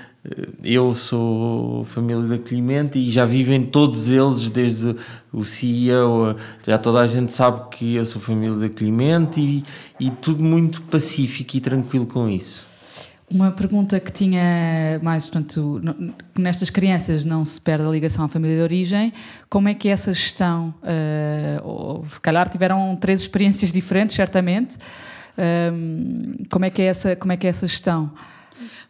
eu 0.64 0.94
sou 0.94 1.84
família 1.86 2.28
de 2.28 2.34
acolhimento 2.36 2.98
e 2.98 3.10
já 3.10 3.26
vivem 3.26 3.66
todos 3.66 4.10
eles, 4.10 4.50
desde 4.50 4.96
o 5.32 5.44
CEO, 5.44 6.36
já 6.66 6.78
toda 6.78 7.00
a 7.00 7.08
gente 7.08 7.32
sabe 7.32 7.70
que 7.70 7.96
eu 7.96 8.06
sou 8.06 8.22
família 8.22 8.58
de 8.58 8.66
acolhimento 8.66 9.40
e, 9.40 9.64
e 10.00 10.10
tudo 10.10 10.44
muito 10.44 10.82
pacífico 10.84 11.56
e 11.56 11.62
tranquilo 11.62 12.06
com 12.06 12.28
isso. 12.28 12.66
Uma 13.30 13.52
pergunta 13.52 14.00
que 14.00 14.10
tinha 14.10 15.02
mais, 15.04 15.30
portanto, 15.30 15.82
nestas 16.38 16.70
crianças 16.70 17.26
não 17.26 17.44
se 17.44 17.60
perde 17.60 17.86
a 17.86 17.90
ligação 17.90 18.24
à 18.24 18.28
família 18.30 18.56
de 18.56 18.64
origem, 18.64 19.12
como 19.50 19.68
é 19.68 19.74
que 19.74 19.90
é 19.90 19.92
essa 19.92 20.14
gestão, 20.14 20.74
uh, 20.82 21.68
ou, 21.68 22.06
se 22.06 22.22
calhar 22.22 22.48
tiveram 22.48 22.96
três 22.96 23.20
experiências 23.20 23.74
diferentes, 23.74 24.16
certamente, 24.16 24.78
uh, 24.78 26.48
como, 26.50 26.64
é 26.64 26.70
que 26.70 26.82
é 26.82 26.86
essa, 26.86 27.18
como 27.18 27.34
é 27.34 27.38
que 27.38 27.46
é 27.46 27.50
essa 27.50 27.68
gestão? 27.68 28.14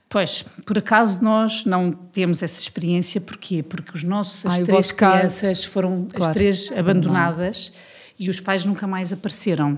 Pois, 0.09 0.43
por 0.65 0.77
acaso 0.77 1.21
nós 1.21 1.65
não 1.65 1.91
temos 1.91 2.41
essa 2.41 2.61
experiência, 2.61 3.19
porquê? 3.19 3.61
Porque 3.61 3.91
os 3.93 4.03
nossos, 4.03 4.45
as 4.45 4.59
três 4.59 4.91
crianças 4.91 5.59
caso, 5.59 5.69
foram 5.69 6.05
claro, 6.05 6.25
as 6.25 6.33
três 6.33 6.71
abandonadas 6.71 7.73
e 8.17 8.29
os 8.29 8.39
pais 8.39 8.63
nunca 8.63 8.87
mais 8.87 9.11
apareceram. 9.11 9.77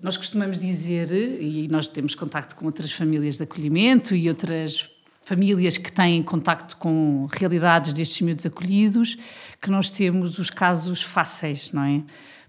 Nós 0.00 0.16
costumamos 0.16 0.58
dizer, 0.58 1.10
e 1.12 1.68
nós 1.68 1.88
temos 1.88 2.14
contacto 2.14 2.54
com 2.56 2.66
outras 2.66 2.92
famílias 2.92 3.36
de 3.36 3.42
acolhimento 3.42 4.14
e 4.14 4.28
outras 4.28 4.90
famílias 5.22 5.76
que 5.76 5.90
têm 5.90 6.22
contacto 6.22 6.76
com 6.76 7.26
realidades 7.32 7.92
destes 7.92 8.20
miúdos 8.20 8.46
acolhidos, 8.46 9.16
que 9.60 9.70
nós 9.70 9.90
temos 9.90 10.38
os 10.38 10.50
casos 10.50 11.02
fáceis, 11.02 11.72
não 11.72 11.82
é? 11.82 12.02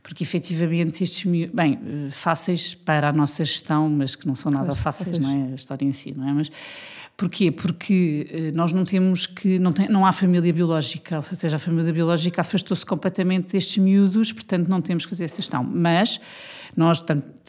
Porque 0.08 0.24
efetivamente 0.24 1.04
estes 1.04 1.26
bem 1.54 1.78
eh, 1.86 2.10
fáceis 2.10 2.74
para 2.74 3.10
a 3.10 3.12
nossa 3.12 3.44
gestão 3.44 3.90
mas 3.90 4.16
que 4.16 4.26
não 4.26 4.36
são 4.36 4.50
nada 4.50 4.68
pois, 4.68 4.80
fáceis 4.80 5.20
não 5.20 5.30
é? 5.30 5.52
A 5.52 5.56
história 5.56 5.84
em 5.84 5.92
si 5.92 6.14
não 6.16 6.30
é? 6.30 6.32
Mas 6.32 6.50
porquê? 7.18 7.52
Porque 7.52 8.26
eh, 8.32 8.52
nós 8.54 8.72
não 8.72 8.86
temos 8.86 9.28
que 9.28 9.60
não 9.60 9.74
tem 9.74 9.90
não 9.90 10.06
há 10.06 10.14
família 10.14 10.54
biológica 10.54 11.18
ou 11.18 11.36
seja 11.36 11.58
a 11.58 11.60
família 11.60 11.92
biológica 11.92 12.40
afastou-se 12.40 12.86
completamente 12.86 13.52
destes 13.52 13.84
miúdos 13.84 14.32
portanto 14.32 14.70
não 14.70 14.82
temos 14.82 15.04
que 15.04 15.10
fazer 15.10 15.26
essa 15.26 15.42
gestão. 15.42 15.62
Mas 15.62 16.22
nós 16.78 17.04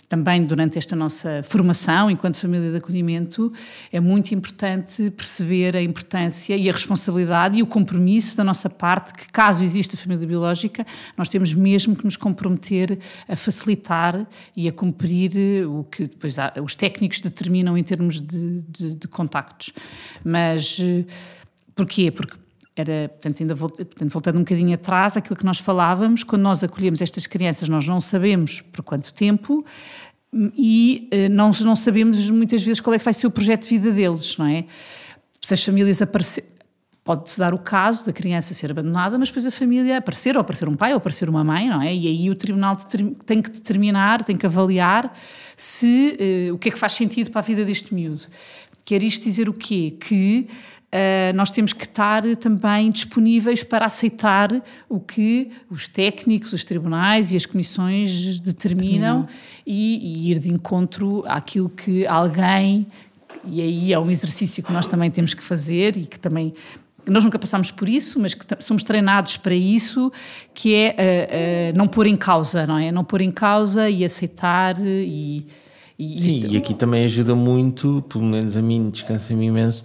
também 0.09 0.43
durante 0.45 0.79
esta 0.79 0.97
nossa 0.97 1.43
formação 1.43 2.11
enquanto 2.11 2.39
família 2.39 2.71
de 2.71 2.79
acolhimento, 2.79 3.53
é 3.93 4.01
muito 4.01 4.35
importante 4.35 5.11
perceber 5.11 5.77
a 5.77 5.83
importância 5.83 6.57
e 6.57 6.69
a 6.69 6.73
responsabilidade 6.73 7.59
e 7.59 7.63
o 7.63 7.67
compromisso 7.67 8.35
da 8.35 8.43
nossa 8.43 8.71
parte, 8.71 9.13
que 9.13 9.31
caso 9.31 9.63
exista 9.63 9.97
família 9.97 10.27
biológica, 10.27 10.87
nós 11.17 11.29
temos 11.29 11.53
mesmo 11.53 11.95
que 11.95 12.05
nos 12.05 12.17
comprometer 12.17 12.99
a 13.29 13.37
facilitar 13.37 14.27
e 14.57 14.67
a 14.67 14.73
cumprir 14.73 15.67
o 15.69 15.85
que 15.85 16.05
depois 16.05 16.37
os 16.65 16.75
técnicos 16.75 17.21
determinam 17.21 17.77
em 17.77 17.85
termos 17.85 18.21
de, 18.21 18.63
de, 18.63 18.95
de 18.95 19.09
contactos. 19.09 19.73
Mas 20.25 20.79
eh, 20.81 21.05
porquê? 21.75 22.11
Porque 22.11 22.35
era, 22.81 23.09
portanto, 23.09 23.41
ainda 23.41 23.57
portanto, 23.57 24.11
voltando 24.11 24.37
um 24.37 24.41
bocadinho 24.41 24.75
atrás, 24.75 25.17
aquilo 25.17 25.37
que 25.37 25.45
nós 25.45 25.59
falávamos, 25.59 26.23
quando 26.23 26.43
nós 26.43 26.63
acolhemos 26.63 27.01
estas 27.01 27.27
crianças, 27.27 27.69
nós 27.69 27.87
não 27.87 28.01
sabemos 28.01 28.61
por 28.61 28.83
quanto 28.83 29.13
tempo 29.13 29.65
e 30.33 31.09
uh, 31.13 31.33
não, 31.33 31.51
não 31.63 31.77
sabemos 31.77 32.31
muitas 32.31 32.65
vezes 32.65 32.81
qual 32.81 32.95
é 32.95 32.99
que 32.99 33.05
vai 33.05 33.15
ser 33.15 33.27
o 33.27 33.31
projeto 33.31 33.63
de 33.63 33.69
vida 33.69 33.91
deles, 33.91 34.37
não 34.37 34.47
é? 34.47 34.65
Se 35.41 35.55
as 35.55 35.65
famílias 35.65 36.03
aparecerem, 36.03 36.51
pode-se 37.09 37.39
dar 37.39 37.55
o 37.55 37.59
caso 37.59 38.05
da 38.05 38.13
criança 38.13 38.53
ser 38.53 38.71
abandonada, 38.71 39.19
mas 39.19 39.31
depois 39.31 39.47
a 39.47 39.51
família 39.51 39.97
aparecer, 39.97 40.37
ou 40.37 40.43
aparecer 40.43 40.69
um 40.69 40.75
pai, 40.75 40.93
ou 40.93 40.99
aparecer 40.99 41.27
uma 41.27 41.43
mãe, 41.43 41.67
não 41.67 41.81
é? 41.81 41.95
E 41.95 42.07
aí 42.07 42.29
o 42.29 42.35
tribunal 42.35 42.77
tem 43.25 43.41
que 43.41 43.49
determinar, 43.49 44.23
tem 44.25 44.37
que 44.37 44.45
avaliar 44.45 45.17
se 45.57 46.51
uh, 46.51 46.55
o 46.55 46.59
que 46.59 46.69
é 46.69 46.73
que 46.73 46.79
faz 46.79 46.93
sentido 46.93 47.31
para 47.31 47.41
a 47.41 47.43
vida 47.43 47.65
deste 47.65 47.95
miúdo. 47.95 48.27
Quer 48.85 49.03
isto 49.03 49.25
dizer 49.25 49.49
o 49.49 49.55
quê? 49.55 49.97
Que 49.99 50.49
Uh, 50.91 51.37
nós 51.37 51.51
temos 51.51 51.75
que 51.75 51.85
estar 51.85 52.23
também 52.37 52.89
disponíveis 52.89 53.63
para 53.63 53.85
aceitar 53.85 54.51
o 54.89 54.99
que 54.99 55.51
os 55.69 55.87
técnicos, 55.87 56.55
os 56.55 56.65
tribunais 56.65 57.31
e 57.31 57.37
as 57.37 57.45
comissões 57.45 58.41
determinam 58.41 59.29
e, 59.67 59.99
e, 60.27 60.31
ir 60.31 60.39
de 60.39 60.51
encontro 60.51 61.23
àquilo 61.27 61.69
que 61.69 62.07
alguém, 62.07 62.87
e 63.45 63.61
aí 63.61 63.93
é 63.93 63.99
um 63.99 64.11
exercício 64.11 64.63
que 64.63 64.73
nós 64.73 64.87
também 64.87 65.11
temos 65.11 65.35
que 65.35 65.43
fazer 65.43 65.95
e 65.97 66.07
que 66.07 66.19
também. 66.19 66.55
Nós 67.07 67.25
nunca 67.25 67.39
passamos 67.39 67.71
por 67.71 67.89
isso, 67.89 68.19
mas 68.19 68.35
que 68.35 68.45
somos 68.61 68.83
treinados 68.83 69.37
para 69.37 69.55
isso, 69.55 70.13
que 70.53 70.75
é 70.75 70.95
uh, 71.73 71.75
uh, 71.75 71.79
não 71.79 71.87
pôr 71.87 72.07
em 72.07 72.17
causa, 72.17 72.67
não 72.67 72.79
é? 72.79 72.91
Não 72.91 73.05
pôr 73.05 73.21
em 73.21 73.31
causa 73.31 73.91
e 73.91 74.05
aceitar 74.05 74.77
e. 74.79 75.47
e 75.99 76.21
Sim, 76.21 76.27
isto... 76.27 76.47
e 76.47 76.57
aqui 76.57 76.73
também 76.73 77.05
ajuda 77.05 77.35
muito, 77.35 78.03
pelo 78.09 78.25
menos 78.25 78.57
a 78.57 78.63
mim, 78.63 78.91
descansa-me 78.91 79.47
imenso, 79.47 79.85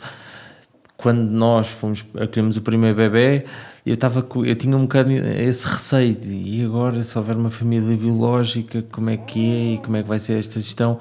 quando 1.03 1.29
nós 1.29 1.67
fomos, 1.67 2.01
queremos 2.31 2.55
o 2.55 2.61
primeiro 2.61 2.95
bebê, 2.95 3.43
eu, 3.85 3.93
estava, 3.93 4.25
eu 4.45 4.55
tinha 4.55 4.77
um 4.77 4.83
bocado 4.83 5.11
esse 5.11 5.67
receio 5.67 6.15
de, 6.15 6.33
e 6.33 6.63
agora 6.63 7.03
se 7.03 7.17
houver 7.17 7.35
uma 7.35 7.49
família 7.49 7.97
biológica, 7.97 8.85
como 8.89 9.09
é 9.09 9.17
que 9.17 9.39
é 9.41 9.73
e 9.73 9.77
como 9.79 9.97
é 9.97 10.01
que 10.01 10.07
vai 10.07 10.17
ser 10.17 10.39
esta 10.39 10.61
gestão? 10.61 10.97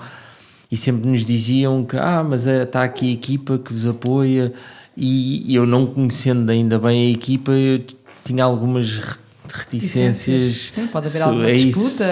E 0.69 0.77
sempre 0.77 1.09
nos 1.09 1.25
diziam 1.25 1.85
que, 1.85 1.97
ah, 1.97 2.27
mas 2.29 2.49
é, 2.49 2.65
está 2.65 2.83
aqui 2.83 3.11
a 3.11 3.13
equipa 3.13 3.59
que 3.59 3.73
vos 3.73 3.87
apoia, 3.87 4.53
e 4.97 5.55
eu 5.55 5.65
não 5.67 5.87
conhecendo 5.87 6.51
ainda 6.51 6.81
bem 6.81 7.07
a 7.07 7.17
equipa, 7.17 7.53
eu 7.53 7.85
tinha 8.25 8.43
algumas 8.43 9.19
reticências. 9.55 10.73
Sim, 10.75 10.89
pode 10.89 11.07
haver 11.07 11.23
alguma 11.23 11.55
disputa. 11.55 12.09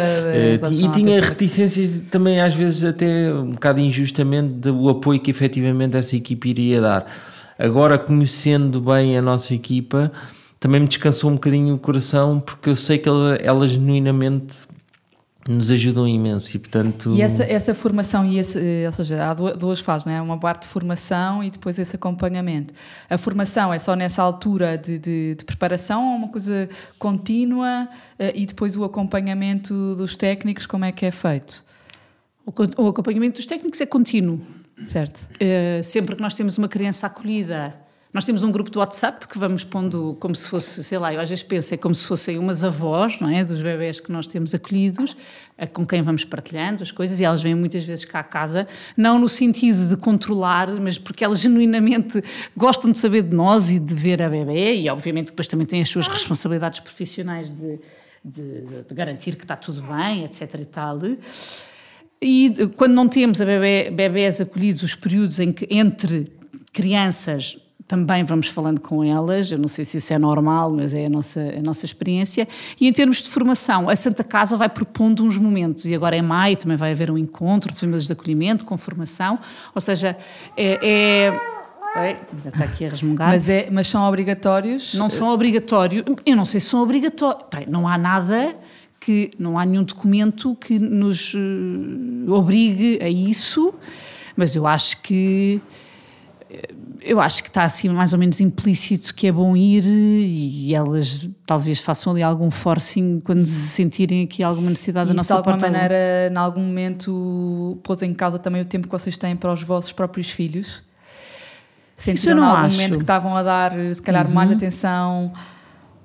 Uh, 0.62 0.72
e 0.72 0.88
tinha 0.90 1.20
reticências 1.20 2.02
também, 2.08 2.40
às 2.40 2.54
vezes, 2.54 2.84
até 2.84 3.34
um 3.34 3.50
bocado 3.50 3.80
injustamente, 3.80 4.54
do 4.54 4.88
apoio 4.88 5.18
que 5.18 5.32
efetivamente 5.32 5.96
essa 5.96 6.14
equipa 6.14 6.46
iria 6.46 6.80
dar 6.80 7.29
Agora, 7.60 7.98
conhecendo 7.98 8.80
bem 8.80 9.18
a 9.18 9.20
nossa 9.20 9.54
equipa, 9.54 10.10
também 10.58 10.80
me 10.80 10.86
descansou 10.86 11.30
um 11.30 11.34
bocadinho 11.34 11.74
o 11.74 11.78
coração, 11.78 12.40
porque 12.40 12.70
eu 12.70 12.74
sei 12.74 12.96
que 12.96 13.06
ela, 13.06 13.34
ela 13.36 13.68
genuinamente 13.68 14.66
nos 15.46 15.70
ajudam 15.70 16.06
imenso 16.06 16.54
e 16.54 16.58
portanto 16.58 17.16
e 17.16 17.22
essa, 17.22 17.42
essa 17.42 17.74
formação 17.74 18.24
e 18.26 18.38
esse, 18.38 18.58
eh, 18.58 18.86
ou 18.86 18.92
seja 18.92 19.30
há 19.30 19.34
duas 19.34 19.80
fases 19.80 20.06
não 20.06 20.12
é? 20.12 20.20
Uma 20.20 20.38
parte 20.38 20.62
de 20.62 20.68
formação 20.68 21.42
e 21.42 21.50
depois 21.50 21.78
esse 21.78 21.96
acompanhamento. 21.96 22.74
A 23.08 23.16
formação 23.16 23.72
é 23.72 23.78
só 23.78 23.96
nessa 23.96 24.22
altura 24.22 24.76
de, 24.76 24.98
de, 24.98 25.34
de 25.34 25.44
preparação 25.44 26.10
ou 26.10 26.16
uma 26.16 26.28
coisa 26.28 26.68
contínua 26.98 27.88
eh, 28.18 28.32
e 28.34 28.46
depois 28.46 28.76
o 28.76 28.84
acompanhamento 28.84 29.96
dos 29.96 30.14
técnicos 30.14 30.66
como 30.66 30.84
é 30.84 30.92
que 30.92 31.04
é 31.06 31.10
feito? 31.10 31.64
O, 32.46 32.52
o 32.82 32.88
acompanhamento 32.88 33.36
dos 33.36 33.46
técnicos 33.46 33.80
é 33.80 33.86
contínuo 33.86 34.40
Certo. 34.88 35.28
Uh, 35.34 35.82
sempre 35.82 36.16
que 36.16 36.22
nós 36.22 36.34
temos 36.34 36.56
uma 36.58 36.68
criança 36.68 37.06
acolhida, 37.06 37.74
Nós 38.12 38.24
temos 38.24 38.42
um 38.42 38.50
grupo 38.50 38.70
do 38.70 38.80
WhatsApp 38.80 39.28
que 39.28 39.38
vamos 39.38 39.62
pondo 39.62 40.16
como 40.18 40.34
se 40.34 40.48
fosse, 40.48 40.82
sei 40.82 40.98
lá, 40.98 41.14
eu 41.14 41.20
às 41.20 41.28
vezes 41.28 41.44
penso, 41.44 41.72
é 41.72 41.76
como 41.76 41.94
se 41.94 42.04
fossem 42.08 42.40
umas 42.40 42.64
avós, 42.64 43.20
não 43.20 43.28
é? 43.28 43.44
Dos 43.44 43.62
bebés 43.62 44.00
que 44.00 44.10
nós 44.10 44.26
temos 44.26 44.52
acolhidos, 44.52 45.16
com 45.72 45.86
quem 45.86 46.02
vamos 46.02 46.24
partilhando 46.24 46.82
as 46.82 46.90
coisas, 46.90 47.20
e 47.20 47.24
elas 47.24 47.40
vêm 47.40 47.54
muitas 47.54 47.84
vezes 47.84 48.04
cá 48.04 48.18
a 48.18 48.24
casa, 48.24 48.66
não 48.96 49.16
no 49.16 49.28
sentido 49.28 49.88
de 49.88 49.96
controlar, 49.96 50.68
mas 50.80 50.98
porque 50.98 51.22
elas 51.22 51.38
genuinamente 51.38 52.20
gostam 52.56 52.90
de 52.90 52.98
saber 52.98 53.22
de 53.22 53.32
nós 53.32 53.70
e 53.70 53.78
de 53.78 53.94
ver 53.94 54.20
a 54.20 54.28
bebê, 54.28 54.80
e 54.80 54.90
obviamente 54.90 55.26
depois 55.26 55.46
também 55.46 55.64
têm 55.64 55.80
as 55.80 55.88
suas 55.88 56.08
responsabilidades 56.08 56.80
profissionais 56.80 57.48
de, 57.48 57.78
de, 58.24 58.82
de 58.88 58.92
garantir 58.92 59.36
que 59.36 59.44
está 59.44 59.54
tudo 59.54 59.82
bem, 59.82 60.24
etc 60.24 60.52
e 60.58 60.64
tal. 60.64 60.98
E 62.22 62.70
quando 62.76 62.92
não 62.92 63.08
temos 63.08 63.40
a 63.40 63.44
bebê, 63.44 63.90
bebés 63.90 64.40
acolhidos, 64.40 64.82
os 64.82 64.94
períodos 64.94 65.40
em 65.40 65.50
que 65.50 65.66
entre 65.70 66.30
crianças 66.72 67.56
também 67.90 68.22
vamos 68.22 68.46
falando 68.46 68.80
com 68.80 69.02
elas, 69.02 69.50
eu 69.50 69.58
não 69.58 69.66
sei 69.66 69.84
se 69.84 69.96
isso 69.96 70.12
é 70.12 70.18
normal, 70.18 70.70
mas 70.70 70.94
é 70.94 71.06
a 71.06 71.10
nossa, 71.10 71.40
a 71.40 71.60
nossa 71.60 71.84
experiência. 71.84 72.46
E 72.80 72.86
em 72.86 72.92
termos 72.92 73.20
de 73.20 73.28
formação, 73.28 73.88
a 73.88 73.96
Santa 73.96 74.22
Casa 74.22 74.56
vai 74.56 74.68
propondo 74.68 75.24
uns 75.24 75.36
momentos, 75.36 75.86
e 75.86 75.94
agora 75.94 76.16
em 76.16 76.22
maio 76.22 76.56
também 76.56 76.76
vai 76.76 76.92
haver 76.92 77.10
um 77.10 77.18
encontro 77.18 77.72
de 77.72 77.80
famílias 77.80 78.06
de 78.06 78.12
acolhimento 78.12 78.64
com 78.64 78.76
formação, 78.76 79.40
ou 79.74 79.80
seja, 79.80 80.16
é, 80.56 80.78
é 80.86 81.32
está 82.46 82.64
aqui 82.64 82.84
a 82.84 82.90
resmungar. 82.90 83.28
Mas, 83.28 83.48
é, 83.48 83.68
mas 83.72 83.88
são 83.88 84.04
obrigatórios? 84.04 84.94
Não 84.94 85.10
são 85.10 85.28
obrigatórios. 85.28 86.04
Eu 86.24 86.36
não 86.36 86.44
sei 86.44 86.60
se 86.60 86.66
são 86.66 86.80
obrigatórios. 86.82 87.66
Não 87.66 87.88
há 87.88 87.98
nada 87.98 88.54
que. 89.00 89.32
Não 89.38 89.58
há 89.58 89.64
nenhum 89.64 89.82
documento 89.82 90.54
que 90.54 90.78
nos 90.78 91.34
uh, 91.34 92.32
obrigue 92.32 92.98
a 93.02 93.08
isso, 93.08 93.74
mas 94.36 94.54
eu 94.54 94.66
acho 94.66 95.00
que 95.02 95.60
eu 97.02 97.20
acho 97.20 97.42
que 97.42 97.48
está 97.48 97.64
assim 97.64 97.88
mais 97.88 98.12
ou 98.12 98.18
menos 98.18 98.40
implícito 98.40 99.14
que 99.14 99.26
é 99.26 99.32
bom 99.32 99.56
ir 99.56 99.84
e 99.86 100.74
elas 100.74 101.28
talvez 101.46 101.80
façam 101.80 102.12
ali 102.12 102.22
algum 102.22 102.50
forcing 102.50 103.20
quando 103.20 103.46
se 103.46 103.68
sentirem 103.68 104.24
aqui 104.24 104.42
alguma 104.42 104.70
necessidade 104.70 105.10
e 105.10 105.12
da 105.12 105.16
nossa 105.16 105.40
parte. 105.42 105.58
de 105.58 105.64
alguma 105.64 105.78
maneira, 105.78 106.30
em 106.30 106.36
algum 106.36 106.60
momento, 106.60 107.78
pôs 107.82 108.02
em 108.02 108.12
causa 108.12 108.38
também 108.38 108.60
o 108.60 108.64
tempo 108.64 108.86
que 108.86 108.92
vocês 108.92 109.16
têm 109.16 109.36
para 109.36 109.52
os 109.52 109.62
vossos 109.62 109.92
próprios 109.92 110.30
filhos? 110.30 110.82
Sentiram 111.96 112.38
em 112.38 112.44
algum 112.44 112.66
acho. 112.66 112.76
momento 112.76 112.96
que 112.96 113.04
estavam 113.04 113.36
a 113.36 113.42
dar, 113.42 113.72
se 113.94 114.02
calhar, 114.02 114.26
uhum. 114.26 114.32
mais 114.32 114.50
atenção? 114.50 115.32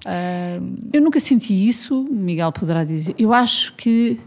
Uh... 0.06 0.88
Eu 0.93 1.01
nunca 1.01 1.20
senti 1.20 1.68
isso, 1.68 2.06
Miguel 2.12 2.51
poderá 2.51 2.84
dizer. 2.84 3.16
Eu 3.18 3.34
acho 3.34 3.74
que 3.76 4.20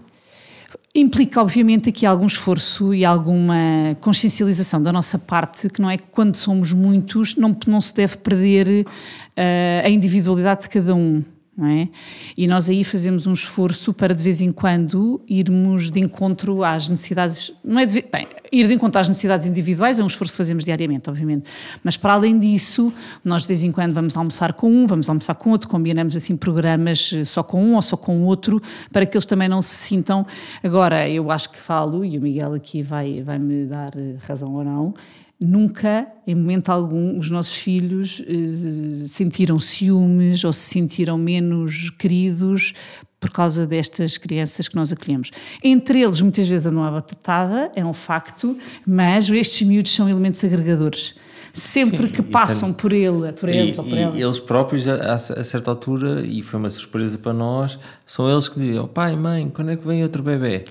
Implica, 0.95 1.41
obviamente, 1.41 1.91
aqui 1.91 2.05
algum 2.07 2.26
esforço 2.26 2.93
e 2.93 3.05
alguma 3.05 3.55
consciencialização 4.01 4.83
da 4.83 4.93
nossa 4.93 5.18
parte, 5.18 5.68
que 5.68 5.81
não 5.81 5.89
é 5.89 5.97
que 5.97 6.05
quando 6.11 6.35
somos 6.35 6.72
muitos 6.72 7.37
não, 7.37 7.57
não 7.66 7.81
se 7.81 7.95
deve 7.95 8.16
perder 8.16 8.85
uh, 8.87 9.87
a 9.87 9.89
individualidade 9.89 10.62
de 10.62 10.68
cada 10.68 10.95
um 10.95 11.22
é? 11.67 11.89
E 12.37 12.47
nós 12.47 12.71
aí 12.71 12.85
fazemos 12.85 13.27
um 13.27 13.33
esforço 13.33 13.93
para 13.93 14.15
de 14.15 14.23
vez 14.23 14.41
em 14.41 14.53
quando 14.53 15.21
irmos 15.29 15.91
de 15.91 15.99
encontro 15.99 16.63
às 16.63 16.89
necessidades, 16.89 17.53
não 17.65 17.81
é 17.81 17.87
de, 17.87 17.95
bem, 18.01 18.29
ir 18.53 18.69
de 18.69 18.75
encontro 18.75 19.01
às 19.01 19.09
necessidades 19.09 19.47
individuais 19.47 19.99
é 19.99 20.05
um 20.05 20.07
esforço 20.07 20.35
que 20.35 20.37
fazemos 20.37 20.65
diariamente, 20.65 21.11
obviamente, 21.11 21.51
mas 21.83 21.97
para 21.97 22.13
além 22.13 22.39
disso, 22.39 22.93
nós 23.25 23.43
de 23.43 23.49
vez 23.49 23.65
em 23.65 23.73
quando 23.73 23.93
vamos 23.93 24.17
almoçar 24.17 24.53
com 24.53 24.71
um, 24.71 24.87
vamos 24.87 25.09
almoçar 25.09 25.35
com 25.35 25.51
outro, 25.51 25.69
combinamos 25.69 26.17
assim 26.17 26.37
programas 26.37 27.13
eh, 27.13 27.25
só 27.25 27.43
com 27.43 27.63
um 27.63 27.75
ou 27.75 27.83
só 27.83 27.97
com 27.97 28.25
outro, 28.25 28.63
para 28.93 29.05
que 29.05 29.17
eles 29.17 29.27
também 29.27 29.49
não 29.49 29.61
se 29.61 29.75
sintam. 29.75 30.25
Agora, 30.63 31.09
eu 31.09 31.31
acho 31.31 31.51
que 31.51 31.59
falo, 31.59 32.05
e 32.05 32.19
o 32.19 32.23
Miguel 32.23 32.55
aqui 32.55 32.83
vai, 32.83 33.21
vai 33.23 33.39
me 33.39 33.65
dar 33.67 33.93
eh, 33.97 34.15
razão 34.27 34.55
ou 34.55 34.63
não, 34.63 34.95
nunca, 35.41 36.07
em 36.26 36.34
momento 36.34 36.70
algum, 36.70 37.18
os 37.18 37.30
nossos 37.30 37.55
filhos 37.55 38.22
eh, 38.26 39.07
sentiram 39.07 39.59
ciúmes 39.59 40.43
ou 40.45 40.53
se 40.53 40.61
sentiram 40.61 41.16
menos 41.16 41.91
queridos 41.91 42.74
por 43.20 43.30
causa 43.30 43.66
destas 43.66 44.16
crianças 44.16 44.68
que 44.68 44.76
nós 44.76 44.93
acolhemos. 44.93 45.30
Entre 45.62 46.01
eles, 46.03 46.20
muitas 46.20 46.49
vezes 46.49 46.66
andam 46.66 46.84
à 46.84 46.91
batatada, 46.91 47.70
é 47.74 47.84
um 47.84 47.93
facto, 47.93 48.57
mas 48.86 49.28
estes 49.30 49.66
miúdos 49.66 49.93
são 49.93 50.09
elementos 50.09 50.43
agregadores. 50.45 51.14
Sempre 51.53 52.07
Sim, 52.07 52.12
que 52.12 52.22
passam 52.22 52.72
por 52.72 52.93
ele, 52.93 53.32
por 53.32 53.49
eles 53.49 53.76
e, 53.76 53.80
ou 53.80 53.86
por 53.86 53.99
elas. 53.99 54.20
Eles 54.20 54.39
próprios, 54.39 54.86
a, 54.86 55.14
a, 55.14 55.18
certa 55.18 55.70
altura, 55.70 56.24
e 56.24 56.43
foi 56.43 56.61
uma 56.61 56.70
surpresa 56.70 57.18
para 57.18 57.32
nós, 57.32 57.78
são 58.07 58.30
eles 58.30 58.49
que 58.49 58.61
dizem: 58.61 58.78
oh, 58.78 58.86
pai, 58.86 59.16
mãe, 59.16 59.49
quando 59.49 59.70
é 59.70 59.76
que 59.76 59.84
vem 59.84 60.03
outro 60.03 60.22
bebê? 60.22 60.64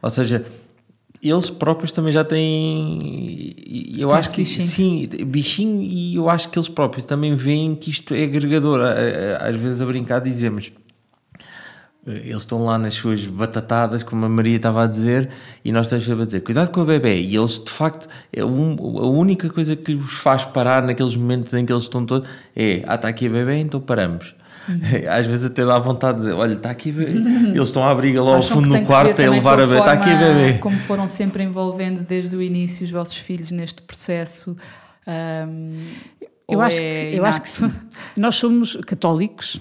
Ou 0.00 0.08
seja, 0.08 0.44
eles 1.22 1.50
próprios 1.50 1.92
também 1.92 2.12
já 2.12 2.24
têm. 2.24 2.98
Eu 3.96 4.10
acho 4.12 4.30
que 4.30 4.42
bichinho. 4.42 4.66
sim, 4.66 5.06
bichinho, 5.26 5.82
e 5.82 6.16
eu 6.16 6.30
acho 6.30 6.48
que 6.48 6.58
eles 6.58 6.68
próprios 6.68 7.04
também 7.04 7.34
veem 7.34 7.74
que 7.74 7.90
isto 7.90 8.14
é 8.14 8.24
agregador. 8.24 8.80
Às 9.40 9.56
vezes 9.56 9.82
a 9.82 9.86
brincar 9.86 10.20
dizemos. 10.20 10.72
Eh, 12.06 12.22
eles 12.24 12.38
estão 12.38 12.64
lá 12.64 12.78
nas 12.78 12.94
suas 12.94 13.26
batatadas, 13.26 14.02
como 14.02 14.24
a 14.24 14.28
Maria 14.28 14.56
estava 14.56 14.84
a 14.84 14.86
dizer, 14.86 15.30
e 15.64 15.70
nós 15.70 15.86
estamos 15.86 16.22
a 16.22 16.24
dizer: 16.24 16.40
cuidado 16.40 16.70
com 16.70 16.80
o 16.80 16.84
bebê. 16.84 17.20
E 17.20 17.36
eles, 17.36 17.62
de 17.62 17.70
facto, 17.70 18.08
é 18.32 18.40
a 18.40 18.46
única 18.46 19.50
coisa 19.50 19.76
que 19.76 19.92
lhes 19.92 20.12
faz 20.12 20.44
parar 20.44 20.82
naqueles 20.82 21.14
momentos 21.16 21.52
em 21.52 21.66
que 21.66 21.72
eles 21.72 21.84
estão 21.84 22.06
todos 22.06 22.28
é: 22.56 22.82
ah, 22.86 22.94
está 22.94 23.08
aqui 23.08 23.26
a 23.26 23.30
bebê, 23.30 23.56
então 23.56 23.80
paramos. 23.80 24.34
Às 25.10 25.26
vezes 25.26 25.44
até 25.44 25.64
dá 25.64 25.78
vontade 25.78 26.20
de, 26.20 26.32
olha, 26.32 26.52
está 26.52 26.70
aqui, 26.70 26.90
eles 26.90 27.68
estão 27.68 27.82
à 27.82 27.94
briga 27.94 28.22
lá 28.22 28.36
ao 28.36 28.42
fundo 28.42 28.68
no 28.68 28.84
quarto 28.84 29.20
a 29.20 29.30
levar 29.30 29.60
a 29.60 29.66
bebê, 29.66 29.78
está 29.78 29.92
aqui 29.92 30.10
a 30.10 30.16
bebê. 30.16 30.58
Como 30.58 30.78
foram 30.78 31.08
sempre 31.08 31.42
envolvendo 31.42 32.00
desde 32.00 32.36
o 32.36 32.42
início 32.42 32.84
os 32.84 32.90
vossos 32.90 33.16
filhos 33.16 33.50
neste 33.50 33.82
processo. 33.82 34.56
Um, 35.06 35.82
eu 36.48 36.60
acho, 36.60 36.80
é 36.80 37.10
que, 37.10 37.16
eu 37.16 37.24
acho 37.24 37.42
que 37.42 37.48
sim. 37.48 37.72
Nós 38.16 38.34
somos 38.34 38.76
católicos 38.86 39.60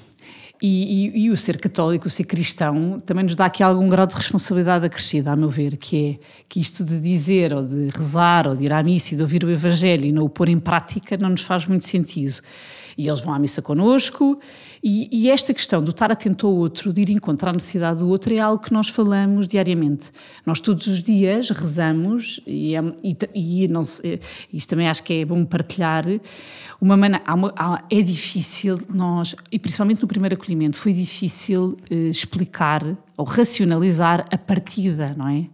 e, 0.62 1.08
e, 1.08 1.26
e, 1.26 1.30
o 1.30 1.38
ser 1.38 1.58
católico, 1.58 2.08
o 2.08 2.10
ser 2.10 2.26
cristão, 2.26 3.00
também 3.06 3.24
nos 3.24 3.36
dá 3.36 3.46
aqui 3.46 3.64
algum 3.64 3.88
grau 3.88 4.06
de 4.06 4.16
responsabilidade 4.16 4.86
acrescida, 4.86 5.32
a 5.32 5.36
meu 5.36 5.50
ver, 5.50 5.78
que 5.78 6.20
é 6.20 6.26
que 6.50 6.60
isto 6.60 6.84
de 6.84 7.00
dizer, 7.00 7.54
ou 7.54 7.64
de 7.64 7.90
rezar, 7.96 8.48
ou 8.48 8.56
de 8.56 8.66
ir 8.66 8.74
à 8.74 8.84
missa 8.84 9.14
e 9.14 9.18
de 9.18 9.24
ouvir 9.24 9.44
o 9.44 9.50
Evangelho 9.50 10.06
e 10.06 10.12
não 10.12 10.24
o 10.24 10.30
pôr 10.30 10.50
em 10.50 10.60
prática 10.60 11.18
não 11.20 11.30
nos 11.30 11.44
faz 11.44 11.66
muito 11.66 11.86
sentido 11.86 12.42
e 13.00 13.08
eles 13.08 13.22
vão 13.22 13.34
à 13.34 13.40
missa 13.40 13.62
connosco. 13.62 14.38
E, 14.84 15.08
e, 15.10 15.32
esta 15.32 15.54
questão 15.54 15.82
do 15.82 15.92
estar 15.92 16.12
atento 16.12 16.46
ao 16.46 16.54
outro, 16.54 16.92
de 16.92 17.02
ir 17.02 17.10
encontrar 17.12 17.52
a 17.52 17.54
necessidade 17.54 18.00
do 18.00 18.10
outro, 18.10 18.34
é 18.34 18.40
algo 18.40 18.62
que 18.62 18.74
nós 18.74 18.90
falamos 18.90 19.48
diariamente. 19.48 20.12
Nós 20.46 20.60
todos 20.60 20.86
os 20.88 21.02
dias 21.02 21.50
rezamos, 21.50 22.42
e, 22.46 22.76
é, 22.76 22.80
e, 23.02 23.64
e 23.64 23.68
não, 23.70 23.84
isto 23.84 24.70
também 24.70 24.90
acho 24.90 25.02
que 25.02 25.14
é 25.14 25.26
bom 25.26 25.46
partilhar, 25.46 26.04
uma 26.82 26.98
maneira, 26.98 27.24
é 27.90 28.02
difícil 28.02 28.78
nós, 28.90 29.34
e 29.50 29.58
principalmente 29.58 30.02
no 30.02 30.08
primeiro 30.08 30.36
acolhimento, 30.36 30.78
foi 30.78 30.92
difícil 30.92 31.78
eh, 31.90 32.10
explicar 32.10 32.84
ou 33.16 33.26
racionalizar 33.26 34.26
a 34.30 34.38
partida, 34.38 35.14
não 35.18 35.30
é? 35.30 35.46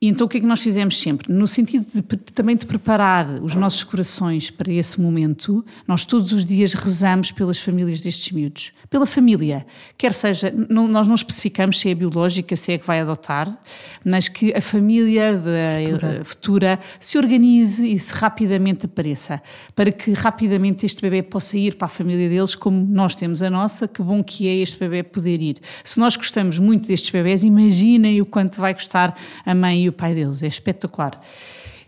E 0.00 0.06
então 0.06 0.26
o 0.26 0.30
que 0.30 0.36
é 0.36 0.40
que 0.40 0.46
nós 0.46 0.60
fizemos 0.60 0.96
sempre? 0.96 1.32
No 1.32 1.48
sentido 1.48 1.84
de, 1.92 2.02
também 2.32 2.54
de 2.54 2.64
preparar 2.64 3.42
os 3.42 3.56
nossos 3.56 3.82
corações 3.82 4.48
para 4.48 4.72
esse 4.72 5.00
momento, 5.00 5.64
nós 5.88 6.04
todos 6.04 6.32
os 6.32 6.46
dias 6.46 6.72
rezamos 6.72 7.32
pelas 7.32 7.58
famílias 7.58 8.00
destes 8.00 8.30
miúdos. 8.30 8.72
Pela 8.88 9.04
família, 9.04 9.66
quer 9.96 10.14
seja, 10.14 10.54
não, 10.70 10.86
nós 10.86 11.08
não 11.08 11.16
especificamos 11.16 11.80
se 11.80 11.88
é 11.88 11.94
biológica, 11.96 12.54
se 12.54 12.72
é 12.72 12.78
que 12.78 12.86
vai 12.86 13.00
adotar, 13.00 13.60
mas 14.04 14.28
que 14.28 14.54
a 14.54 14.60
família 14.60 15.34
da 15.34 15.82
futura. 15.84 16.24
futura 16.24 16.80
se 17.00 17.18
organize 17.18 17.84
e 17.84 17.98
se 17.98 18.14
rapidamente 18.14 18.86
apareça, 18.86 19.42
para 19.74 19.90
que 19.90 20.12
rapidamente 20.12 20.86
este 20.86 21.02
bebê 21.02 21.24
possa 21.24 21.58
ir 21.58 21.74
para 21.74 21.86
a 21.86 21.88
família 21.88 22.28
deles 22.28 22.54
como 22.54 22.86
nós 22.88 23.16
temos 23.16 23.42
a 23.42 23.50
nossa, 23.50 23.88
que 23.88 24.00
bom 24.00 24.22
que 24.22 24.46
é 24.46 24.54
este 24.54 24.78
bebê 24.78 25.02
poder 25.02 25.42
ir. 25.42 25.56
Se 25.82 25.98
nós 25.98 26.14
gostamos 26.14 26.60
muito 26.60 26.86
destes 26.86 27.10
bebés, 27.10 27.42
imaginem 27.42 28.20
o 28.20 28.26
quanto 28.26 28.60
vai 28.60 28.72
custar 28.72 29.18
a 29.44 29.54
mãe 29.56 29.87
e 29.88 29.90
o 29.90 29.92
pai 29.92 30.14
deles, 30.14 30.42
é 30.42 30.46
espetacular. 30.46 31.20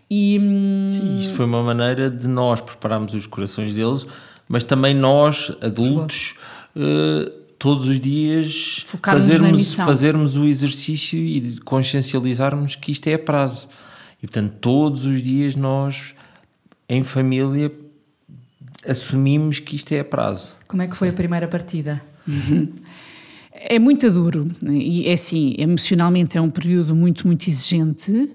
E, 0.09 0.37
hum, 0.41 0.89
Sim, 0.91 1.19
isto 1.19 1.35
foi 1.35 1.45
uma 1.45 1.63
maneira 1.63 2.09
de 2.09 2.27
nós 2.27 2.59
prepararmos 2.59 3.13
os 3.13 3.25
corações 3.25 3.73
deles, 3.73 4.05
mas 4.47 4.63
também 4.63 4.93
nós, 4.93 5.53
adultos, 5.61 6.35
uh, 6.75 7.29
todos 7.57 7.87
os 7.87 7.99
dias 7.99 8.85
fazermos, 9.01 9.75
fazermos 9.75 10.35
o 10.35 10.45
exercício 10.45 11.17
e 11.17 11.39
de 11.39 11.61
consciencializarmos 11.61 12.75
que 12.75 12.91
isto 12.91 13.07
é 13.07 13.13
a 13.13 13.19
prazo. 13.19 13.69
E 14.21 14.27
portanto, 14.27 14.53
todos 14.59 15.05
os 15.05 15.21
dias 15.21 15.55
nós, 15.55 16.13
em 16.89 17.03
família, 17.03 17.71
assumimos 18.85 19.59
que 19.59 19.75
isto 19.75 19.93
é 19.93 19.99
a 19.99 20.03
prazo. 20.03 20.55
Como 20.67 20.81
é 20.81 20.87
que 20.87 20.97
foi 20.97 21.09
a 21.09 21.13
primeira 21.13 21.47
partida? 21.47 22.01
Uhum. 22.27 22.73
É 23.63 23.79
muito 23.79 24.09
duro 24.09 24.49
e 24.63 25.07
é 25.07 25.13
assim, 25.13 25.55
emocionalmente 25.57 26.37
é 26.37 26.41
um 26.41 26.49
período 26.49 26.95
muito, 26.95 27.27
muito 27.27 27.47
exigente. 27.49 28.29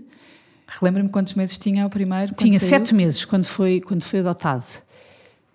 Relembra-me 0.66 1.08
quantos 1.08 1.34
meses 1.34 1.58
tinha 1.58 1.86
o 1.86 1.90
primeiro? 1.90 2.34
Tinha 2.34 2.58
saiu? 2.58 2.70
sete 2.70 2.94
meses 2.94 3.24
quando 3.24 3.46
foi, 3.46 3.80
quando 3.80 4.02
foi 4.02 4.20
adotado. 4.20 4.66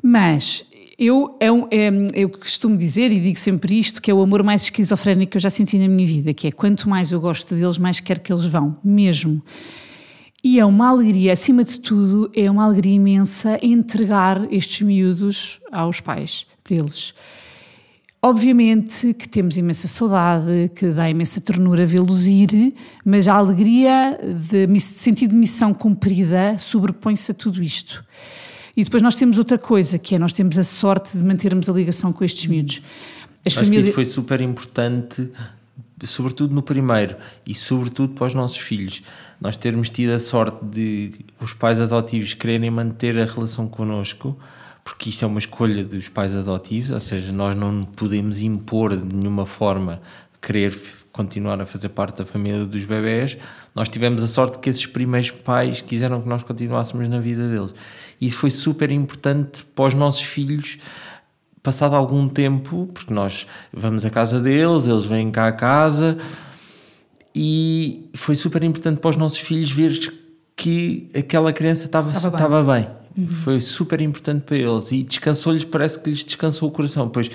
Mas 0.02 0.66
eu, 0.98 1.38
é, 1.40 1.48
é, 1.48 1.92
eu 2.14 2.30
costumo 2.30 2.78
dizer, 2.78 3.12
e 3.12 3.20
digo 3.20 3.40
sempre 3.40 3.80
isto, 3.80 4.02
que 4.02 4.12
é 4.12 4.14
o 4.14 4.22
amor 4.22 4.44
mais 4.44 4.64
esquizofrénico 4.64 5.32
que 5.32 5.38
eu 5.38 5.42
já 5.42 5.50
senti 5.50 5.78
na 5.78 5.88
minha 5.88 6.08
vida, 6.08 6.34
que 6.34 6.48
é 6.48 6.52
quanto 6.52 6.88
mais 6.88 7.12
eu 7.12 7.20
gosto 7.20 7.56
deles, 7.56 7.78
mais 7.78 8.00
quero 8.00 8.20
que 8.20 8.32
eles 8.32 8.46
vão, 8.46 8.78
mesmo. 8.84 9.42
E 10.44 10.60
é 10.60 10.66
uma 10.66 10.90
alegria, 10.90 11.34
acima 11.34 11.64
de 11.64 11.80
tudo, 11.80 12.32
é 12.36 12.50
uma 12.50 12.64
alegria 12.64 12.94
imensa 12.94 13.60
entregar 13.62 14.52
estes 14.52 14.82
miúdos 14.82 15.60
aos 15.72 16.00
pais 16.00 16.48
deles. 16.68 17.14
Obviamente 18.24 19.16
que 19.16 19.28
temos 19.28 19.58
imensa 19.58 19.88
saudade, 19.88 20.70
que 20.76 20.92
dá 20.92 21.10
imensa 21.10 21.42
ternura 21.42 21.88
vê-los 21.88 22.28
ir, 22.28 22.76
mas 23.04 23.28
a 23.28 23.34
alegria 23.34 24.20
de, 24.48 24.68
de 24.68 24.80
sentido 24.80 25.32
de 25.32 25.38
missão 25.38 25.74
cumprida 25.74 26.56
sobrepõe-se 26.60 27.32
a 27.32 27.34
tudo 27.34 27.64
isto. 27.64 28.06
E 28.78 28.84
depois 28.84 29.02
nós 29.02 29.16
temos 29.16 29.40
outra 29.40 29.58
coisa, 29.58 29.98
que 29.98 30.14
é 30.14 30.20
nós 30.20 30.34
temos 30.34 30.60
a 30.60 30.64
sorte 30.64 31.18
de 31.18 31.24
mantermos 31.24 31.68
a 31.68 31.74
ligação 31.74 32.14
com 32.14 32.24
estes 32.24 32.46
miúdos. 32.46 32.84
As 33.44 33.54
Acho 33.54 33.66
famílias... 33.66 33.86
que 33.86 33.90
isso 33.90 33.96
foi 33.96 34.06
super 34.06 34.40
importante, 34.40 35.28
sobretudo 36.04 36.54
no 36.54 36.62
primeiro 36.62 37.16
e 37.44 37.56
sobretudo 37.56 38.14
para 38.14 38.28
os 38.28 38.36
nossos 38.36 38.60
filhos. 38.60 39.02
Nós 39.40 39.58
termos 39.58 39.90
tido 39.90 40.12
a 40.12 40.20
sorte 40.20 40.64
de 40.64 41.12
os 41.40 41.56
pais 41.56 41.82
adotivos 41.82 42.36
quererem 42.36 42.70
manter 42.70 43.18
a 43.18 43.26
relação 43.26 43.68
connosco 43.68 44.38
porque 44.84 45.10
isto 45.10 45.24
é 45.24 45.28
uma 45.28 45.40
escolha 45.40 45.84
dos 45.84 46.10
pais 46.10 46.36
adotivos, 46.36 46.92
ou 46.92 47.00
seja, 47.00 47.32
nós 47.32 47.56
não 47.56 47.84
podemos 47.84 48.42
impor 48.42 48.96
de 48.96 49.16
nenhuma 49.16 49.46
forma 49.46 50.02
querer 50.42 50.76
continuar 51.12 51.62
a 51.62 51.66
fazer 51.66 51.90
parte 51.90 52.20
da 52.20 52.26
família 52.26 52.66
dos 52.66 52.86
bebés. 52.86 53.38
Nós 53.76 53.90
tivemos 53.90 54.24
a 54.24 54.28
sorte 54.28 54.60
que 54.60 54.70
esses 54.70 54.86
primeiros 54.86 55.32
pais 55.32 55.82
quiseram 55.82 56.22
que 56.22 56.28
nós 56.28 56.42
continuássemos 56.44 57.08
na 57.10 57.20
vida 57.20 57.48
deles. 57.48 57.74
E 58.20 58.28
isso 58.28 58.38
foi 58.38 58.50
super 58.50 58.92
importante 58.92 59.64
para 59.64 59.86
os 59.86 59.94
nossos 59.94 60.24
filhos, 60.24 60.78
passado 61.62 61.96
algum 61.96 62.28
tempo, 62.28 62.90
porque 62.94 63.14
nós 63.14 63.46
vamos 63.72 64.06
à 64.06 64.10
casa 64.10 64.40
deles, 64.40 64.88
eles 64.88 65.06
vêm 65.06 65.30
cá 65.32 65.48
à 65.48 65.52
casa, 65.52 66.18
e 67.36 68.10
foi 68.14 68.36
super 68.36 68.64
importante 68.64 69.00
para 69.00 69.10
os 69.12 69.16
nossos 69.16 69.40
filhos 69.40 69.72
ver 69.72 70.14
que 70.56 71.10
aquela 71.16 71.52
criança 71.54 71.86
estava, 71.86 72.10
estava 72.10 72.30
bem. 72.30 72.40
Estava 72.40 72.80
bem 72.80 73.01
Uhum. 73.18 73.28
Foi 73.28 73.60
super 73.60 74.02
importante 74.02 74.42
para 74.42 74.58
eles 74.58 74.92
e 74.92 75.04
descansou-lhes, 75.04 75.66
parece 75.66 76.00
que 76.00 76.10
lhes 76.10 76.24
descansou 76.24 76.70
o 76.70 76.72
coração. 76.72 77.10
Pois 77.10 77.30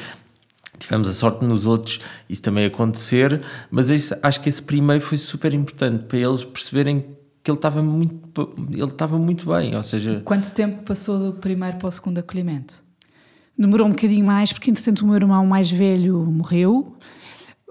tivemos 0.79 1.09
a 1.09 1.13
sorte 1.13 1.45
nos 1.45 1.67
outros 1.67 2.01
isso 2.29 2.43
também 2.43 2.65
acontecer, 2.65 3.43
mas 3.71 3.89
isso, 3.91 4.15
acho 4.23 4.41
que 4.41 4.49
esse 4.49 4.63
primeiro 4.63 5.03
foi 5.03 5.19
super 5.19 5.53
importante 5.55 6.05
para 6.05 6.19
eles 6.19 6.45
perceberem 6.45 7.05
que 7.43 7.51
ele 7.51 7.59
estava 7.59 7.83
muito, 7.83 8.55
ele 8.73 8.85
estava 8.85 9.19
muito 9.19 9.47
bem. 9.47 9.75
Ou 9.77 9.83
seja, 9.83 10.21
quanto 10.25 10.51
tempo 10.53 10.83
passou 10.83 11.19
do 11.19 11.33
primeiro 11.35 11.77
para 11.77 11.89
o 11.89 11.93
segundo 11.93 12.19
acolhimento? 12.19 12.83
Demorou 13.59 13.87
um 13.87 13.91
bocadinho 13.91 14.27
mais, 14.27 14.53
porque 14.53 14.71
entretanto 14.71 15.01
o 15.01 15.07
meu 15.07 15.17
irmão 15.17 15.47
mais 15.47 15.71
velho 15.71 16.19
morreu 16.27 16.95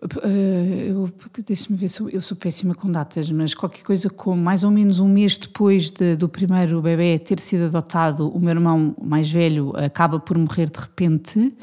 Uh, 0.06 1.12
Deixa-me 1.46 1.78
ver 1.78 1.90
eu, 2.00 2.10
eu, 2.10 2.22
sou 2.22 2.38
péssima 2.38 2.76
com 2.76 2.90
datas, 2.90 3.32
mas 3.32 3.54
qualquer 3.54 3.84
coisa 3.84 4.10
como 4.10 4.42
mais 4.42 4.64
ou 4.64 4.72
menos 4.72 5.00
um 5.00 5.08
mês 5.08 5.38
depois 5.38 5.90
de, 5.90 6.16
do 6.16 6.30
primeiro 6.30 6.82
bebê 6.82 7.18
ter 7.18 7.40
sido 7.40 7.66
adotado, 7.66 8.30
o 8.30 8.40
meu 8.40 8.52
irmão 8.52 8.96
mais 9.02 9.30
velho 9.30 9.74
acaba 9.76 10.20
por 10.20 10.38
morrer 10.38 10.70
de 10.70 10.80
repente. 10.80 11.54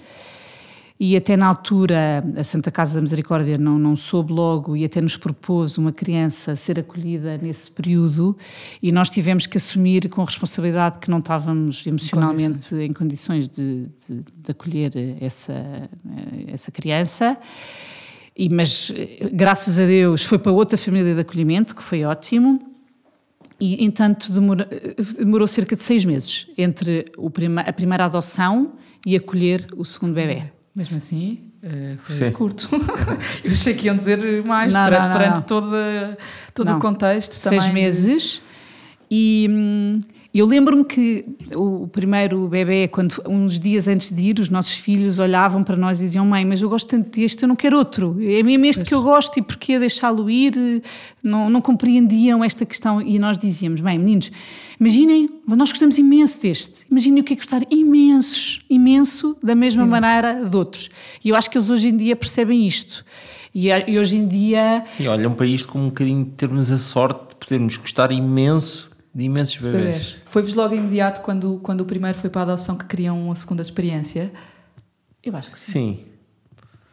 E 1.05 1.17
até 1.17 1.37
na 1.37 1.47
altura 1.47 2.25
a 2.37 2.45
Santa 2.45 2.71
Casa 2.71 2.95
da 2.95 3.01
Misericórdia 3.01 3.59
não, 3.59 3.77
não 3.77 3.97
soube 3.97 4.33
logo 4.33 4.77
e 4.77 4.85
até 4.85 5.01
nos 5.01 5.17
propôs 5.17 5.77
uma 5.77 5.91
criança 5.91 6.55
ser 6.55 6.79
acolhida 6.79 7.37
nesse 7.39 7.73
período 7.73 8.37
e 8.81 8.93
nós 8.93 9.11
tivemos 9.11 9.47
que 9.47 9.57
assumir 9.57 10.09
com 10.09 10.23
responsabilidade 10.23 11.01
que 11.01 11.11
não 11.11 11.19
estávamos 11.19 11.85
emocionalmente 11.87 12.75
em 12.77 12.93
condições 12.93 13.49
de, 13.49 13.87
de, 13.87 14.25
de 14.43 14.51
acolher 14.51 14.93
essa, 15.21 15.89
essa 16.47 16.71
criança. 16.71 17.37
E, 18.37 18.49
mas, 18.49 18.91
graças 19.33 19.79
a 19.79 19.85
Deus, 19.85 20.25
foi 20.25 20.39
para 20.39 20.53
outra 20.53 20.79
família 20.79 21.15
de 21.15 21.21
acolhimento, 21.21 21.77
que 21.77 21.83
foi 21.83 22.05
ótimo. 22.05 22.61
E, 23.61 23.85
entanto, 23.85 24.33
demorou, 24.33 24.67
demorou 25.17 25.47
cerca 25.47 25.77
de 25.77 25.83
seis 25.83 26.05
meses 26.05 26.49
entre 26.57 27.05
prima, 27.33 27.61
a 27.61 27.73
primeira 27.73 28.07
adoção 28.07 28.73
e 29.07 29.15
acolher 29.15 29.67
o 29.77 29.85
segundo 29.85 30.15
bebê. 30.15 30.45
Mesmo 30.75 30.97
assim, 30.97 31.53
uh, 31.63 31.99
foi 32.03 32.17
Sim. 32.17 32.33
curto. 32.33 32.69
Eu 33.45 33.53
achei 33.53 33.75
que 33.75 33.87
iam 33.87 33.97
dizer 33.97 34.43
mais 34.45 34.73
não, 34.73 34.85
perante, 34.85 35.03
não, 35.03 35.09
não, 35.09 35.17
perante 35.17 35.43
todo, 35.43 35.77
todo 36.55 36.73
o 36.73 36.81
contexto. 36.81 37.35
Seis 37.35 37.69
meses. 37.69 38.43
E. 39.11 39.99
Eu 40.35 40.47
lembro-me 40.47 40.83
que 40.83 41.27
o 41.55 41.87
primeiro 41.89 42.49
bebê, 42.49 42.89
quando 42.89 43.23
uns 43.29 43.61
dias 43.61 43.87
antes 43.87 44.09
de 44.09 44.31
ir, 44.31 44.39
os 44.39 44.49
nossos 44.49 44.79
filhos 44.79 45.19
olhavam 45.19 45.63
para 45.63 45.77
nós 45.77 46.01
e 46.01 46.05
diziam: 46.05 46.25
Mãe, 46.25 46.43
mas 46.43 46.63
eu 46.63 46.71
gosto 46.71 46.89
tanto 46.89 47.11
deste, 47.11 47.43
eu 47.43 47.49
não 47.49 47.55
quero 47.55 47.77
outro. 47.77 48.17
É 48.19 48.43
mesmo 48.43 48.65
este 48.65 48.83
que 48.83 48.95
eu 48.95 49.03
gosto 49.03 49.39
e 49.39 49.43
porquê 49.43 49.79
deixá-lo 49.79 50.31
ir? 50.31 50.83
Não, 51.23 51.51
não 51.51 51.61
compreendiam 51.61 52.43
esta 52.43 52.65
questão. 52.65 53.03
E 53.03 53.19
nós 53.19 53.37
dizíamos: 53.37 53.83
Bem, 53.83 53.99
meninos, 53.99 54.33
imaginem, 54.81 55.29
nós 55.47 55.71
gostamos 55.71 55.99
imenso 55.99 56.41
deste. 56.41 56.87
Imaginem 56.91 57.21
o 57.21 57.25
que 57.25 57.35
é 57.35 57.37
gostar 57.37 57.61
imensos, 57.71 58.65
imenso, 58.71 59.37
da 59.43 59.55
mesma 59.55 59.85
Sim. 59.85 59.91
maneira 59.91 60.49
de 60.49 60.57
outros. 60.57 60.89
E 61.23 61.29
eu 61.29 61.37
acho 61.37 61.51
que 61.51 61.59
eles 61.59 61.69
hoje 61.69 61.89
em 61.89 61.97
dia 61.97 62.17
percebem 62.17 62.67
isto. 62.67 63.05
E, 63.55 63.69
e 63.69 63.99
hoje 63.99 64.17
em 64.17 64.27
dia. 64.27 64.83
Sim, 64.91 65.09
olham 65.09 65.35
para 65.35 65.45
isto 65.45 65.69
como 65.69 65.85
um 65.85 65.89
bocadinho 65.89 66.25
de 66.25 66.31
termos 66.31 66.71
a 66.71 66.79
sorte 66.79 67.29
de 67.29 67.37
podermos 67.37 67.77
gostar 67.77 68.11
imenso 68.11 68.92
de 69.15 69.25
imensos 69.25 69.57
bebês. 69.57 69.83
bebês. 69.83 70.17
Foi-vos 70.25 70.55
logo 70.55 70.75
imediato 70.75 71.21
quando, 71.21 71.59
quando 71.63 71.83
o 71.83 71.85
primeiro 71.85 72.17
foi 72.19 72.31
para 72.31 72.43
a 72.43 72.45
adoção 72.45 72.77
que 72.77 72.87
queriam 72.87 73.21
uma 73.21 73.35
segunda 73.35 73.63
experiência? 73.63 74.33
Eu 75.23 75.37
acho 75.37 75.51
que 75.51 75.59
sim. 75.59 76.01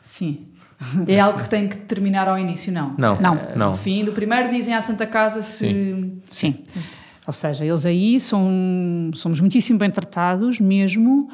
Sim. 0.04 0.46
Sim. 0.80 1.06
É 1.08 1.20
algo 1.20 1.42
que 1.42 1.50
tem 1.50 1.68
que 1.68 1.78
terminar 1.78 2.28
ao 2.28 2.38
início, 2.38 2.72
não? 2.72 2.96
Não. 2.98 3.20
não. 3.20 3.36
Uh, 3.36 3.58
no 3.58 3.74
fim 3.78 4.04
do 4.04 4.14
primeiro 4.14 4.50
dizem 4.50 4.74
à 4.74 4.82
Santa 4.82 5.06
Casa 5.06 5.42
se... 5.44 6.22
Sim. 6.32 6.60
sim. 6.66 6.84
Ou 7.28 7.34
seja, 7.34 7.66
eles 7.66 7.86
aí 7.86 8.20
são, 8.20 9.12
somos 9.14 9.40
muitíssimo 9.40 9.78
bem 9.78 9.92
tratados 9.92 10.60
mesmo 10.60 11.30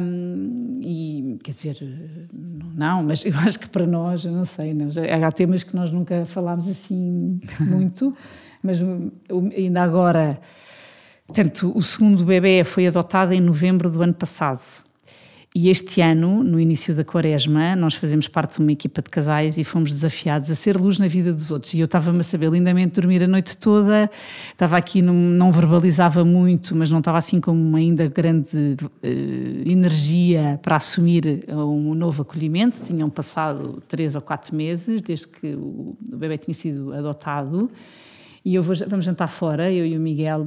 um, 0.00 0.78
e 0.80 1.38
quer 1.42 1.50
dizer, 1.50 2.28
não, 2.32 3.02
mas 3.02 3.24
eu 3.24 3.34
acho 3.38 3.58
que 3.58 3.68
para 3.68 3.86
nós, 3.86 4.24
eu 4.24 4.30
não 4.30 4.44
sei, 4.44 4.72
não, 4.72 4.88
há 5.26 5.32
temas 5.32 5.64
que 5.64 5.74
nós 5.74 5.90
nunca 5.90 6.24
falámos 6.24 6.68
assim 6.68 7.40
muito 7.58 8.16
mas 8.62 8.78
ainda 9.56 9.82
agora, 9.82 10.40
portanto, 11.26 11.72
o 11.74 11.82
segundo 11.82 12.24
bebê 12.24 12.64
foi 12.64 12.86
adotado 12.86 13.32
em 13.32 13.40
novembro 13.40 13.90
do 13.90 14.02
ano 14.02 14.14
passado. 14.14 14.86
E 15.54 15.70
este 15.70 16.02
ano, 16.02 16.44
no 16.44 16.60
início 16.60 16.94
da 16.94 17.02
quaresma, 17.02 17.74
nós 17.74 17.94
fazemos 17.94 18.28
parte 18.28 18.56
de 18.56 18.58
uma 18.60 18.70
equipa 18.70 19.00
de 19.00 19.08
casais 19.08 19.56
e 19.56 19.64
fomos 19.64 19.90
desafiados 19.92 20.50
a 20.50 20.54
ser 20.54 20.76
luz 20.76 20.98
na 20.98 21.08
vida 21.08 21.32
dos 21.32 21.50
outros. 21.50 21.72
E 21.72 21.80
eu 21.80 21.86
estava-me 21.86 22.20
a 22.20 22.22
saber 22.22 22.50
lindamente 22.50 23.00
dormir 23.00 23.24
a 23.24 23.26
noite 23.26 23.56
toda, 23.56 24.10
estava 24.52 24.76
aqui, 24.76 25.00
não, 25.00 25.14
não 25.14 25.50
verbalizava 25.50 26.22
muito, 26.22 26.76
mas 26.76 26.90
não 26.90 26.98
estava 26.98 27.16
assim 27.16 27.40
com 27.40 27.74
ainda 27.74 28.06
grande 28.08 28.76
uh, 29.02 29.68
energia 29.68 30.60
para 30.62 30.76
assumir 30.76 31.44
um 31.48 31.94
novo 31.94 32.22
acolhimento. 32.22 32.80
Tinham 32.84 33.08
passado 33.08 33.82
três 33.88 34.14
ou 34.14 34.20
quatro 34.20 34.54
meses 34.54 35.00
desde 35.00 35.28
que 35.28 35.54
o, 35.54 35.96
o 36.12 36.16
bebê 36.16 36.36
tinha 36.36 36.54
sido 36.54 36.92
adotado 36.92 37.70
e 38.48 38.54
eu 38.54 38.62
vou, 38.62 38.74
vamos 38.86 39.04
jantar 39.04 39.28
fora, 39.28 39.70
eu 39.70 39.84
e 39.84 39.94
o 39.94 40.00
Miguel. 40.00 40.42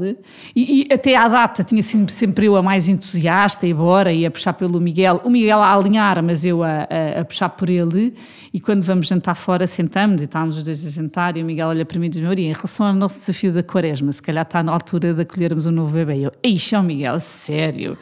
E, 0.56 0.88
e, 0.90 0.92
até 0.92 1.16
à 1.16 1.28
data 1.28 1.64
tinha 1.64 1.84
sido 1.84 2.10
sempre 2.10 2.48
eu 2.48 2.56
a 2.56 2.64
mais 2.64 2.90
entusiasta, 2.90 3.68
e 3.68 3.74
bora, 3.76 4.12
e 4.12 4.26
a 4.26 4.32
puxar 4.32 4.54
pelo 4.54 4.82
Miguel. 4.82 5.22
O 5.24 5.30
Miguel 5.30 5.60
a 5.60 5.72
alinhar, 5.72 6.24
mas 6.24 6.44
eu 6.44 6.64
a, 6.64 6.88
a, 6.90 7.22
a 7.22 7.26
puxar 7.26 7.50
por 7.50 7.70
ele. 7.70 8.16
E 8.54 8.60
quando 8.60 8.82
vamos 8.82 9.08
jantar 9.08 9.36
fora, 9.36 9.66
sentamos 9.66 10.22
e 10.22 10.26
estávamos 10.26 10.58
os 10.58 10.64
dois 10.64 10.86
a 10.86 10.90
jantar. 10.90 11.38
E 11.38 11.42
o 11.42 11.46
Miguel 11.46 11.70
olha 11.70 11.86
para 11.86 11.98
mim 11.98 12.08
e 12.08 12.10
diz: 12.10 12.20
Maria, 12.20 12.50
em 12.50 12.54
relação 12.54 12.86
ao 12.86 12.94
nosso 12.94 13.18
desafio 13.18 13.54
da 13.54 13.64
Quaresma, 13.64 14.12
se 14.12 14.22
calhar 14.22 14.44
está 14.44 14.62
na 14.62 14.74
altura 14.74 15.14
de 15.14 15.22
acolhermos 15.22 15.66
um 15.66 15.72
novo 15.72 15.94
bebê. 15.94 16.16
E 16.16 16.24
eu, 16.24 16.32
Ixi, 16.44 16.76
o 16.76 16.84
Miguel, 16.84 17.18
sério. 17.20 17.98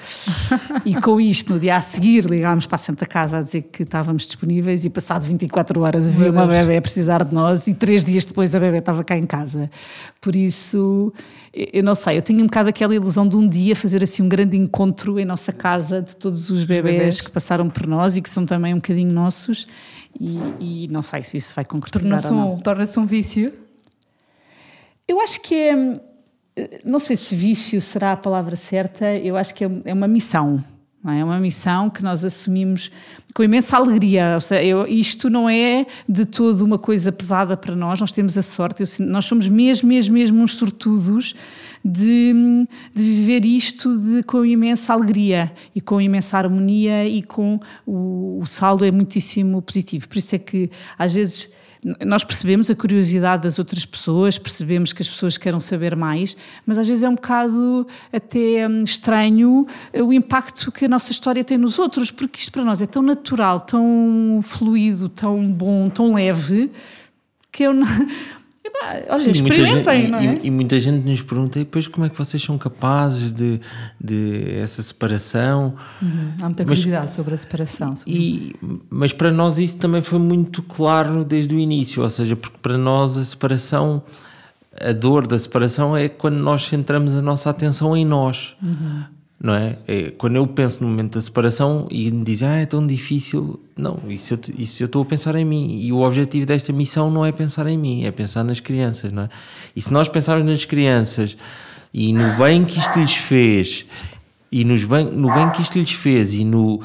e 0.83 0.95
com 0.95 1.21
isto, 1.21 1.53
no 1.53 1.59
dia 1.59 1.75
a 1.75 1.81
seguir, 1.81 2.25
ligámos 2.25 2.65
para 2.65 2.75
a 2.75 2.79
Santa 2.79 3.05
Casa 3.05 3.37
a 3.37 3.41
dizer 3.43 3.61
que 3.61 3.83
estávamos 3.83 4.25
disponíveis. 4.25 4.85
E 4.85 4.89
passado 4.89 5.23
24 5.23 5.81
horas 5.81 6.07
havia 6.07 6.31
uma 6.31 6.47
bebê 6.47 6.77
a 6.77 6.81
precisar 6.81 7.23
de 7.23 7.33
nós. 7.33 7.67
E 7.67 7.75
três 7.75 8.03
dias 8.03 8.25
depois 8.25 8.55
a 8.55 8.59
bebê 8.59 8.79
estava 8.79 9.03
cá 9.03 9.15
em 9.15 9.27
casa. 9.27 9.69
Por 10.19 10.35
isso, 10.35 11.13
eu 11.53 11.83
não 11.83 11.93
sei, 11.93 12.17
eu 12.17 12.21
tenho 12.23 12.39
um 12.39 12.45
bocado 12.45 12.69
aquela 12.69 12.95
ilusão 12.95 13.27
de 13.27 13.37
um 13.37 13.47
dia 13.47 13.75
fazer 13.75 14.03
assim 14.03 14.23
um 14.23 14.29
grande 14.29 14.57
encontro 14.57 15.19
em 15.19 15.25
nossa 15.25 15.53
casa 15.53 16.01
de 16.01 16.15
todos 16.15 16.49
os 16.49 16.63
bebés, 16.63 16.97
bebés. 16.97 17.21
que 17.21 17.29
passaram 17.29 17.69
por 17.69 17.85
nós 17.85 18.17
e 18.17 18.21
que 18.21 18.29
são 18.29 18.45
também 18.47 18.73
um 18.73 18.77
bocadinho 18.77 19.13
nossos. 19.13 19.67
E, 20.19 20.85
e 20.85 20.87
não 20.89 21.01
sei 21.01 21.23
se 21.23 21.37
isso 21.37 21.55
vai 21.55 21.65
concretizar 21.65 22.21
torna-se 22.21 22.33
um, 22.33 22.57
torna 22.57 22.83
um 22.97 23.05
vício? 23.05 23.53
Eu 25.07 25.19
acho 25.19 25.41
que 25.41 25.55
é. 25.55 26.81
Não 26.83 26.99
sei 26.99 27.15
se 27.15 27.35
vício 27.35 27.79
será 27.79 28.11
a 28.11 28.17
palavra 28.17 28.55
certa, 28.55 29.15
eu 29.15 29.37
acho 29.37 29.53
que 29.53 29.63
é, 29.63 29.69
é 29.85 29.93
uma 29.93 30.07
missão. 30.07 30.63
É? 31.07 31.19
é 31.19 31.23
uma 31.23 31.39
missão 31.39 31.89
que 31.89 32.03
nós 32.03 32.25
assumimos 32.25 32.91
com 33.33 33.43
imensa 33.43 33.77
alegria. 33.77 34.33
Ou 34.35 34.41
seja, 34.41 34.63
eu, 34.63 34.87
isto 34.87 35.29
não 35.29 35.49
é 35.49 35.85
de 36.07 36.25
todo 36.25 36.61
uma 36.61 36.77
coisa 36.77 37.11
pesada 37.11 37.55
para 37.55 37.75
nós, 37.75 37.99
nós 37.99 38.11
temos 38.11 38.37
a 38.37 38.41
sorte, 38.41 38.83
eu, 38.83 39.07
nós 39.07 39.25
somos 39.25 39.47
mesmo, 39.47 39.87
mesmo, 39.87 40.13
mesmo 40.13 40.41
uns 40.41 40.55
sortudos 40.55 41.35
de, 41.83 42.33
de 42.93 43.03
viver 43.03 43.45
isto 43.45 43.97
de, 43.97 44.23
com 44.23 44.45
imensa 44.45 44.93
alegria 44.93 45.51
e 45.73 45.79
com 45.79 46.01
imensa 46.01 46.37
harmonia 46.37 47.07
e 47.07 47.21
com 47.23 47.59
o, 47.85 48.39
o 48.41 48.45
saldo 48.45 48.83
é 48.83 48.91
muitíssimo 48.91 49.61
positivo. 49.61 50.07
Por 50.07 50.17
isso 50.17 50.35
é 50.35 50.39
que 50.39 50.69
às 50.97 51.13
vezes 51.13 51.49
nós 52.05 52.23
percebemos 52.23 52.69
a 52.69 52.75
curiosidade 52.75 53.43
das 53.43 53.57
outras 53.57 53.85
pessoas, 53.85 54.37
percebemos 54.37 54.91
que 54.91 55.01
as 55.01 55.09
pessoas 55.09 55.37
querem 55.37 55.59
saber 55.59 55.95
mais, 55.95 56.35
mas 56.65 56.77
às 56.77 56.87
vezes 56.87 57.03
é 57.03 57.09
um 57.09 57.15
bocado 57.15 57.87
até 58.11 58.67
hum, 58.67 58.83
estranho 58.83 59.65
eh, 59.93 60.03
o 60.03 60.11
impacto 60.11 60.71
que 60.71 60.85
a 60.85 60.87
nossa 60.89 61.11
história 61.11 61.43
tem 61.43 61.57
nos 61.57 61.79
outros, 61.79 62.11
porque 62.11 62.39
isto 62.39 62.51
para 62.51 62.65
nós 62.65 62.81
é 62.81 62.85
tão 62.85 63.01
natural, 63.01 63.61
tão 63.61 64.41
fluido, 64.43 65.07
tão 65.07 65.49
bom, 65.51 65.87
tão 65.87 66.13
leve, 66.13 66.69
que 67.51 67.63
eu 67.63 67.73
não. 67.73 67.87
Olha, 69.09 69.29
experimentem, 69.29 70.01
gente, 70.01 70.11
não 70.11 70.19
é? 70.19 70.39
E, 70.41 70.47
e, 70.47 70.51
muita 70.51 70.79
gente 70.79 71.07
nos 71.07 71.21
pergunta, 71.21 71.59
e 71.59 71.63
depois 71.63 71.87
como 71.87 72.05
é 72.05 72.09
que 72.09 72.17
vocês 72.17 72.41
são 72.41 72.57
capazes 72.57 73.31
de, 73.31 73.59
de 73.99 74.51
essa 74.57 74.81
separação? 74.81 75.75
Uhum, 76.01 76.29
há 76.41 76.45
muita 76.45 76.65
curiosidade 76.65 77.05
mas, 77.05 77.13
sobre 77.13 77.33
a 77.33 77.37
separação. 77.37 77.95
Sobre... 77.95 78.11
E, 78.13 78.55
mas 78.89 79.13
para 79.13 79.31
nós 79.31 79.57
isso 79.57 79.77
também 79.77 80.01
foi 80.01 80.19
muito 80.19 80.61
claro 80.63 81.23
desde 81.23 81.53
o 81.53 81.59
início, 81.59 82.01
ou 82.01 82.09
seja, 82.09 82.35
porque 82.35 82.57
para 82.61 82.77
nós 82.77 83.17
a 83.17 83.23
separação, 83.23 84.01
a 84.79 84.91
dor 84.91 85.27
da 85.27 85.37
separação 85.37 85.95
é 85.95 86.09
quando 86.09 86.37
nós 86.37 86.63
centramos 86.63 87.15
a 87.15 87.21
nossa 87.21 87.49
atenção 87.49 87.95
em 87.95 88.05
nós. 88.05 88.55
Uhum 88.61 89.18
não 89.41 89.53
é? 89.53 89.77
é? 89.87 90.11
Quando 90.11 90.35
eu 90.35 90.45
penso 90.45 90.83
no 90.83 90.89
momento 90.89 91.13
da 91.13 91.21
separação 91.21 91.87
e 91.89 92.11
me 92.11 92.23
dizem, 92.25 92.47
ah, 92.47 92.57
é 92.57 92.65
tão 92.65 92.85
difícil, 92.85 93.59
não, 93.75 93.97
isso 94.09 94.33
eu, 94.33 94.39
isso 94.57 94.83
eu 94.83 94.87
estou 94.87 95.01
a 95.01 95.05
pensar 95.05 95.35
em 95.35 95.45
mim. 95.45 95.79
E 95.81 95.93
o 95.93 96.01
objetivo 96.01 96.45
desta 96.45 96.73
missão 96.73 97.09
não 97.09 97.25
é 97.25 97.31
pensar 97.31 97.65
em 97.67 97.77
mim, 97.77 98.03
é 98.03 98.11
pensar 98.11 98.43
nas 98.43 98.59
crianças, 98.59 99.11
não 99.11 99.23
é? 99.23 99.29
E 99.75 99.81
se 99.81 99.93
nós 99.93 100.09
pensarmos 100.09 100.45
nas 100.45 100.65
crianças 100.65 101.37
e 101.93 102.11
no 102.11 102.35
bem 102.37 102.65
que 102.65 102.79
isto 102.79 102.99
lhes 102.99 103.15
fez, 103.15 103.85
e 104.51 104.65
nos 104.65 104.83
bem, 104.83 105.05
no 105.05 105.33
bem 105.33 105.49
que 105.51 105.61
isto 105.61 105.79
lhes 105.79 105.93
fez, 105.93 106.33
e, 106.33 106.43
no, 106.43 106.81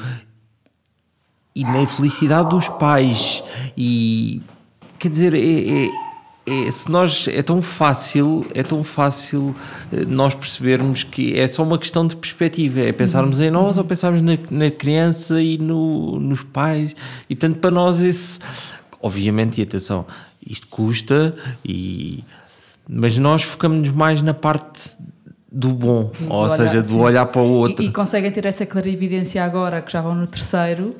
e 1.53 1.63
na 1.63 1.85
felicidade 1.85 2.49
dos 2.49 2.69
pais, 2.69 3.43
e 3.77 4.41
quer 4.97 5.09
dizer, 5.09 5.33
é, 5.33 5.85
é 5.85 6.04
é, 6.47 6.69
se 6.69 6.91
nós 6.91 7.27
é 7.27 7.41
tão 7.41 7.61
fácil 7.61 8.45
é 8.53 8.61
tão 8.61 8.83
fácil 8.83 9.55
eh, 9.91 10.05
nós 10.05 10.35
percebermos 10.35 11.03
que 11.03 11.37
é 11.37 11.47
só 11.47 11.63
uma 11.63 11.79
questão 11.79 12.05
de 12.05 12.15
perspectiva 12.15 12.81
é 12.81 12.91
pensarmos 12.91 13.39
uhum. 13.39 13.45
em 13.45 13.51
nós 13.51 13.77
ou 13.77 13.83
pensarmos 13.83 14.21
na, 14.21 14.37
na 14.51 14.69
criança 14.69 15.41
e 15.41 15.57
no, 15.57 16.19
nos 16.19 16.43
pais 16.43 16.95
e 17.29 17.35
portanto 17.35 17.59
para 17.59 17.71
nós 17.71 18.01
esse 18.01 18.39
obviamente 19.01 19.59
e 19.59 19.63
atenção 19.63 20.05
isto 20.47 20.67
custa 20.67 21.35
e 21.65 22.23
mas 22.87 23.17
nós 23.17 23.41
focamos 23.41 23.89
mais 23.89 24.21
na 24.21 24.33
parte 24.33 24.91
do 25.51 25.69
bom, 25.69 26.11
ou 26.29 26.49
seja, 26.49 26.81
do 26.81 26.99
olhar 26.99 27.25
para 27.27 27.41
o 27.41 27.49
outro. 27.49 27.83
E, 27.83 27.87
e 27.87 27.91
conseguem 27.91 28.29
ter 28.29 28.45
essa 28.45 28.65
clarividência 28.65 29.41
agora 29.41 29.81
que 29.81 29.91
já 29.91 30.01
vão 30.01 30.13
no 30.13 30.27
terceiro, 30.27 30.95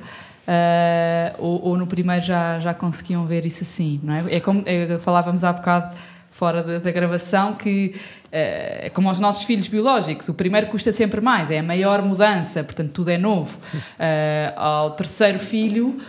Uh, 0.46 1.34
ou, 1.38 1.64
ou, 1.70 1.76
no 1.76 1.88
primeiro 1.88 2.24
já, 2.24 2.60
já 2.60 2.72
conseguiam 2.72 3.26
ver 3.26 3.44
isso 3.44 3.64
assim, 3.64 3.98
não 4.00 4.14
é? 4.14 4.36
É 4.36 4.40
como 4.40 4.62
é, 4.64 4.96
falávamos 4.98 5.42
há 5.42 5.52
bocado 5.52 5.92
fora 6.30 6.62
da, 6.62 6.78
da 6.78 6.90
gravação 6.92 7.54
que 7.54 7.96
uh, 7.96 8.28
é 8.30 8.90
como 8.94 9.08
aos 9.08 9.18
nossos 9.18 9.44
filhos 9.44 9.66
biológicos, 9.66 10.28
o 10.28 10.34
primeiro 10.34 10.68
custa 10.68 10.92
sempre 10.92 11.20
mais, 11.20 11.50
é 11.50 11.58
a 11.58 11.62
maior 11.64 12.00
mudança, 12.00 12.62
portanto 12.62 12.92
tudo 12.92 13.10
é 13.10 13.18
novo. 13.18 13.58
Uh, 13.74 14.52
ao 14.56 14.90
terceiro 14.92 15.38
filho 15.38 16.00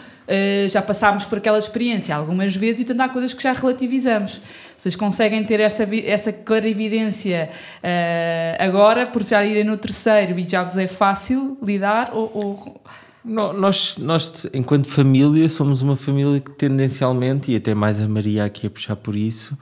já 0.69 0.81
passámos 0.81 1.23
por 1.23 1.37
aquela 1.37 1.57
experiência 1.57 2.13
algumas 2.13 2.53
vezes 2.53 2.81
e 2.81 2.83
portanto 2.83 3.09
há 3.09 3.13
coisas 3.13 3.33
que 3.33 3.41
já 3.41 3.53
relativizamos. 3.53 4.41
Vocês 4.77 4.93
conseguem 4.93 5.41
ter 5.45 5.61
essa, 5.61 5.87
essa 6.05 6.33
clarividência 6.33 7.49
agora 8.59 9.07
por 9.07 9.23
já 9.23 9.45
irem 9.45 9.63
no 9.63 9.77
terceiro 9.77 10.37
e 10.37 10.43
já 10.43 10.65
vos 10.65 10.75
é 10.75 10.85
fácil 10.85 11.57
lidar 11.63 12.09
ou, 12.11 12.29
ou 12.33 12.81
nós, 13.27 13.97
nós, 13.97 14.47
enquanto 14.53 14.87
família, 14.87 15.49
somos 15.49 15.81
uma 15.81 15.97
família 15.97 16.39
que 16.39 16.51
tendencialmente, 16.51 17.51
e 17.51 17.57
até 17.57 17.73
mais 17.73 18.01
a 18.01 18.07
Maria 18.07 18.45
aqui 18.45 18.67
a 18.67 18.69
puxar 18.69 18.95
por 18.95 19.15
isso, 19.15 19.57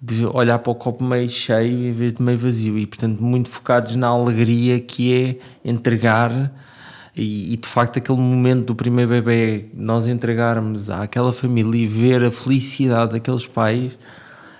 de 0.00 0.26
olhar 0.26 0.58
para 0.58 0.70
o 0.70 0.74
copo 0.74 1.02
meio 1.02 1.28
cheio 1.28 1.88
em 1.88 1.92
vez 1.92 2.12
de 2.12 2.22
meio 2.22 2.38
vazio 2.38 2.78
e, 2.78 2.86
portanto, 2.86 3.20
muito 3.22 3.48
focados 3.48 3.96
na 3.96 4.08
alegria 4.08 4.78
que 4.78 5.14
é 5.14 5.68
entregar. 5.68 6.52
E, 7.16 7.54
e 7.54 7.56
de 7.56 7.66
facto, 7.66 7.98
aquele 7.98 8.18
momento 8.18 8.66
do 8.66 8.74
primeiro 8.74 9.10
bebê, 9.10 9.66
nós 9.74 10.06
entregarmos 10.06 10.90
àquela 10.90 11.32
família 11.32 11.82
e 11.82 11.86
ver 11.86 12.22
a 12.22 12.30
felicidade 12.30 13.12
daqueles 13.12 13.46
pais 13.46 13.98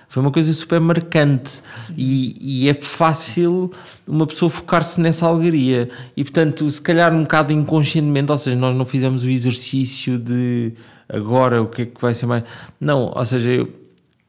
foi 0.09 0.21
uma 0.23 0.31
coisa 0.31 0.51
super 0.53 0.81
marcante 0.81 1.61
e, 1.95 2.63
e 2.65 2.67
é 2.67 2.73
fácil 2.73 3.71
uma 4.07 4.25
pessoa 4.25 4.49
focar-se 4.49 4.99
nessa 4.99 5.27
alegria. 5.27 5.87
E 6.17 6.23
portanto, 6.23 6.69
se 6.69 6.81
calhar 6.81 7.13
um 7.13 7.21
bocado 7.21 7.53
inconscientemente, 7.53 8.31
ou 8.31 8.37
seja, 8.37 8.57
nós 8.57 8.75
não 8.75 8.85
fizemos 8.85 9.23
o 9.23 9.29
exercício 9.29 10.17
de 10.17 10.73
agora 11.07 11.61
o 11.61 11.67
que 11.67 11.83
é 11.83 11.85
que 11.85 12.01
vai 12.01 12.15
ser 12.15 12.25
mais. 12.25 12.43
Não, 12.81 13.11
ou 13.15 13.23
seja, 13.23 13.67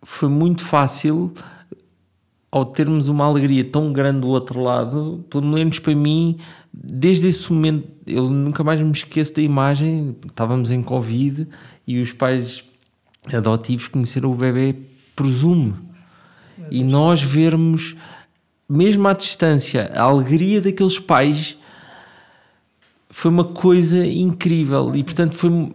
foi 0.03 0.29
muito 0.29 0.63
fácil 0.63 1.33
ao 2.51 2.67
termos 2.67 3.09
uma 3.09 3.25
alegria 3.25 3.65
tão 3.65 3.91
grande 3.91 4.21
do 4.21 4.29
outro 4.29 4.61
lado, 4.61 5.25
pelo 5.31 5.47
menos 5.47 5.79
para 5.79 5.95
mim, 5.95 6.37
desde 6.75 7.29
esse 7.29 7.51
momento, 7.51 7.89
eu 8.07 8.29
nunca 8.29 8.63
mais 8.63 8.81
me 8.83 8.93
esqueço 8.93 9.35
da 9.35 9.41
imagem. 9.41 10.15
Estávamos 10.27 10.71
em 10.71 10.83
Covid 10.83 11.49
e 11.87 12.03
os 12.03 12.13
pais 12.13 12.65
adotivos 13.33 13.89
conheceram 13.89 14.31
o 14.31 14.35
bebê 14.35 14.90
presume. 15.23 15.75
E 16.71 16.85
nós 16.85 17.23
vermos, 17.23 17.97
mesmo 18.69 19.07
à 19.09 19.13
distância, 19.13 19.91
a 19.95 20.03
alegria 20.03 20.61
daqueles 20.61 20.99
pais 20.99 21.57
foi 23.09 23.31
uma 23.31 23.45
coisa 23.45 24.05
incrível. 24.07 24.93
E 24.95 25.03
portanto, 25.03 25.35
foi 25.35 25.73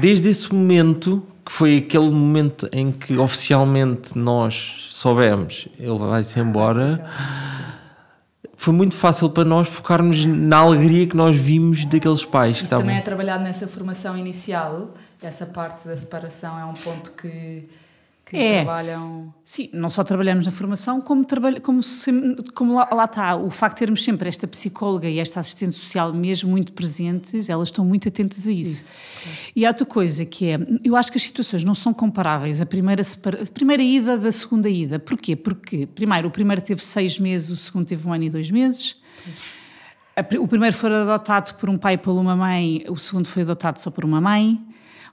desde 0.00 0.28
esse 0.28 0.52
momento, 0.52 1.22
que 1.44 1.52
foi 1.52 1.78
aquele 1.78 2.10
momento 2.10 2.68
em 2.72 2.92
que 2.92 3.16
oficialmente 3.16 4.16
nós 4.18 4.88
soubemos 4.90 5.68
ele 5.78 5.98
vai-se 5.98 6.38
embora. 6.38 7.04
Foi 8.56 8.72
muito 8.72 8.94
fácil 8.94 9.28
para 9.28 9.44
nós 9.44 9.68
focarmos 9.68 10.24
na 10.24 10.58
alegria 10.58 11.06
que 11.06 11.16
nós 11.16 11.36
vimos 11.36 11.84
daqueles 11.84 12.24
pais. 12.24 12.52
Isso 12.52 12.60
que 12.60 12.64
estavam... 12.64 12.84
também 12.84 12.98
é 12.98 13.02
trabalhado 13.02 13.44
nessa 13.44 13.68
formação 13.68 14.16
inicial. 14.16 14.94
Essa 15.20 15.44
parte 15.44 15.86
da 15.86 15.96
separação 15.96 16.58
é 16.58 16.64
um 16.64 16.72
ponto 16.72 17.12
que 17.12 17.68
que 18.34 18.42
é. 18.42 18.64
trabalham. 18.64 19.34
Sim, 19.44 19.70
não 19.72 19.88
só 19.88 20.02
trabalhamos 20.04 20.46
na 20.46 20.52
formação, 20.52 21.00
como, 21.00 21.24
trabalha, 21.24 21.60
como, 21.60 21.80
como 22.54 22.74
lá, 22.74 22.88
lá, 22.92 23.04
está, 23.04 23.36
o 23.36 23.50
facto 23.50 23.76
de 23.76 23.78
termos 23.80 24.04
sempre 24.04 24.28
esta 24.28 24.46
psicóloga 24.46 25.08
e 25.08 25.18
esta 25.18 25.40
assistente 25.40 25.72
social 25.72 26.12
mesmo 26.12 26.50
muito 26.50 26.72
presentes, 26.72 27.48
elas 27.48 27.68
estão 27.68 27.84
muito 27.84 28.08
atentas 28.08 28.46
a 28.46 28.52
isso. 28.52 28.92
isso 28.92 28.92
E 29.54 29.64
há 29.64 29.68
outra 29.68 29.86
coisa 29.86 30.24
que 30.24 30.46
é, 30.46 30.58
eu 30.82 30.96
acho 30.96 31.10
que 31.10 31.18
as 31.18 31.22
situações 31.22 31.64
não 31.64 31.74
são 31.74 31.92
comparáveis, 31.92 32.60
a 32.60 32.66
primeira, 32.66 33.02
a 33.02 33.52
primeira 33.52 33.82
ida 33.82 34.18
da 34.18 34.32
segunda 34.32 34.68
ida. 34.68 34.98
Porquê? 34.98 35.36
Porque, 35.36 35.86
primeiro, 35.86 36.28
o 36.28 36.30
primeiro 36.30 36.62
teve 36.62 36.84
seis 36.84 37.18
meses, 37.18 37.50
o 37.50 37.56
segundo 37.56 37.86
teve 37.86 38.06
um 38.08 38.12
ano 38.12 38.24
e 38.24 38.30
dois 38.30 38.50
meses. 38.50 38.96
O 40.38 40.46
primeiro 40.46 40.74
foi 40.76 40.94
adotado 40.94 41.54
por 41.54 41.68
um 41.68 41.76
pai 41.76 41.94
e 41.94 41.98
por 41.98 42.12
uma 42.12 42.36
mãe, 42.36 42.84
o 42.88 42.96
segundo 42.96 43.26
foi 43.26 43.42
adotado 43.42 43.80
só 43.80 43.90
por 43.90 44.04
uma 44.04 44.20
mãe. 44.20 44.60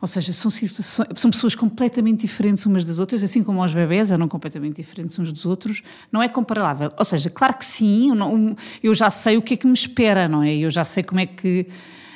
Ou 0.02 0.08
seja, 0.08 0.34
são, 0.34 0.49
são 0.49 1.30
pessoas 1.30 1.54
completamente 1.54 2.22
diferentes 2.22 2.66
umas 2.66 2.84
das 2.84 2.97
outras, 2.97 3.22
assim 3.22 3.43
como 3.43 3.64
os 3.64 3.74
bebés 3.74 4.12
eram 4.12 4.28
completamente 4.28 4.78
diferentes 4.78 5.18
uns 5.20 5.32
dos 5.32 5.45
outros, 5.45 5.84
não 6.12 6.24
é 6.24 6.28
comparável. 6.28 6.91
Ou 6.97 7.06
seja, 7.06 7.30
claro 7.30 7.56
que 7.56 7.66
sim, 7.66 8.10
eu, 8.10 8.16
não, 8.16 8.56
eu 8.82 8.95
já 8.95 9.12
sei 9.12 9.38
o 9.38 9.41
que 9.41 9.54
é 9.54 9.58
que 9.58 9.68
me 9.68 9.74
espera, 9.74 10.28
não 10.28 10.41
é? 10.41 10.56
Eu 10.56 10.72
já 10.72 10.84
sei 10.84 11.04
como 11.04 11.20
é 11.20 11.28
que 11.28 11.68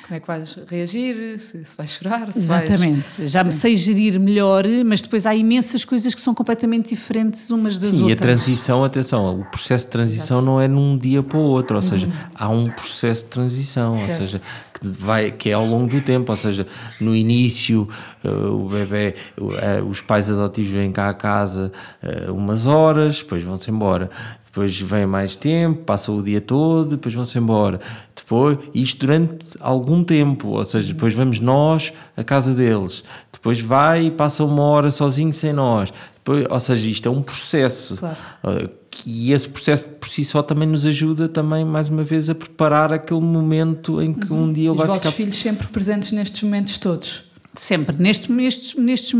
como 0.05 0.17
é 0.17 0.19
que 0.19 0.27
vais 0.27 0.55
reagir, 0.67 1.39
se, 1.39 1.65
se 1.65 1.75
vais 1.75 1.89
chorar. 1.89 2.31
Se 2.31 2.37
Exatamente, 2.37 3.09
vais... 3.17 3.31
já 3.31 3.39
Sim. 3.39 3.45
me 3.45 3.51
sei 3.51 3.75
gerir 3.75 4.19
melhor, 4.19 4.63
mas 4.85 5.01
depois 5.01 5.25
há 5.25 5.33
imensas 5.33 5.83
coisas 5.83 6.13
que 6.13 6.21
são 6.21 6.31
completamente 6.31 6.89
diferentes 6.89 7.49
umas 7.49 7.79
das 7.79 7.95
Sim, 7.95 8.03
outras. 8.03 8.09
E 8.09 8.13
a 8.13 8.15
transição, 8.15 8.83
atenção, 8.83 9.39
o 9.39 9.45
processo 9.45 9.85
de 9.85 9.91
transição 9.91 10.37
Exato. 10.37 10.45
não 10.45 10.61
é 10.61 10.67
num 10.67 10.95
dia 10.95 11.23
para 11.23 11.39
o 11.39 11.41
outro, 11.41 11.77
ou 11.77 11.83
uhum. 11.83 11.89
seja, 11.89 12.07
há 12.35 12.47
um 12.49 12.69
processo 12.69 13.23
de 13.23 13.29
transição, 13.29 13.97
certo. 13.97 14.11
ou 14.11 14.27
seja, 14.27 14.41
que, 14.79 14.87
vai, 14.87 15.31
que 15.31 15.49
é 15.49 15.53
ao 15.53 15.65
longo 15.65 15.87
do 15.87 16.01
tempo, 16.01 16.31
ou 16.31 16.37
seja, 16.37 16.67
no 16.99 17.15
início 17.15 17.87
uh, 18.23 18.51
o 18.51 18.69
bebê, 18.69 19.15
uh, 19.37 19.85
os 19.87 20.01
pais 20.01 20.29
adotivos 20.29 20.71
vêm 20.71 20.91
cá 20.91 21.09
a 21.09 21.13
casa 21.13 21.71
uh, 22.03 22.33
umas 22.33 22.67
horas, 22.67 23.19
depois 23.19 23.43
vão-se 23.43 23.71
embora 23.71 24.09
depois 24.55 24.79
vem 24.79 25.05
mais 25.05 25.35
tempo, 25.35 25.83
passam 25.83 26.17
o 26.17 26.23
dia 26.23 26.39
todo, 26.39 26.91
depois 26.91 27.13
vão-se 27.13 27.37
embora. 27.37 27.77
Depois, 28.15 28.57
isto 28.73 29.05
durante 29.05 29.45
algum 29.59 30.01
tempo, 30.01 30.47
ou 30.47 30.63
seja, 30.63 30.93
depois 30.93 31.13
vamos 31.13 31.41
nós 31.41 31.91
à 32.15 32.23
casa 32.23 32.53
deles, 32.53 33.03
depois 33.33 33.59
vai 33.59 34.05
e 34.05 34.11
passa 34.11 34.45
uma 34.45 34.63
hora 34.63 34.89
sozinho 34.91 35.33
sem 35.33 35.51
nós. 35.51 35.91
Depois, 36.15 36.47
ou 36.49 36.59
seja, 36.61 36.87
isto 36.87 37.09
é 37.09 37.11
um 37.11 37.21
processo. 37.21 37.97
Claro. 37.97 38.69
Eh, 38.99 39.09
e 39.09 39.33
esse 39.33 39.49
processo 39.49 39.85
por 39.85 40.09
si 40.09 40.23
só 40.23 40.41
também 40.41 40.67
nos 40.67 40.85
ajuda 40.85 41.27
também, 41.27 41.65
mais 41.65 41.89
uma 41.89 42.03
vez, 42.03 42.29
a 42.29 42.35
preparar 42.35 42.93
aquele 42.93 43.21
momento 43.21 44.01
em 44.01 44.13
que 44.13 44.31
um 44.31 44.51
dia 44.51 44.69
ele 44.69 44.77
vai 44.77 44.87
ficar... 44.87 44.97
Os 44.97 45.03
vossos 45.03 45.15
filhos 45.15 45.37
sempre 45.37 45.67
presentes 45.67 46.11
nestes 46.11 46.41
momentos 46.43 46.77
todos? 46.77 47.23
Sempre. 47.53 47.95
Nestes, 47.97 48.27
nestes, 48.29 48.73
nestes, 48.77 49.13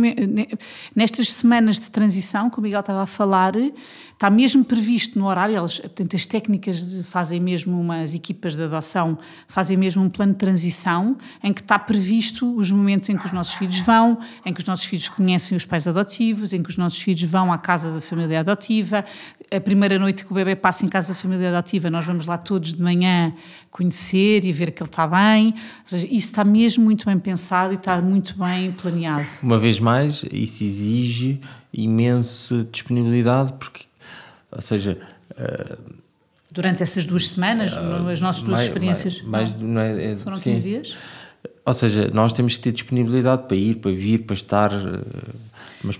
nestas 0.94 1.30
semanas 1.30 1.80
de 1.80 1.90
transição, 1.90 2.50
como 2.50 2.64
o 2.64 2.68
Miguel 2.68 2.82
estava 2.82 3.04
a 3.04 3.06
falar, 3.06 3.54
está 4.16 4.30
mesmo 4.30 4.64
previsto 4.64 5.20
no 5.20 5.28
horário, 5.28 5.56
elas, 5.56 5.78
portanto, 5.78 6.16
as 6.16 6.26
técnicas 6.26 6.82
de, 6.82 7.04
fazem 7.04 7.40
mesmo 7.40 7.80
umas 7.80 8.16
equipas 8.16 8.56
de 8.56 8.64
adoção, 8.64 9.18
fazem 9.48 9.76
mesmo 9.76 10.02
um 10.02 10.10
plano 10.10 10.32
de 10.32 10.38
transição 10.38 11.18
em 11.44 11.54
que 11.54 11.62
está 11.62 11.78
previsto 11.78 12.56
os 12.58 12.72
momentos 12.72 13.10
em 13.10 13.18
que 13.18 13.26
os 13.26 13.34
nossos 13.34 13.54
filhos 13.56 13.80
vão, 13.80 14.18
em 14.46 14.54
que 14.54 14.62
os 14.62 14.66
nossos 14.66 14.86
filhos 14.86 15.10
conhecem 15.10 15.56
os 15.56 15.66
pais 15.66 15.86
adotivos, 15.88 16.54
em 16.54 16.64
que 16.64 16.70
os 16.70 16.78
nossos 16.78 17.02
filhos 17.02 17.24
vão 17.24 17.52
à 17.52 17.58
casa 17.58 17.94
da 17.94 18.00
família 18.00 18.40
adotiva. 18.40 19.04
A 19.52 19.60
primeira 19.60 20.00
noite 20.00 20.26
que 20.26 20.32
o 20.32 20.36
bebê 20.36 20.56
passa 20.56 20.86
em 20.86 20.90
casa 20.90 21.14
da 21.14 21.20
família 21.20 21.50
adotiva, 21.50 21.90
nós 21.90 22.06
vamos 22.06 22.26
lá 22.26 22.38
todos 22.38 22.74
de 22.74 22.82
manhã 22.82 23.34
conhecer 23.70 24.46
e 24.46 24.54
ver 24.54 24.72
que 24.72 24.82
ele 24.82 24.90
está 24.90 25.06
bem. 25.06 25.48
Ou 25.48 25.54
seja, 25.88 26.06
isso 26.08 26.28
está 26.28 26.46
mesmo 26.46 26.86
muito 26.86 27.06
bem 27.06 27.20
pensado 27.20 27.74
e 27.74 27.76
está 27.76 28.02
muito 28.02 28.38
bem 28.38 28.72
planeado. 28.72 29.28
Uma 29.44 29.60
vez 29.60 29.80
mais, 29.80 30.24
isso 30.32 30.64
exige 30.64 31.42
imensa 31.74 32.66
disponibilidade, 32.72 33.54
porque, 33.54 33.84
ou 34.56 34.62
seja. 34.62 34.98
Uh, 35.32 35.96
Durante 36.52 36.82
essas 36.82 37.06
duas 37.06 37.28
semanas, 37.28 37.74
uh, 37.74 38.08
as 38.08 38.22
nossas 38.22 38.42
duas 38.42 38.60
mais, 38.60 38.68
experiências. 38.68 39.22
Mais, 39.24 39.50
mais, 39.50 39.62
não 39.62 39.82
é, 39.82 40.14
é, 40.14 40.16
foram 40.16 40.40
15 40.40 40.62
sim. 40.62 40.70
dias? 40.70 40.98
Ou 41.66 41.74
seja, 41.74 42.10
nós 42.14 42.32
temos 42.32 42.56
que 42.56 42.62
ter 42.62 42.72
disponibilidade 42.72 43.44
para 43.48 43.58
ir, 43.58 43.76
para 43.76 43.92
vir, 43.92 44.20
para 44.20 44.36
estar. 44.36 44.72
Uh, 44.72 45.04
mas 45.84 46.00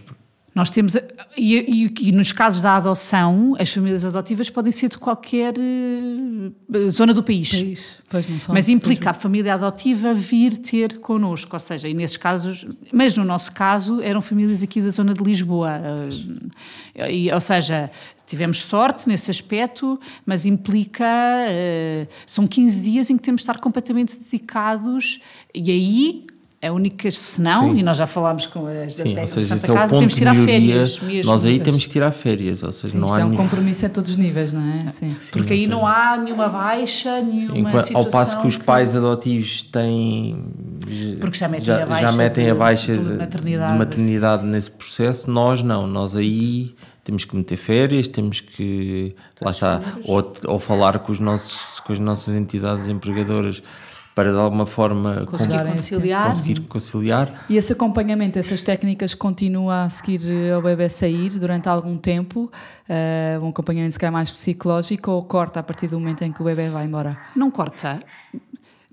nós 0.56 0.70
temos, 0.70 0.96
e, 1.36 1.90
e, 1.98 2.08
e, 2.08 2.12
nos 2.14 2.32
casos 2.32 2.62
da 2.62 2.78
adoção, 2.78 3.58
as 3.60 3.70
famílias 3.70 4.06
adotivas 4.06 4.50
podem 4.50 4.72
ser 4.72 4.88
de 4.88 4.98
qualquer 4.98 5.54
uh, 5.58 6.90
zona 6.90 7.14
do 7.14 7.22
país. 7.22 7.52
país. 7.52 7.98
Pois 8.10 8.26
não 8.30 8.38
mas 8.54 8.70
implica 8.70 9.10
a 9.10 9.14
família 9.14 9.56
adotiva 9.56 10.14
vir 10.14 10.56
ter 10.56 11.00
connosco, 11.00 11.54
ou 11.54 11.60
seja, 11.60 11.90
e 11.90 11.94
nesses 11.94 12.16
casos, 12.16 12.66
mas 12.94 13.18
no 13.18 13.26
nosso 13.26 13.52
caso 13.52 14.02
eram 14.02 14.22
famílias 14.22 14.64
aqui 14.64 14.82
da 14.82 14.92
zona 14.92 15.14
de 15.14 15.22
Lisboa. 15.22 15.74
Uh, 15.78 17.10
e, 17.10 17.30
ou 17.30 17.40
seja, 17.42 17.92
tivemos 18.26 18.64
sorte 18.64 19.08
nesse 19.08 19.30
aspecto, 19.30 20.00
mas 20.26 20.46
implica. 20.46 21.06
Uh, 21.06 22.08
são 22.26 22.48
15 22.48 22.90
dias 22.90 23.10
em 23.10 23.18
que 23.18 23.24
temos 23.24 23.40
de 23.40 23.44
estar 23.44 23.60
completamente 23.60 24.18
dedicados, 24.18 25.20
e 25.54 25.72
aí 25.72 26.26
a 26.66 26.72
única, 26.72 27.12
senão, 27.12 27.74
Sim. 27.74 27.80
e 27.80 27.84
nós 27.84 27.98
já 27.98 28.08
falámos 28.08 28.48
com 28.48 28.66
as 28.66 28.96
da 28.96 29.04
Sim, 29.04 29.20
ou 29.20 29.28
seja, 29.28 29.60
Santa 29.60 29.72
é 29.72 29.76
Casa, 29.76 29.98
temos 29.98 30.14
que 30.14 30.20
tirar 30.20 30.36
férias 30.36 31.00
mesmo. 31.00 31.32
Nós 31.32 31.46
aí 31.46 31.60
temos 31.60 31.84
que 31.86 31.90
tirar 31.92 32.12
férias, 32.12 32.64
ou 32.64 32.72
seja, 32.72 32.94
Sim, 32.94 33.00
não 33.00 33.14
há 33.14 33.22
é 33.22 33.26
um 33.26 33.36
compromisso 33.36 33.86
a 33.86 33.90
todos 33.90 34.12
os 34.12 34.18
níveis, 34.18 34.52
não 34.54 34.62
é? 34.62 34.90
Sim. 34.90 35.16
Porque 35.32 35.54
aí 35.54 35.68
não 35.68 35.86
há 35.86 36.18
nenhuma 36.18 36.48
baixa, 36.48 37.22
nenhuma 37.22 37.72
Sim, 37.82 37.88
situação... 37.88 37.98
Ao 37.98 38.06
passo 38.06 38.42
que 38.42 38.48
os 38.48 38.58
pais 38.58 38.96
adotivos 38.96 39.64
têm... 39.64 40.44
Porque 41.20 41.38
já 41.38 41.48
metem 41.48 41.66
já, 41.66 41.84
a 41.84 41.86
baixa, 41.86 42.08
já 42.08 42.14
metem 42.14 42.46
de, 42.46 42.52
a 42.52 42.56
baixa 42.56 42.98
de, 42.98 43.14
maternidade. 43.14 43.74
de 43.74 43.80
maternidade 43.80 44.46
nesse 44.46 44.72
processo, 44.72 45.30
nós 45.30 45.62
não, 45.62 45.86
nós 45.86 46.16
aí 46.16 46.74
temos 47.06 47.24
que 47.24 47.36
meter 47.36 47.56
férias, 47.56 48.08
temos 48.08 48.42
que, 48.42 49.16
lá 49.40 49.52
está, 49.52 49.80
ou, 50.06 50.34
ou 50.48 50.60
falar 50.60 50.98
com, 51.00 51.12
os 51.12 51.20
nossos, 51.20 51.80
com 51.80 51.94
as 51.94 52.00
nossas 52.00 52.34
entidades 52.34 52.90
empregadoras 52.90 53.62
para 54.16 54.32
de 54.32 54.38
alguma 54.38 54.66
forma 54.66 55.26
conseguir 55.26 55.64
conciliar. 55.66 56.28
conseguir 56.28 56.60
conciliar. 56.62 57.46
E 57.50 57.58
esse 57.58 57.74
acompanhamento, 57.74 58.40
essas 58.40 58.62
técnicas 58.62 59.14
continua 59.14 59.84
a 59.84 59.90
seguir 59.90 60.52
ao 60.52 60.62
bebê 60.62 60.88
sair 60.88 61.30
durante 61.32 61.68
algum 61.68 61.98
tempo? 61.98 62.50
Uh, 62.90 63.44
um 63.44 63.50
acompanhamento 63.50 63.92
se 63.92 64.00
calhar 64.00 64.14
mais 64.14 64.32
psicológico 64.32 65.12
ou 65.12 65.22
corta 65.24 65.60
a 65.60 65.64
partir 65.64 65.88
do 65.88 66.00
momento 66.00 66.24
em 66.24 66.32
que 66.32 66.42
o 66.42 66.46
bebê 66.46 66.70
vai 66.70 66.86
embora? 66.86 67.18
Não 67.36 67.52
corta. 67.52 68.00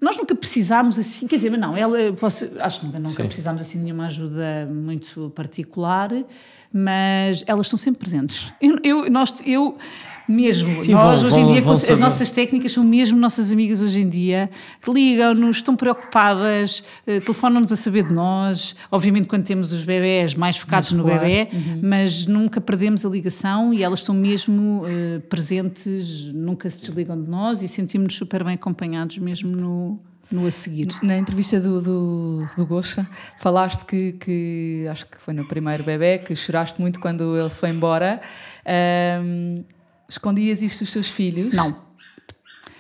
Nós 0.03 0.17
nunca 0.17 0.35
precisámos 0.35 0.99
assim, 0.99 1.29
quer 1.29 1.37
dizer, 1.37 1.49
mas 1.49 1.61
não, 1.61 1.77
ela, 1.77 2.13
posso, 2.15 2.51
acho 2.59 2.81
que 2.81 2.87
nunca, 2.87 2.99
nunca 2.99 3.25
precisámos 3.25 3.63
assim 3.63 3.79
de 3.79 3.85
nenhuma 3.85 4.09
ajuda 4.09 4.69
muito 4.69 5.31
particular, 5.31 6.11
mas 6.73 7.45
elas 7.47 7.67
estão 7.67 7.79
sempre 7.79 8.01
presentes. 8.01 8.53
Eu, 8.61 8.79
eu, 8.83 9.09
nós, 9.09 9.41
eu 9.47 9.79
mesmo. 10.33 10.81
Sim, 10.81 10.93
Nós, 10.93 11.21
vão, 11.21 11.31
hoje 11.31 11.41
em 11.41 11.47
dia, 11.53 11.93
as 11.93 11.99
nossas 11.99 12.31
técnicas 12.31 12.73
são 12.73 12.83
mesmo 12.83 13.19
nossas 13.19 13.53
amigas 13.53 13.83
hoje 13.83 14.01
em 14.01 14.09
dia, 14.09 14.51
que 14.81 14.93
ligam-nos, 14.93 15.59
estão 15.59 15.77
preocupadas, 15.77 16.83
eh, 17.07 17.21
telefonam-nos 17.21 17.71
a 17.73 17.77
saber 17.77 18.05
de 18.05 18.15
nós. 18.15 18.75
Obviamente, 18.91 19.27
quando 19.27 19.45
temos 19.45 19.73
os 19.73 19.85
bebés 19.85 20.35
mais 20.35 20.57
focados 20.57 20.93
no 20.93 21.05
bebê, 21.05 21.49
uhum. 21.53 21.81
mas 21.83 22.27
nunca 22.27 22.61
perdemos 22.61 23.05
a 23.05 23.09
ligação 23.09 23.73
e 23.75 23.83
elas 23.83 24.01
estão 24.01 24.15
mesmo 24.15 24.83
uh, 24.85 25.21
presentes, 25.29 26.33
nunca 26.33 26.69
se 26.71 26.81
desligam 26.81 27.23
de 27.23 27.31
nós 27.31 27.63
e 27.63 27.69
sentimos-nos 27.69 28.17
super 28.17 28.43
bem 28.43 28.55
acompanhados 28.55 29.19
mesmo 29.19 29.51
no, 29.51 30.01
no 30.31 30.47
a 30.47 30.51
seguir. 30.51 30.89
Na 31.03 31.17
entrevista 31.17 31.61
do, 31.61 31.81
do, 31.81 32.47
do 32.57 32.67
Gosha, 32.67 33.09
falaste 33.39 33.85
que, 33.85 34.13
que, 34.13 34.87
acho 34.91 35.07
que 35.07 35.19
foi 35.19 35.35
no 35.35 35.47
primeiro 35.47 35.85
bebê, 35.85 36.19
que 36.19 36.35
choraste 36.35 36.81
muito 36.81 36.99
quando 36.99 37.37
ele 37.37 37.51
se 37.51 37.61
foi 37.61 37.69
embora. 37.69 38.21
Um, 38.67 39.57
Escondias 40.13 40.61
isto 40.61 40.81
dos 40.81 40.93
teus 40.93 41.09
filhos? 41.09 41.55
Não. 41.55 41.75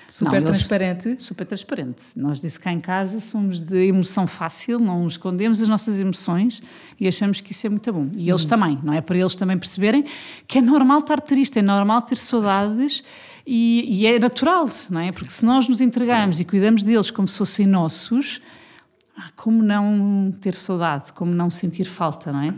Super 0.06 0.42
não, 0.42 0.52
transparente? 0.52 1.22
Super 1.22 1.46
transparente. 1.46 2.02
Nós 2.14 2.38
disse 2.38 2.60
cá 2.60 2.70
em 2.70 2.78
casa 2.78 3.20
somos 3.20 3.58
de 3.58 3.86
emoção 3.86 4.26
fácil, 4.26 4.78
não 4.78 5.06
escondemos 5.06 5.62
as 5.62 5.68
nossas 5.68 5.98
emoções 5.98 6.62
e 7.00 7.08
achamos 7.08 7.40
que 7.40 7.52
isso 7.52 7.66
é 7.66 7.70
muito 7.70 7.90
bom. 7.90 8.10
E 8.14 8.28
eles 8.28 8.44
hum. 8.44 8.48
também, 8.48 8.78
não 8.82 8.92
é? 8.92 9.00
Para 9.00 9.16
eles 9.16 9.34
também 9.34 9.56
perceberem 9.56 10.04
que 10.46 10.58
é 10.58 10.60
normal 10.60 10.98
estar 10.98 11.22
triste, 11.22 11.58
é 11.58 11.62
normal 11.62 12.02
ter 12.02 12.18
saudades 12.18 13.02
e, 13.46 13.86
e 13.88 14.06
é 14.06 14.18
natural, 14.18 14.68
não 14.90 15.00
é? 15.00 15.10
Porque 15.10 15.30
se 15.30 15.42
nós 15.46 15.66
nos 15.66 15.80
entregamos 15.80 16.38
e 16.38 16.44
cuidamos 16.44 16.82
deles 16.82 17.10
como 17.10 17.26
se 17.26 17.38
fossem 17.38 17.66
nossos, 17.66 18.42
ah, 19.16 19.30
como 19.34 19.62
não 19.62 20.30
ter 20.38 20.54
saudade, 20.54 21.14
como 21.14 21.32
não 21.32 21.48
sentir 21.48 21.86
falta, 21.86 22.30
não 22.30 22.42
é? 22.42 22.54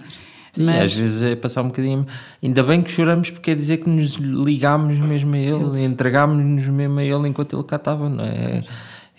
Sim, 0.54 0.66
Mas... 0.66 0.84
às 0.84 0.94
vezes 0.94 1.22
é 1.22 1.34
passar 1.34 1.62
um 1.62 1.66
bocadinho. 1.66 2.06
Ainda 2.40 2.62
bem 2.62 2.80
que 2.80 2.88
choramos 2.88 3.28
porque 3.28 3.50
quer 3.50 3.56
dizer 3.56 3.78
que 3.78 3.90
nos 3.90 4.12
ligámos 4.14 4.96
mesmo 4.98 5.34
a 5.34 5.38
ele, 5.38 5.84
entregámos-nos 5.84 6.66
mesmo 6.68 6.98
a 7.00 7.04
ele 7.04 7.28
enquanto 7.28 7.56
ele 7.56 7.64
cá 7.64 7.74
estava, 7.74 8.08
não 8.08 8.24
é? 8.24 8.62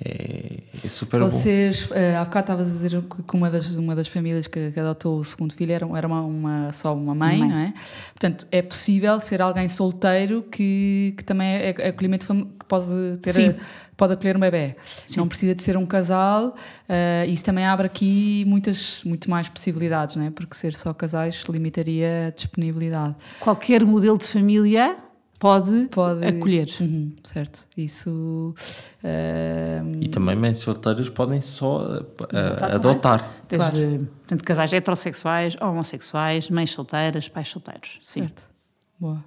É, 0.04 0.60
é, 0.84 0.88
super 0.88 1.22
Vocês, 1.22 1.84
bom. 1.84 1.96
Uh, 1.96 2.18
há 2.18 2.26
bocado 2.26 2.44
estavas 2.44 2.68
a 2.68 2.72
dizer 2.72 3.02
que 3.02 3.36
uma 3.36 3.50
das, 3.50 3.72
uma 3.72 3.96
das 3.96 4.10
famílias 4.10 4.46
que, 4.46 4.72
que 4.72 4.80
adotou 4.80 5.20
o 5.20 5.24
segundo 5.24 5.54
filho 5.54 5.72
era, 5.72 5.88
era 5.98 6.06
uma, 6.06 6.22
uma, 6.22 6.72
só 6.74 6.94
uma 6.94 7.16
mãe, 7.16 7.40
mãe, 7.40 7.50
não 7.50 7.58
é? 7.58 7.74
Portanto, 8.14 8.46
é 8.52 8.62
possível 8.62 9.18
ser 9.22 9.42
alguém 9.42 9.70
solteiro 9.70 10.42
que, 10.44 11.14
que 11.18 11.24
também 11.24 11.48
é, 11.48 11.76
é 11.78 11.88
acolhimento 11.88 12.26
que 12.26 12.66
pode 12.66 13.18
ter. 13.22 13.32
Sim. 13.32 13.50
A, 13.50 13.56
pode 13.96 14.14
acolher 14.14 14.36
um 14.36 14.40
bebê. 14.40 14.76
Sim. 15.08 15.20
Não 15.20 15.28
precisa 15.28 15.56
de 15.56 15.62
ser 15.62 15.78
um 15.78 15.86
casal. 15.86 16.56
Uh, 16.90 17.30
isso 17.30 17.44
também 17.44 17.66
abre 17.66 17.86
aqui 17.86 18.44
muitas, 18.48 19.04
muito 19.04 19.30
mais 19.30 19.50
possibilidades, 19.50 20.16
não 20.16 20.26
é? 20.26 20.32
Porque 20.32 20.56
ser 20.56 20.76
só 20.76 20.94
casais 20.94 21.44
limitaria 21.50 22.28
a 22.28 22.30
disponibilidade. 22.32 23.16
Qualquer 23.40 23.86
modelo 23.86 24.18
de 24.18 24.26
família 24.26 24.98
pode, 25.40 25.88
pode 25.92 26.26
acolher. 26.26 26.68
Uhum, 26.82 27.14
certo. 27.24 27.68
Isso. 27.78 28.56
Uh, 29.04 29.98
e 30.02 30.08
também 30.08 30.36
mães 30.36 30.60
solteiras 30.60 31.10
podem 31.10 31.42
só 31.42 32.00
uh, 32.00 32.06
adotar. 32.34 32.72
adotar. 32.74 33.32
Desde, 33.48 33.72
claro. 33.72 34.08
Tanto 34.28 34.44
casais 34.44 34.74
heterossexuais, 34.74 35.56
homossexuais, 35.62 36.50
mães 36.50 36.72
solteiras, 36.72 37.30
pais 37.30 37.48
solteiros. 37.48 38.00
Sim. 38.02 38.22
Certo. 38.22 38.50
Boa. 39.00 39.24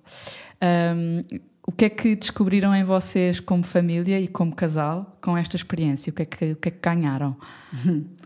Um, 0.62 1.22
o 1.68 1.70
que 1.70 1.84
é 1.84 1.90
que 1.90 2.16
descobriram 2.16 2.74
em 2.74 2.82
vocês 2.82 3.40
como 3.40 3.62
família 3.62 4.18
e 4.18 4.26
como 4.26 4.54
casal 4.54 5.18
com 5.20 5.36
esta 5.36 5.54
experiência? 5.54 6.10
O 6.10 6.14
que 6.14 6.22
é 6.22 6.24
que, 6.24 6.52
o 6.52 6.56
que, 6.56 6.68
é 6.68 6.70
que 6.70 6.78
ganharam? 6.80 7.36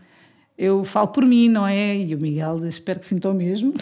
Eu 0.57 0.85
falo 0.85 1.09
por 1.09 1.25
mim, 1.25 1.49
não 1.49 1.67
é? 1.67 1.97
E 1.97 2.15
o 2.15 2.19
Miguel, 2.21 2.65
espero 2.65 2.99
que 2.99 3.05
sinta 3.05 3.29
o 3.29 3.33
mesmo, 3.33 3.73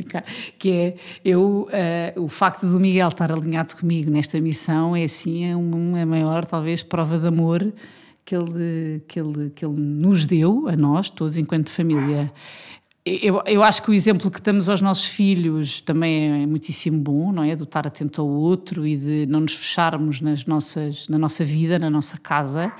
que 0.56 0.70
é 0.70 0.96
eu, 1.24 1.68
uh, 1.68 2.22
o 2.22 2.28
facto 2.28 2.64
do 2.64 2.78
Miguel 2.78 3.08
estar 3.08 3.30
alinhado 3.32 3.74
comigo 3.74 4.08
nesta 4.08 4.40
missão 4.40 4.94
é 4.94 5.02
assim 5.02 5.46
é 5.46 5.56
uma, 5.56 5.98
é 5.98 6.04
maior, 6.04 6.46
talvez, 6.46 6.84
prova 6.84 7.18
de 7.18 7.26
amor 7.26 7.60
que 8.24 8.36
ele, 8.36 9.02
que, 9.08 9.18
ele, 9.18 9.50
que 9.50 9.64
ele 9.66 9.76
nos 9.76 10.24
deu, 10.24 10.68
a 10.68 10.76
nós, 10.76 11.10
todos 11.10 11.36
enquanto 11.36 11.70
família. 11.70 12.32
Eu, 13.04 13.42
eu 13.46 13.64
acho 13.64 13.82
que 13.82 13.90
o 13.90 13.94
exemplo 13.94 14.30
que 14.30 14.40
damos 14.40 14.68
aos 14.68 14.80
nossos 14.80 15.06
filhos 15.06 15.80
também 15.80 16.42
é 16.44 16.46
muitíssimo 16.46 16.98
bom, 17.00 17.32
não 17.32 17.42
é? 17.42 17.56
De 17.56 17.64
estar 17.64 17.84
atento 17.84 18.20
ao 18.20 18.28
outro 18.28 18.86
e 18.86 18.96
de 18.96 19.26
não 19.26 19.40
nos 19.40 19.54
fecharmos 19.54 20.20
nas 20.20 20.46
nossas, 20.46 21.08
na 21.08 21.18
nossa 21.18 21.44
vida, 21.44 21.80
na 21.80 21.90
nossa 21.90 22.16
casa. 22.16 22.72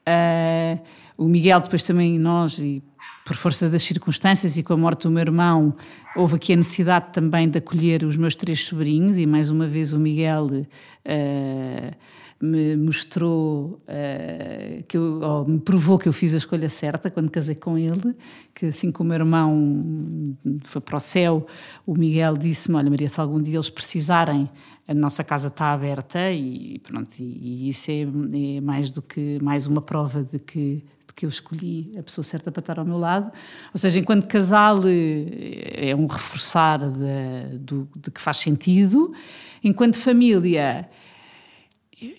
Uh, 0.00 0.80
o 1.16 1.28
Miguel, 1.28 1.60
depois 1.60 1.84
também 1.84 2.18
nós, 2.18 2.58
e 2.58 2.82
por 3.24 3.36
força 3.36 3.70
das 3.70 3.84
circunstâncias 3.84 4.58
e 4.58 4.64
com 4.64 4.72
a 4.72 4.76
morte 4.76 5.02
do 5.02 5.12
meu 5.12 5.20
irmão, 5.20 5.76
houve 6.16 6.34
aqui 6.34 6.52
a 6.54 6.56
necessidade 6.56 7.12
também 7.12 7.48
de 7.48 7.58
acolher 7.58 8.02
os 8.02 8.16
meus 8.16 8.34
três 8.34 8.64
sobrinhos, 8.64 9.16
e 9.16 9.26
mais 9.26 9.48
uma 9.48 9.68
vez 9.68 9.92
o 9.92 9.98
Miguel. 9.98 10.46
Uh, 10.46 11.94
me 12.42 12.76
mostrou 12.76 13.80
uh, 13.86 14.82
que 14.88 14.96
eu, 14.96 15.20
ou 15.20 15.46
me 15.46 15.60
provou 15.60 15.96
que 15.96 16.08
eu 16.08 16.12
fiz 16.12 16.34
a 16.34 16.38
escolha 16.38 16.68
certa 16.68 17.08
quando 17.08 17.30
casei 17.30 17.54
com 17.54 17.78
ele, 17.78 18.16
que 18.52 18.66
assim 18.66 18.90
como 18.90 19.06
o 19.06 19.10
meu 19.10 19.20
irmão 19.20 20.36
foi 20.64 20.80
para 20.80 20.96
o 20.96 21.00
céu, 21.00 21.46
o 21.86 21.94
Miguel 21.94 22.36
disse-me, 22.36 22.76
olha 22.76 22.90
Maria, 22.90 23.08
se 23.08 23.20
algum 23.20 23.40
dia 23.40 23.54
eles 23.54 23.70
precisarem, 23.70 24.50
a 24.88 24.92
nossa 24.92 25.22
casa 25.22 25.46
está 25.46 25.72
aberta 25.72 26.32
e 26.32 26.80
pronto, 26.80 27.14
e, 27.20 27.22
e 27.22 27.68
isso 27.68 27.92
é, 27.92 28.00
é, 28.00 28.60
mais 28.60 28.90
do 28.90 29.00
que 29.00 29.38
mais 29.40 29.68
uma 29.68 29.80
prova 29.80 30.24
de 30.24 30.40
que, 30.40 30.84
de 31.06 31.14
que 31.14 31.24
eu 31.24 31.28
escolhi 31.28 31.94
a 31.96 32.02
pessoa 32.02 32.24
certa 32.24 32.50
para 32.50 32.58
estar 32.58 32.80
ao 32.80 32.84
meu 32.84 32.98
lado. 32.98 33.30
Ou 33.72 33.78
seja, 33.78 34.00
enquanto 34.00 34.26
casal 34.26 34.80
eh, 34.84 35.90
é 35.90 35.94
um 35.94 36.06
reforçar 36.06 36.80
de, 36.80 37.58
de, 37.58 37.84
de 37.94 38.10
que 38.10 38.20
faz 38.20 38.38
sentido, 38.38 39.12
enquanto 39.62 39.96
família 39.96 40.90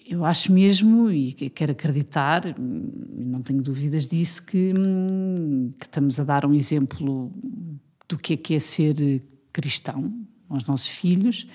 eu 0.08 0.24
acho 0.24 0.52
mesmo, 0.52 1.10
e 1.10 1.34
quero 1.34 1.72
acreditar, 1.72 2.44
não 2.58 3.42
tenho 3.42 3.62
dúvidas 3.62 4.06
disso, 4.06 4.46
que, 4.46 4.74
que, 5.80 5.86
estamos 5.86 6.20
a 6.20 6.24
dar 6.24 6.46
um 6.46 6.54
exemplo 6.54 7.32
do 8.08 8.18
que 8.18 8.34
é, 8.34 8.38
que 8.38 8.56
é 8.56 8.60
ser 8.60 9.24
cristão 9.52 10.14
aos 10.50 10.66
nossos 10.66 10.90
filhos 10.90 11.48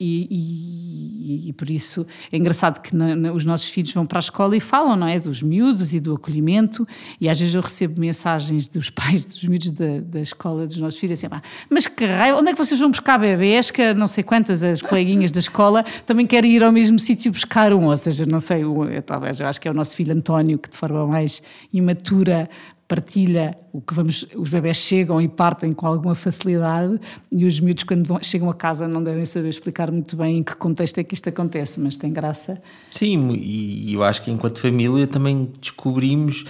e, 0.00 0.28
e, 0.30 1.48
e, 1.48 1.52
por 1.52 1.68
isso 1.68 2.06
é 2.30 2.36
engraçado 2.36 2.80
que 2.80 2.94
na, 2.94 3.16
na, 3.16 3.32
os 3.32 3.44
nossos 3.44 3.68
filhos 3.68 3.92
vão 3.92 4.06
para 4.06 4.18
a 4.18 4.20
escola 4.20 4.56
e 4.56 4.60
falam, 4.60 4.94
não 4.94 5.08
é? 5.08 5.18
Dos 5.18 5.42
miúdos 5.42 5.92
e 5.92 5.98
do 5.98 6.14
acolhimento. 6.14 6.86
E 7.20 7.28
às 7.28 7.38
vezes 7.38 7.54
eu 7.54 7.60
recebo 7.60 8.00
mensagens 8.00 8.68
dos 8.68 8.90
pais 8.90 9.24
dos 9.24 9.42
miúdos 9.44 9.72
da, 9.72 10.00
da 10.00 10.20
escola 10.20 10.66
dos 10.66 10.78
nossos 10.78 11.00
filhos 11.00 11.18
assim: 11.18 11.34
mas 11.68 11.88
que 11.88 12.04
raio, 12.04 12.36
onde 12.36 12.50
é 12.50 12.52
que 12.52 12.58
vocês 12.58 12.78
vão 12.78 12.90
buscar 12.90 13.18
bebês? 13.18 13.72
Que 13.72 13.92
não 13.92 14.06
sei 14.06 14.22
quantas 14.22 14.62
as 14.62 14.80
coleguinhas 14.80 15.32
da 15.32 15.40
escola 15.40 15.84
também 16.06 16.26
querem 16.26 16.52
ir 16.52 16.62
ao 16.62 16.70
mesmo 16.70 16.98
sítio 16.98 17.32
buscar 17.32 17.72
um. 17.72 17.86
Ou 17.86 17.96
seja, 17.96 18.24
não 18.24 18.38
sei, 18.38 18.62
eu, 18.62 19.02
talvez, 19.04 19.40
eu 19.40 19.46
acho 19.46 19.60
que 19.60 19.66
é 19.66 19.70
o 19.70 19.74
nosso 19.74 19.96
filho 19.96 20.14
António 20.14 20.58
que 20.58 20.70
de 20.70 20.76
forma 20.76 21.06
mais 21.06 21.42
imatura 21.72 22.48
partilha 22.88 23.56
o 23.70 23.82
que 23.82 23.92
vamos, 23.92 24.26
os 24.34 24.48
bebés 24.48 24.78
chegam 24.78 25.20
e 25.20 25.28
partem 25.28 25.74
com 25.74 25.86
alguma 25.86 26.14
facilidade 26.14 26.98
e 27.30 27.44
os 27.44 27.60
miúdos 27.60 27.84
quando 27.84 28.06
vão, 28.06 28.18
chegam 28.22 28.48
a 28.48 28.54
casa 28.54 28.88
não 28.88 29.04
devem 29.04 29.26
saber 29.26 29.50
explicar 29.50 29.92
muito 29.92 30.16
bem 30.16 30.38
em 30.38 30.42
que 30.42 30.56
contexto 30.56 30.96
é 30.98 31.04
que 31.04 31.14
isto 31.14 31.28
acontece, 31.28 31.78
mas 31.78 31.98
tem 31.98 32.10
graça. 32.10 32.60
Sim, 32.90 33.34
e 33.34 33.92
eu 33.92 34.02
acho 34.02 34.22
que 34.22 34.30
enquanto 34.30 34.60
família 34.60 35.06
também 35.06 35.52
descobrimos, 35.60 36.44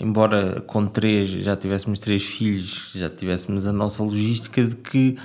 embora 0.00 0.62
com 0.62 0.86
três 0.86 1.28
já 1.28 1.54
tivéssemos 1.54 2.00
três 2.00 2.22
filhos, 2.22 2.90
já 2.94 3.10
tivéssemos 3.10 3.66
a 3.66 3.72
nossa 3.72 4.02
logística 4.02 4.64
de 4.64 4.76
que 4.76 5.18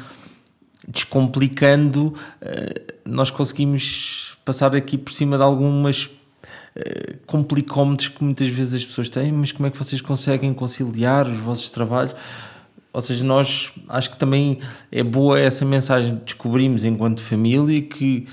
descomplicando 0.86 2.13
eh, 2.41 2.82
nós 3.05 3.32
conseguimos 3.32 4.38
passar 4.43 4.76
aqui 4.76 4.97
por 4.97 5.11
cima 5.11 5.38
de 5.38 5.43
algumas 5.43 6.09
complicómetros 7.25 8.09
que 8.09 8.23
muitas 8.23 8.47
vezes 8.47 8.75
as 8.75 8.86
pessoas 8.86 9.09
têm, 9.09 9.32
mas 9.32 9.51
como 9.51 9.67
é 9.67 9.71
que 9.71 9.78
vocês 9.78 10.01
conseguem 10.01 10.53
conciliar 10.53 11.28
os 11.28 11.38
vossos 11.39 11.69
trabalhos? 11.69 12.15
Ou 12.93 13.01
seja, 13.01 13.23
nós 13.23 13.71
acho 13.89 14.11
que 14.11 14.17
também 14.17 14.59
é 14.91 15.03
boa 15.03 15.39
essa 15.39 15.63
mensagem. 15.63 16.19
Descobrimos 16.23 16.84
enquanto 16.84 17.21
família 17.21 17.82
que, 17.82 18.28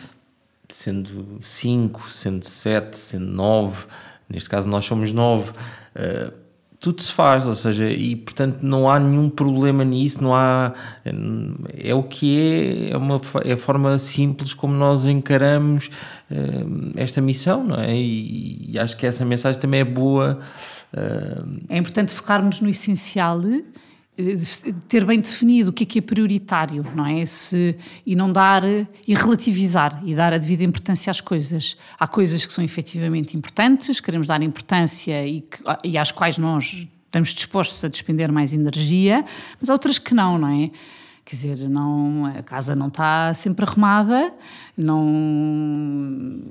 sendo 0.69 1.39
cinco, 1.43 2.11
sendo 2.11 2.45
sete, 2.45 2.97
sendo 2.97 3.27
nove, 3.27 3.85
neste 4.29 4.49
caso 4.49 4.69
nós 4.69 4.85
somos 4.85 5.13
nove, 5.13 5.51
uh, 5.51 6.33
tudo 6.85 7.01
se 7.01 7.11
faz, 7.11 7.47
ou 7.47 7.55
seja, 7.55 7.89
e 7.89 8.15
portanto 8.15 8.59
não 8.61 8.91
há 8.91 9.01
nenhum 9.01 9.31
problema 9.31 9.83
nisso, 9.83 10.23
não 10.23 10.35
há. 10.35 10.75
É 11.79 11.95
o 11.95 12.03
que 12.03 12.39
é, 12.39 12.91
é, 12.91 12.97
uma, 12.99 13.19
é 13.43 13.53
a 13.55 13.57
forma 13.57 13.97
simples 13.97 14.53
como 14.53 14.75
nós 14.75 15.07
encaramos 15.07 15.89
uh, 16.31 16.93
esta 16.95 17.23
missão, 17.23 17.65
não 17.65 17.81
é? 17.81 17.97
E, 17.97 18.73
e, 18.73 18.79
acho 18.79 18.99
que 18.99 19.07
essa 19.07 19.25
mensagem 19.25 19.59
também 19.59 19.81
é 19.81 19.85
boa. 19.85 20.39
Uh, 20.93 21.63
é 21.71 21.79
importante 21.79 22.13
focarmos 22.13 22.61
no 22.61 22.69
essencial 22.69 23.41
ter 24.89 25.05
bem 25.05 25.19
definido 25.19 25.71
o 25.71 25.73
que 25.73 25.83
é 25.83 25.87
que 25.87 25.99
é 25.99 26.03
prioritário, 26.03 26.87
não 26.95 27.05
é? 27.05 27.27
Se, 27.27 27.77
e 28.07 28.15
não 28.15 28.33
dar 28.33 28.63
e 28.65 29.15
relativizar 29.15 30.03
e 30.07 30.15
dar 30.15 30.33
a 30.33 30.39
devida 30.39 30.63
importância 30.63 31.11
às 31.11 31.21
coisas. 31.21 31.77
Há 31.99 32.07
coisas 32.07 32.47
que 32.47 32.53
são 32.53 32.63
efetivamente 32.63 33.37
importantes, 33.37 34.01
queremos 34.01 34.29
dar 34.29 34.41
importância 34.43 35.27
e, 35.27 35.41
que, 35.41 35.59
e 35.83 35.99
às 35.99 36.13
quais 36.13 36.39
nós 36.39 36.87
estamos 37.07 37.35
dispostos 37.35 37.85
a 37.85 37.89
despender 37.89 38.31
mais 38.31 38.55
energia, 38.55 39.25
mas 39.61 39.71
há 39.71 39.73
outras 39.73 39.99
que 39.99 40.15
não, 40.15 40.39
não 40.39 40.49
é? 40.49 40.71
Quer 41.25 41.37
dizer, 41.37 41.69
não, 41.71 42.27
a 42.27 42.43
casa 42.43 42.77
não 42.77 42.89
está 42.89 43.33
sempre 43.33 43.65
arrumada, 43.65 44.31
não. 44.77 46.43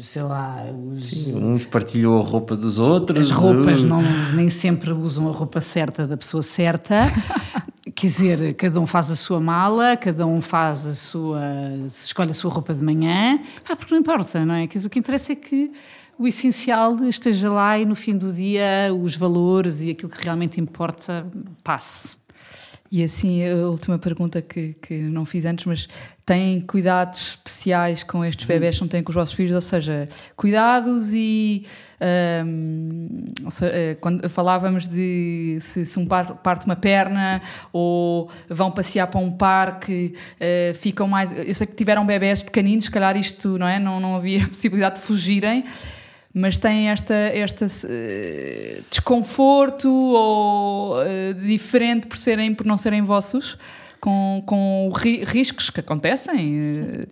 sei 0.00 0.22
lá. 0.22 0.64
Os, 0.94 1.06
Sim, 1.06 1.34
uns 1.34 1.66
partilham 1.66 2.16
a 2.20 2.22
roupa 2.22 2.56
dos 2.56 2.78
outros. 2.78 3.32
As 3.32 3.36
roupas 3.36 3.82
não, 3.82 4.00
nem 4.32 4.48
sempre 4.48 4.92
usam 4.92 5.28
a 5.28 5.32
roupa 5.32 5.60
certa 5.60 6.06
da 6.06 6.16
pessoa 6.16 6.40
certa. 6.42 7.10
Quer 7.96 8.06
dizer, 8.06 8.54
cada 8.54 8.80
um 8.80 8.86
faz 8.86 9.10
a 9.10 9.16
sua 9.16 9.40
mala, 9.40 9.96
cada 9.96 10.24
um 10.24 10.40
faz 10.40 10.86
a 10.86 10.94
sua. 10.94 11.42
escolhe 11.84 12.30
a 12.30 12.34
sua 12.34 12.52
roupa 12.52 12.72
de 12.72 12.84
manhã. 12.84 13.40
Pá, 13.66 13.74
porque 13.74 13.92
não 13.92 14.00
importa, 14.00 14.44
não 14.44 14.54
é? 14.54 14.68
Quer 14.68 14.78
dizer, 14.78 14.86
o 14.86 14.90
que 14.90 15.00
interessa 15.00 15.32
é 15.32 15.36
que 15.36 15.72
o 16.16 16.28
essencial 16.28 16.96
esteja 17.04 17.50
lá 17.52 17.76
e 17.76 17.84
no 17.84 17.96
fim 17.96 18.16
do 18.16 18.32
dia 18.32 18.94
os 18.94 19.16
valores 19.16 19.80
e 19.80 19.90
aquilo 19.90 20.10
que 20.10 20.22
realmente 20.22 20.60
importa 20.60 21.26
passe. 21.64 22.16
E 22.94 23.02
assim, 23.02 23.42
a 23.48 23.68
última 23.68 23.98
pergunta 23.98 24.42
que, 24.42 24.74
que 24.74 24.94
não 24.94 25.24
fiz 25.24 25.46
antes, 25.46 25.64
mas 25.64 25.88
têm 26.26 26.60
cuidados 26.60 27.30
especiais 27.30 28.02
com 28.02 28.22
estes 28.22 28.44
bebés 28.44 28.74
que 28.74 28.82
não 28.82 28.88
têm 28.88 29.02
com 29.02 29.08
os 29.08 29.14
vossos 29.14 29.34
filhos? 29.34 29.54
Ou 29.54 29.62
seja, 29.62 30.06
cuidados 30.36 31.14
e. 31.14 31.64
Um, 32.44 33.24
seja, 33.48 33.72
eh, 33.74 33.96
quando 33.98 34.28
falávamos 34.28 34.86
de 34.86 35.56
se, 35.62 35.86
se 35.86 35.98
um 35.98 36.04
par, 36.04 36.34
parte 36.34 36.66
uma 36.66 36.76
perna 36.76 37.40
ou 37.72 38.28
vão 38.46 38.70
passear 38.70 39.06
para 39.06 39.20
um 39.20 39.32
parque, 39.32 40.14
uh, 40.38 40.74
ficam 40.74 41.08
mais. 41.08 41.32
Eu 41.32 41.54
sei 41.54 41.66
que 41.66 41.74
tiveram 41.74 42.04
bebés 42.04 42.42
pequeninos, 42.42 42.84
se 42.84 42.90
calhar 42.90 43.16
isto 43.16 43.56
não 43.56 43.66
é? 43.66 43.78
Não, 43.78 43.98
não 44.00 44.16
havia 44.16 44.46
possibilidade 44.52 44.96
de 44.96 45.00
fugirem 45.00 45.64
mas 46.34 46.56
têm 46.56 46.88
esta, 46.88 47.14
esta 47.14 47.66
uh, 47.66 48.84
desconforto 48.88 49.90
ou 49.90 50.96
uh, 50.98 51.34
diferente 51.34 52.08
por, 52.08 52.16
serem, 52.16 52.54
por 52.54 52.64
não 52.66 52.76
serem 52.76 53.02
vossos, 53.02 53.58
com, 54.00 54.42
com 54.46 54.90
ri 54.96 55.24
riscos 55.24 55.68
que 55.68 55.80
acontecem. 55.80 56.80
Uh, 56.80 57.06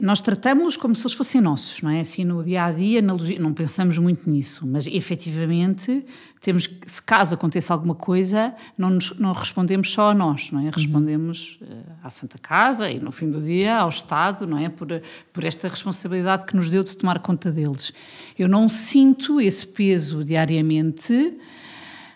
nós 0.00 0.20
tratamos-los 0.20 0.76
como 0.76 0.94
se 0.94 1.02
eles 1.02 1.14
fossem 1.14 1.40
nossos, 1.40 1.82
não 1.82 1.90
é? 1.90 2.00
Assim, 2.00 2.24
no 2.24 2.42
dia 2.42 2.64
a 2.66 2.70
dia, 2.72 3.02
na 3.02 3.16
não 3.40 3.52
pensamos 3.52 3.98
muito 3.98 4.30
nisso, 4.30 4.64
mas 4.64 4.86
efetivamente, 4.86 6.04
temos 6.40 6.70
se 6.86 7.02
caso 7.02 7.34
aconteça 7.34 7.74
alguma 7.74 7.94
coisa, 7.94 8.54
não, 8.78 8.90
nos, 8.90 9.18
não 9.18 9.32
respondemos 9.32 9.92
só 9.92 10.10
a 10.10 10.14
nós, 10.14 10.52
não 10.52 10.60
é? 10.60 10.64
Uhum. 10.64 10.70
Respondemos 10.70 11.58
uh, 11.62 11.66
à 12.02 12.10
Santa 12.10 12.38
Casa 12.38 12.88
e, 12.88 13.00
no 13.00 13.10
fim 13.10 13.28
do 13.28 13.40
dia, 13.40 13.78
ao 13.78 13.88
Estado, 13.88 14.46
não 14.46 14.56
é? 14.56 14.68
Por, 14.68 14.88
por 15.32 15.42
esta 15.42 15.66
responsabilidade 15.66 16.46
que 16.46 16.54
nos 16.54 16.70
deu 16.70 16.84
de 16.84 16.96
tomar 16.96 17.18
conta 17.18 17.50
deles. 17.50 17.92
Eu 18.38 18.48
não 18.48 18.68
sinto 18.68 19.40
esse 19.40 19.66
peso 19.66 20.22
diariamente, 20.22 21.36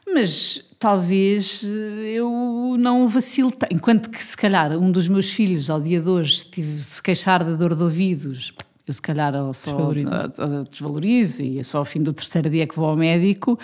mas 0.07 0.66
talvez 0.79 1.65
eh, 1.65 2.13
eu 2.15 2.77
não 2.79 3.09
vacile. 3.09 3.53
Enquanto 3.71 4.11
que, 4.11 4.23
se 4.23 4.37
calhar, 4.37 4.73
um 4.73 4.91
dos 4.91 5.09
meus 5.09 5.33
filhos, 5.33 5.71
ao 5.71 5.81
dia 5.81 6.01
de 6.01 6.09
hoje, 6.09 6.47
se 6.81 7.03
queixar 7.03 7.45
de 7.45 7.57
dor 7.57 7.75
de 7.75 7.83
ouvidos, 7.83 8.53
eu 8.87 8.95
se 8.95 9.03
calhar 9.03 9.33
só 9.53 9.71
desvalorizo. 9.73 10.11
desvalorizo 10.71 11.43
e 11.43 11.59
é 11.59 11.63
só 11.63 11.79
ao 11.79 11.85
fim 11.85 12.01
do 12.01 12.13
terceiro 12.13 12.49
dia 12.49 12.67
que 12.67 12.77
vou 12.77 12.89
ao 12.89 12.97
médico. 12.97 13.59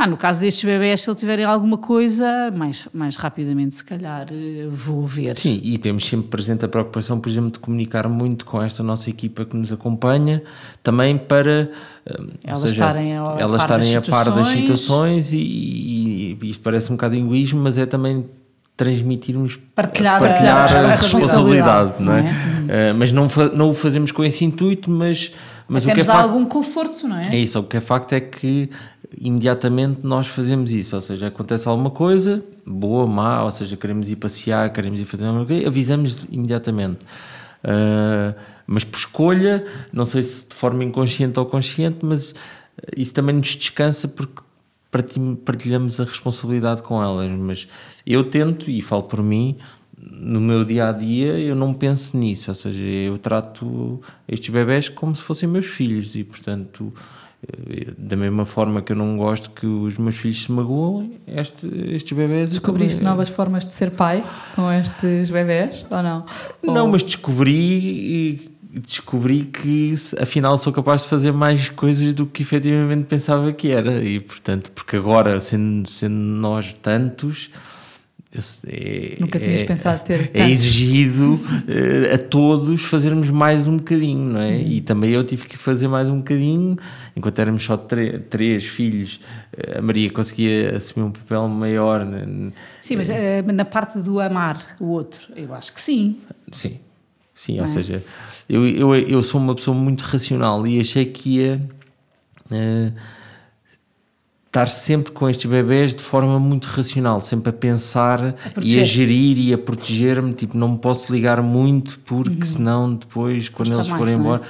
Ah, 0.00 0.06
no 0.06 0.16
caso 0.16 0.42
destes 0.42 0.62
bebés, 0.62 1.00
se 1.00 1.10
eles 1.10 1.18
tiverem 1.18 1.44
alguma 1.44 1.76
coisa, 1.76 2.52
mais, 2.56 2.86
mais 2.94 3.16
rapidamente, 3.16 3.74
se 3.74 3.84
calhar, 3.84 4.28
eh, 4.30 4.68
vou 4.70 5.04
ver. 5.04 5.36
Sim, 5.36 5.60
e 5.60 5.76
temos 5.76 6.06
sempre 6.06 6.28
presente 6.28 6.64
a 6.64 6.68
preocupação, 6.68 7.18
por 7.18 7.28
exemplo, 7.28 7.50
de 7.50 7.58
comunicar 7.58 8.08
muito 8.08 8.44
com 8.44 8.62
esta 8.62 8.80
nossa 8.80 9.10
equipa 9.10 9.44
que 9.44 9.56
nos 9.56 9.72
acompanha, 9.72 10.40
também 10.84 11.18
para 11.18 11.68
eh, 12.06 12.16
elas 12.44 12.60
seja, 12.60 12.74
estarem, 12.74 13.18
a, 13.18 13.24
elas 13.40 13.66
par, 13.66 13.80
estarem 13.80 13.94
das 13.94 14.08
a 14.08 14.10
par 14.12 14.30
das 14.30 14.46
situações 14.46 15.32
e, 15.32 15.38
e, 15.38 16.38
e 16.40 16.48
isto 16.48 16.62
parece 16.62 16.92
um 16.92 16.94
bocado 16.94 17.16
egoísmo, 17.16 17.60
mas 17.60 17.76
é 17.76 17.84
também 17.84 18.24
transmitirmos 18.76 19.58
partilhar, 19.74 20.20
partilhar 20.20 20.76
a, 20.76 20.80
a, 20.80 20.90
responsabilidade, 20.92 21.94
não 21.98 22.12
é? 22.12 22.22
Não 22.22 22.28
é? 22.28 22.92
Uh, 22.92 22.94
mas 22.96 23.10
não, 23.10 23.26
não 23.52 23.70
o 23.70 23.74
fazemos 23.74 24.12
com 24.12 24.22
esse 24.22 24.44
intuito, 24.44 24.88
mas 24.88 25.32
mas 25.68 25.82
Até 25.82 25.92
o 25.92 25.94
que 25.94 26.00
é 26.00 26.04
facto, 26.04 26.28
algum 26.28 26.44
conforto, 26.46 27.06
não 27.06 27.16
é? 27.16 27.34
É 27.34 27.38
isso, 27.38 27.58
o 27.58 27.62
que 27.62 27.76
é 27.76 27.80
facto 27.80 28.14
é 28.14 28.20
que 28.20 28.70
imediatamente 29.20 30.00
nós 30.02 30.26
fazemos 30.26 30.72
isso, 30.72 30.96
ou 30.96 31.02
seja, 31.02 31.26
acontece 31.26 31.68
alguma 31.68 31.90
coisa, 31.90 32.42
boa, 32.66 33.06
má, 33.06 33.44
ou 33.44 33.50
seja, 33.50 33.76
queremos 33.76 34.08
ir 34.08 34.16
passear, 34.16 34.72
queremos 34.72 34.98
ir 34.98 35.04
fazer 35.04 35.26
alguma 35.26 35.44
coisa, 35.44 35.68
avisamos 35.68 36.18
imediatamente. 36.30 37.00
Uh, 37.64 38.34
mas 38.66 38.84
por 38.84 38.98
escolha, 38.98 39.64
não 39.92 40.06
sei 40.06 40.22
se 40.22 40.48
de 40.48 40.54
forma 40.54 40.84
inconsciente 40.84 41.38
ou 41.38 41.46
consciente, 41.46 41.98
mas 42.02 42.34
isso 42.96 43.12
também 43.12 43.34
nos 43.34 43.56
descansa 43.56 44.08
porque 44.08 44.42
partilhamos 45.44 46.00
a 46.00 46.04
responsabilidade 46.04 46.82
com 46.82 47.02
elas. 47.02 47.30
Mas 47.30 47.68
eu 48.06 48.24
tento, 48.24 48.70
e 48.70 48.80
falo 48.80 49.02
por 49.02 49.22
mim, 49.22 49.56
no 50.10 50.40
meu 50.40 50.64
dia 50.64 50.88
a 50.88 50.92
dia 50.92 51.38
eu 51.38 51.54
não 51.54 51.74
penso 51.74 52.16
nisso, 52.16 52.50
ou 52.50 52.54
seja, 52.54 52.82
eu 52.82 53.18
trato 53.18 54.00
estes 54.26 54.48
bebés 54.48 54.88
como 54.88 55.14
se 55.14 55.22
fossem 55.22 55.48
meus 55.48 55.66
filhos 55.66 56.14
e, 56.14 56.24
portanto, 56.24 56.92
eh, 57.46 57.92
da 57.96 58.16
mesma 58.16 58.44
forma 58.44 58.82
que 58.82 58.92
eu 58.92 58.96
não 58.96 59.16
gosto 59.16 59.50
que 59.50 59.66
os 59.66 59.96
meus 59.98 60.16
filhos 60.16 60.42
se 60.42 60.52
magoam, 60.52 61.12
este, 61.26 61.66
estes 61.92 62.16
bebés. 62.16 62.50
Descobriste 62.50 62.96
também... 62.96 63.10
novas 63.10 63.28
formas 63.28 63.66
de 63.66 63.74
ser 63.74 63.90
pai 63.90 64.24
com 64.54 64.72
estes 64.72 65.30
bebés 65.30 65.84
ou 65.90 66.02
não? 66.02 66.26
Não, 66.62 66.86
ou... 66.86 66.92
mas 66.92 67.02
descobri 67.02 68.56
descobri 68.70 69.44
que 69.44 69.94
afinal 70.20 70.58
sou 70.58 70.72
capaz 70.72 71.02
de 71.02 71.08
fazer 71.08 71.32
mais 71.32 71.70
coisas 71.70 72.12
do 72.12 72.26
que 72.26 72.42
efetivamente 72.42 73.06
pensava 73.06 73.50
que 73.52 73.70
era. 73.70 74.04
E 74.04 74.20
portanto, 74.20 74.70
porque 74.72 74.96
agora, 74.96 75.40
sendo, 75.40 75.88
sendo 75.88 76.14
nós 76.14 76.74
tantos. 76.82 77.50
É, 78.66 79.16
Nunca 79.18 79.38
tinhas 79.38 79.62
é, 79.62 79.64
pensado 79.64 80.04
ter. 80.04 80.30
É 80.34 80.48
exigido 80.48 81.34
uh, 81.34 82.14
a 82.14 82.18
todos 82.18 82.82
fazermos 82.82 83.30
mais 83.30 83.66
um 83.66 83.76
bocadinho, 83.76 84.32
não 84.32 84.40
é? 84.40 84.50
Uhum. 84.50 84.66
E 84.66 84.80
também 84.80 85.10
eu 85.10 85.24
tive 85.24 85.44
que 85.44 85.56
fazer 85.56 85.88
mais 85.88 86.08
um 86.08 86.18
bocadinho, 86.18 86.76
enquanto 87.16 87.38
éramos 87.38 87.62
só 87.62 87.76
três 87.76 88.64
filhos, 88.64 89.20
a 89.76 89.82
Maria 89.82 90.10
conseguia 90.10 90.76
assumir 90.76 91.06
um 91.06 91.10
papel 91.10 91.48
maior. 91.48 92.06
Sim, 92.82 92.96
mas 92.96 93.08
uh, 93.08 93.52
na 93.52 93.64
parte 93.64 93.98
do 93.98 94.20
amar 94.20 94.76
o 94.80 94.86
outro, 94.86 95.28
eu 95.36 95.52
acho 95.54 95.74
que 95.74 95.80
sim. 95.80 96.18
Sim, 96.52 96.78
sim, 97.34 97.56
não 97.56 97.64
ou 97.64 97.64
é? 97.64 97.68
seja, 97.68 98.04
eu, 98.48 98.66
eu, 98.66 98.94
eu 98.94 99.22
sou 99.22 99.40
uma 99.40 99.54
pessoa 99.54 99.76
muito 99.76 100.02
racional 100.02 100.66
e 100.66 100.80
achei 100.80 101.04
que 101.04 101.36
ia. 101.36 101.60
Uh, 102.50 103.17
estar 104.48 104.66
sempre 104.66 105.12
com 105.12 105.28
estes 105.28 105.48
bebés 105.48 105.94
de 105.94 106.02
forma 106.02 106.40
muito 106.40 106.66
racional, 106.66 107.20
sempre 107.20 107.50
a 107.50 107.52
pensar 107.52 108.20
a 108.20 108.34
e 108.62 108.80
a 108.80 108.84
gerir 108.84 109.38
e 109.38 109.52
a 109.52 109.58
proteger-me, 109.58 110.32
tipo, 110.32 110.56
não 110.56 110.70
me 110.70 110.78
posso 110.78 111.12
ligar 111.12 111.42
muito 111.42 111.98
porque 112.00 112.44
uhum. 112.44 112.44
senão 112.44 112.94
depois, 112.94 113.48
quando 113.48 113.68
Custa 113.68 113.82
eles 113.82 113.98
forem 113.98 114.14
é? 114.14 114.16
embora... 114.16 114.42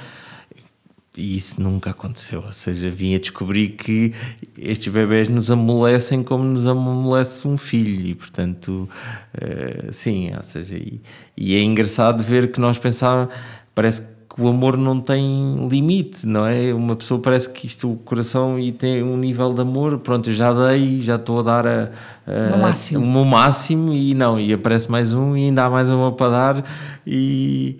E 1.17 1.35
isso 1.35 1.61
nunca 1.61 1.89
aconteceu, 1.89 2.41
ou 2.45 2.53
seja, 2.53 2.89
vim 2.89 3.13
a 3.13 3.19
descobrir 3.19 3.69
que 3.69 4.13
estes 4.57 4.93
bebés 4.93 5.27
nos 5.27 5.51
amolecem 5.51 6.23
como 6.23 6.45
nos 6.45 6.65
amolece 6.65 7.45
um 7.45 7.57
filho, 7.57 8.07
e 8.07 8.15
portanto, 8.15 8.87
uh, 9.35 9.91
sim, 9.91 10.31
ou 10.33 10.43
seja, 10.43 10.77
e, 10.77 11.01
e, 11.35 11.55
é 11.55 11.61
engraçado 11.61 12.23
ver 12.23 12.51
que 12.51 12.59
nós 12.61 12.77
pensávamos, 12.77 13.35
parece 13.75 14.03
que 14.03 14.07
o 14.37 14.47
amor 14.47 14.77
não 14.77 14.99
tem 14.99 15.55
limite, 15.67 16.25
não 16.25 16.45
é? 16.45 16.73
Uma 16.73 16.95
pessoa 16.95 17.19
parece 17.19 17.49
que 17.49 17.65
isto, 17.65 17.91
o 17.91 17.97
coração 17.97 18.59
e 18.59 18.71
tem 18.71 19.03
um 19.03 19.17
nível 19.17 19.53
de 19.53 19.61
amor, 19.61 19.99
pronto, 19.99 20.29
eu 20.29 20.33
já 20.33 20.53
dei, 20.53 21.01
já 21.01 21.15
estou 21.15 21.39
a 21.39 21.43
dar 21.43 21.67
a, 21.67 21.91
a, 22.27 22.55
o, 22.55 22.61
máximo. 22.61 23.05
o 23.05 23.11
meu 23.11 23.25
máximo 23.25 23.93
e 23.93 24.13
não, 24.13 24.39
e 24.39 24.53
aparece 24.53 24.89
mais 24.89 25.13
um 25.13 25.35
e 25.35 25.45
ainda 25.45 25.65
há 25.65 25.69
mais 25.69 25.91
uma 25.91 26.11
para 26.11 26.29
dar 26.31 26.65
e, 27.05 27.79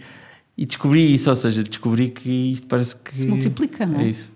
e 0.58 0.66
descobri 0.66 1.14
isso, 1.14 1.30
ou 1.30 1.36
seja, 1.36 1.64
descobri 1.64 2.10
que 2.10 2.52
isto 2.52 2.68
parece 2.68 2.96
que... 2.96 3.16
Se 3.16 3.26
multiplica, 3.26 3.86
não 3.86 4.00
é? 4.00 4.06
É 4.06 4.08
isso. 4.08 4.30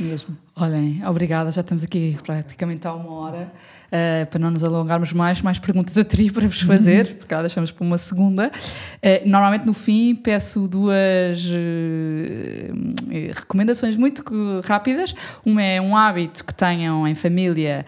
Mesmo. 0.00 0.36
Olhem, 0.54 1.04
obrigada, 1.06 1.50
já 1.50 1.60
estamos 1.60 1.82
aqui 1.82 2.16
praticamente 2.24 2.86
há 2.86 2.94
uma 2.94 3.12
hora. 3.12 3.52
Uh, 3.88 4.26
para 4.26 4.38
não 4.38 4.50
nos 4.50 4.62
alongarmos 4.62 5.14
mais, 5.14 5.40
mais 5.40 5.58
perguntas 5.58 5.96
eu 5.96 6.04
teria 6.04 6.30
para 6.30 6.46
vos 6.46 6.60
fazer, 6.60 7.06
uhum. 7.06 7.14
porque 7.14 7.34
deixamos 7.34 7.70
para 7.70 7.86
uma 7.86 7.96
segunda. 7.96 8.52
Uh, 8.96 9.26
normalmente 9.26 9.64
no 9.64 9.72
fim 9.72 10.14
peço 10.14 10.68
duas 10.68 11.42
uh, 11.46 11.54
recomendações 13.34 13.96
muito 13.96 14.22
rápidas. 14.62 15.14
Uma 15.42 15.62
é 15.62 15.80
um 15.80 15.96
hábito 15.96 16.44
que 16.44 16.52
tenham 16.52 17.08
em 17.08 17.14
família 17.14 17.86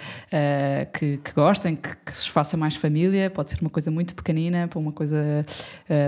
que, 0.94 1.18
que, 1.18 1.32
gostem, 1.32 1.76
que, 1.76 1.90
que 2.06 2.16
se 2.16 2.30
faça 2.30 2.56
mais 2.56 2.76
família, 2.76 3.28
pode 3.28 3.50
ser 3.50 3.60
uma 3.60 3.70
coisa 3.70 3.90
muito 3.90 4.14
pequenina 4.14 4.66
para 4.68 4.78
uma 4.78 4.92
coisa 4.92 5.44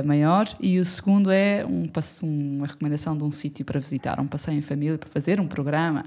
maior. 0.04 0.48
E 0.60 0.78
o 0.78 0.84
segundo 0.84 1.30
é 1.30 1.64
um, 1.66 1.90
uma 2.22 2.66
recomendação 2.66 3.16
de 3.16 3.24
um 3.24 3.32
sítio 3.32 3.64
para 3.64 3.78
visitar, 3.78 4.20
um 4.20 4.26
passeio 4.26 4.56
em 4.56 4.62
família, 4.62 4.96
para 4.96 5.10
fazer 5.10 5.40
um 5.40 5.46
programa. 5.46 6.04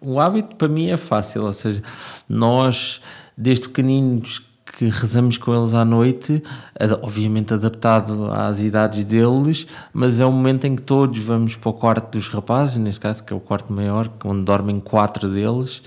O 0.00 0.18
hábito 0.18 0.56
para 0.56 0.68
mim 0.68 0.88
é 0.88 0.96
fácil, 0.96 1.44
ou 1.44 1.52
seja, 1.52 1.82
nós 2.28 3.00
desde 3.36 3.68
pequeninos 3.68 4.42
que 4.76 4.86
rezamos 4.86 5.36
com 5.36 5.54
eles 5.54 5.74
à 5.74 5.84
noite, 5.84 6.42
obviamente 7.02 7.52
adaptado 7.52 8.30
às 8.32 8.58
idades 8.58 9.04
deles, 9.04 9.66
mas 9.92 10.20
é 10.20 10.24
o 10.24 10.32
momento 10.32 10.66
em 10.66 10.76
que 10.76 10.82
todos 10.82 11.18
vamos 11.20 11.56
para 11.56 11.70
o 11.70 11.74
quarto 11.74 12.16
dos 12.16 12.28
rapazes, 12.28 12.76
neste 12.76 13.00
caso 13.00 13.22
que 13.22 13.32
é 13.32 13.36
o 13.36 13.40
quarto 13.40 13.72
maior, 13.72 14.10
onde 14.24 14.42
dormem 14.42 14.80
quatro 14.80 15.28
deles, 15.28 15.82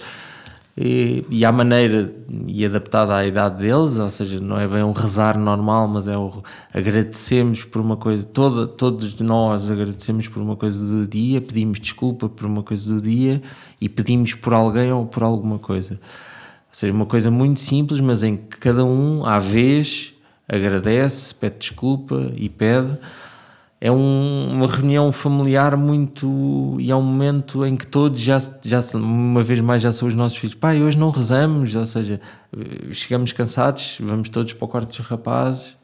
e, 0.75 1.23
e 1.29 1.45
à 1.45 1.51
maneira 1.51 2.11
e 2.47 2.65
adaptada 2.65 3.15
à 3.15 3.25
idade 3.25 3.59
deles, 3.59 3.99
ou 3.99 4.09
seja, 4.09 4.39
não 4.39 4.59
é 4.59 4.67
bem 4.67 4.83
um 4.83 4.91
rezar 4.91 5.37
normal, 5.37 5.87
mas 5.87 6.07
é 6.07 6.17
o 6.17 6.41
agradecemos 6.73 7.63
por 7.63 7.79
uma 7.79 7.95
coisa, 7.95 8.25
toda, 8.25 8.65
todos 8.65 9.19
nós 9.19 9.69
agradecemos 9.69 10.27
por 10.27 10.41
uma 10.41 10.55
coisa 10.55 10.83
do 10.83 11.05
dia, 11.05 11.39
pedimos 11.39 11.79
desculpa 11.79 12.27
por 12.27 12.47
uma 12.47 12.63
coisa 12.63 12.91
do 12.91 12.99
dia 12.99 13.41
e 13.79 13.87
pedimos 13.87 14.33
por 14.33 14.53
alguém 14.53 14.91
ou 14.91 15.05
por 15.05 15.21
alguma 15.21 15.59
coisa. 15.59 15.93
Ou 15.93 16.75
seja, 16.75 16.91
uma 16.91 17.05
coisa 17.05 17.29
muito 17.29 17.59
simples, 17.59 17.99
mas 17.99 18.23
em 18.23 18.35
que 18.35 18.57
cada 18.57 18.83
um, 18.83 19.23
à 19.23 19.37
vez, 19.37 20.13
agradece, 20.47 21.35
pede 21.35 21.57
desculpa 21.59 22.31
e 22.35 22.49
pede 22.49 22.97
é 23.83 23.91
um, 23.91 24.53
uma 24.53 24.65
reunião 24.65 25.11
familiar 25.11 25.75
muito. 25.75 26.77
e 26.79 26.89
é 26.89 26.95
um 26.95 27.01
momento 27.01 27.65
em 27.65 27.75
que 27.75 27.85
todos 27.85 28.21
já, 28.21 28.41
já, 28.63 28.79
uma 28.93 29.43
vez 29.43 29.59
mais, 29.59 29.81
já 29.81 29.91
são 29.91 30.07
os 30.07 30.13
nossos 30.13 30.37
filhos. 30.37 30.55
Pai, 30.55 30.81
hoje 30.81 30.97
não 30.97 31.09
rezamos, 31.09 31.75
ou 31.75 31.85
seja, 31.85 32.21
chegamos 32.93 33.33
cansados, 33.33 33.97
vamos 33.99 34.29
todos 34.29 34.53
para 34.53 34.63
o 34.63 34.67
quarto 34.69 34.87
dos 34.87 35.05
rapazes 35.05 35.75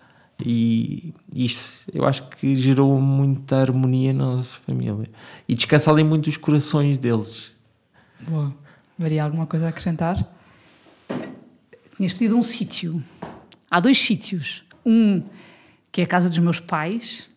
e 0.46 1.14
isto 1.36 1.92
eu 1.94 2.06
acho 2.06 2.26
que 2.30 2.56
gerou 2.56 3.02
muita 3.02 3.58
harmonia 3.58 4.14
na 4.14 4.38
nossa 4.38 4.56
família 4.66 5.10
e 5.46 5.54
descansa 5.54 5.92
ali 5.92 6.02
muito 6.02 6.28
os 6.28 6.38
corações 6.38 6.98
deles. 6.98 7.52
Boa. 8.22 8.56
Maria, 8.98 9.26
alguma 9.26 9.46
coisa 9.46 9.66
a 9.66 9.70
acrescentar? 9.70 10.26
Tinhas 11.98 12.14
pedido 12.14 12.38
um 12.38 12.42
sítio. 12.42 13.04
Há 13.70 13.82
dois 13.82 13.98
sítios. 13.98 14.64
Um 14.86 15.22
que 15.92 16.00
é 16.00 16.06
a 16.06 16.08
casa 16.08 16.30
dos 16.30 16.40
meus 16.40 16.62
pais, 16.62 17.29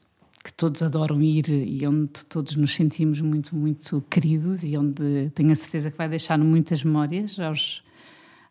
que 0.43 0.53
todos 0.53 0.82
adoram 0.82 1.22
ir 1.22 1.49
e 1.49 1.86
onde 1.86 2.24
todos 2.28 2.57
nos 2.57 2.74
sentimos 2.74 3.20
muito, 3.20 3.55
muito 3.55 4.03
queridos 4.11 4.64
e 4.64 4.76
onde 4.76 5.30
tenho 5.34 5.53
a 5.53 5.55
certeza 5.55 5.90
que 5.90 5.97
vai 5.97 6.09
deixar 6.09 6.38
muitas 6.38 6.82
memórias 6.82 7.38
aos, 7.38 7.84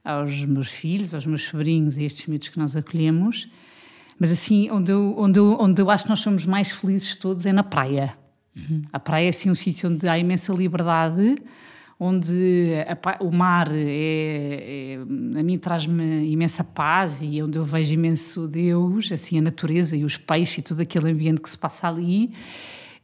aos 0.04 0.46
meus 0.46 0.70
filhos, 0.70 1.14
aos 1.14 1.26
meus 1.26 1.44
sobrinhos 1.44 1.98
e 1.98 2.06
estes 2.06 2.28
miúdos 2.28 2.48
que 2.48 2.58
nós 2.58 2.76
acolhemos. 2.76 3.50
Mas 4.18 4.32
assim, 4.32 4.70
onde 4.72 4.92
eu, 4.92 5.16
onde, 5.18 5.40
eu, 5.40 5.58
onde 5.60 5.82
eu 5.82 5.90
acho 5.90 6.06
que 6.06 6.10
nós 6.10 6.20
somos 6.20 6.46
mais 6.46 6.72
felizes 6.72 7.16
todos 7.16 7.46
é 7.46 7.52
na 7.52 7.64
praia. 7.64 8.16
Uhum. 8.56 8.84
A 8.94 9.00
praia 9.00 9.26
é 9.26 9.30
assim 9.30 9.50
um 9.50 9.56
sítio 9.56 9.90
onde 9.90 10.08
há 10.08 10.18
imensa 10.18 10.54
liberdade, 10.54 11.36
onde 12.04 12.74
a, 12.88 13.24
o 13.24 13.30
mar 13.30 13.70
é, 13.72 14.96
é, 14.96 15.40
a 15.40 15.44
mim 15.44 15.56
traz-me 15.60 16.26
imensa 16.32 16.64
paz 16.64 17.22
e 17.22 17.44
onde 17.44 17.60
eu 17.60 17.64
vejo 17.64 17.94
imenso 17.94 18.48
Deus, 18.48 19.12
assim 19.12 19.38
a 19.38 19.42
natureza 19.42 19.96
e 19.96 20.04
os 20.04 20.18
peixes 20.18 20.58
e 20.58 20.62
todo 20.64 20.80
aquele 20.80 21.12
ambiente 21.12 21.40
que 21.40 21.50
se 21.50 21.58
passa 21.58 21.88
ali. 21.88 22.34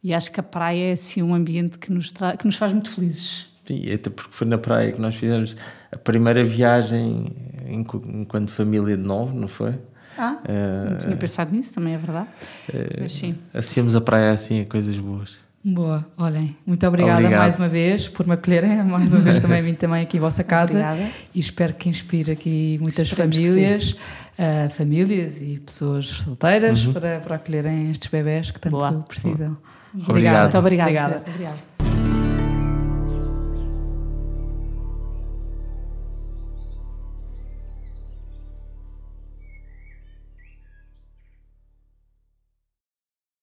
E 0.03 0.15
acho 0.15 0.31
que 0.31 0.39
a 0.39 0.43
praia 0.43 0.89
é 0.89 0.91
assim 0.93 1.21
um 1.21 1.35
ambiente 1.35 1.77
que 1.77 1.93
nos, 1.93 2.11
que 2.11 2.45
nos 2.45 2.55
faz 2.55 2.73
muito 2.73 2.89
felizes. 2.89 3.51
Sim, 3.65 3.83
até 3.93 4.09
porque 4.09 4.33
foi 4.33 4.47
na 4.47 4.57
praia 4.57 4.91
que 4.91 4.99
nós 4.99 5.13
fizemos 5.13 5.55
a 5.91 5.97
primeira 5.97 6.43
viagem 6.43 7.35
enquanto 7.67 8.49
família 8.49 8.97
de 8.97 9.03
novo, 9.03 9.39
não 9.39 9.47
foi? 9.47 9.75
Ah, 10.17 10.39
uh, 10.41 10.89
não 10.89 10.97
tinha 10.97 11.15
pensado 11.15 11.53
nisso, 11.53 11.75
também 11.75 11.93
é 11.93 11.97
verdade. 11.97 12.29
Uh, 12.69 13.01
Mas 13.01 13.11
sim. 13.11 13.35
Associamos 13.53 13.95
a 13.95 14.01
praia 14.01 14.31
assim 14.31 14.61
a 14.61 14.65
coisas 14.65 14.97
boas. 14.97 15.45
Boa, 15.63 16.05
olhem, 16.17 16.55
muito 16.65 16.87
obrigada 16.87 17.19
Obrigado. 17.19 17.39
mais 17.39 17.57
uma 17.57 17.67
vez 17.67 18.07
por 18.07 18.25
me 18.25 18.33
acolherem, 18.33 18.83
mais 18.85 19.11
uma 19.11 19.21
vez 19.21 19.41
também 19.41 19.61
vim 19.61 19.73
também 19.75 20.03
aqui 20.03 20.17
à 20.17 20.21
vossa 20.21 20.43
casa 20.43 20.79
obrigada. 20.79 21.11
e 21.35 21.39
espero 21.39 21.73
que 21.73 21.89
inspire 21.89 22.31
aqui 22.31 22.77
muitas 22.81 23.09
Esperemos 23.09 23.35
famílias, 23.35 23.91
uh, 23.91 24.69
famílias 24.69 25.41
e 25.41 25.59
pessoas 25.59 26.07
solteiras 26.07 26.85
uhum. 26.85 26.93
para, 26.93 27.19
para 27.19 27.35
acolherem 27.35 27.91
estes 27.91 28.09
bebés 28.09 28.51
que 28.51 28.59
tanto 28.59 28.77
Boa. 28.77 29.05
precisam. 29.07 29.57
Obrigado. 30.07 30.43
Muito 30.43 30.57
obrigada. 30.57 31.21
obrigada. 31.27 31.96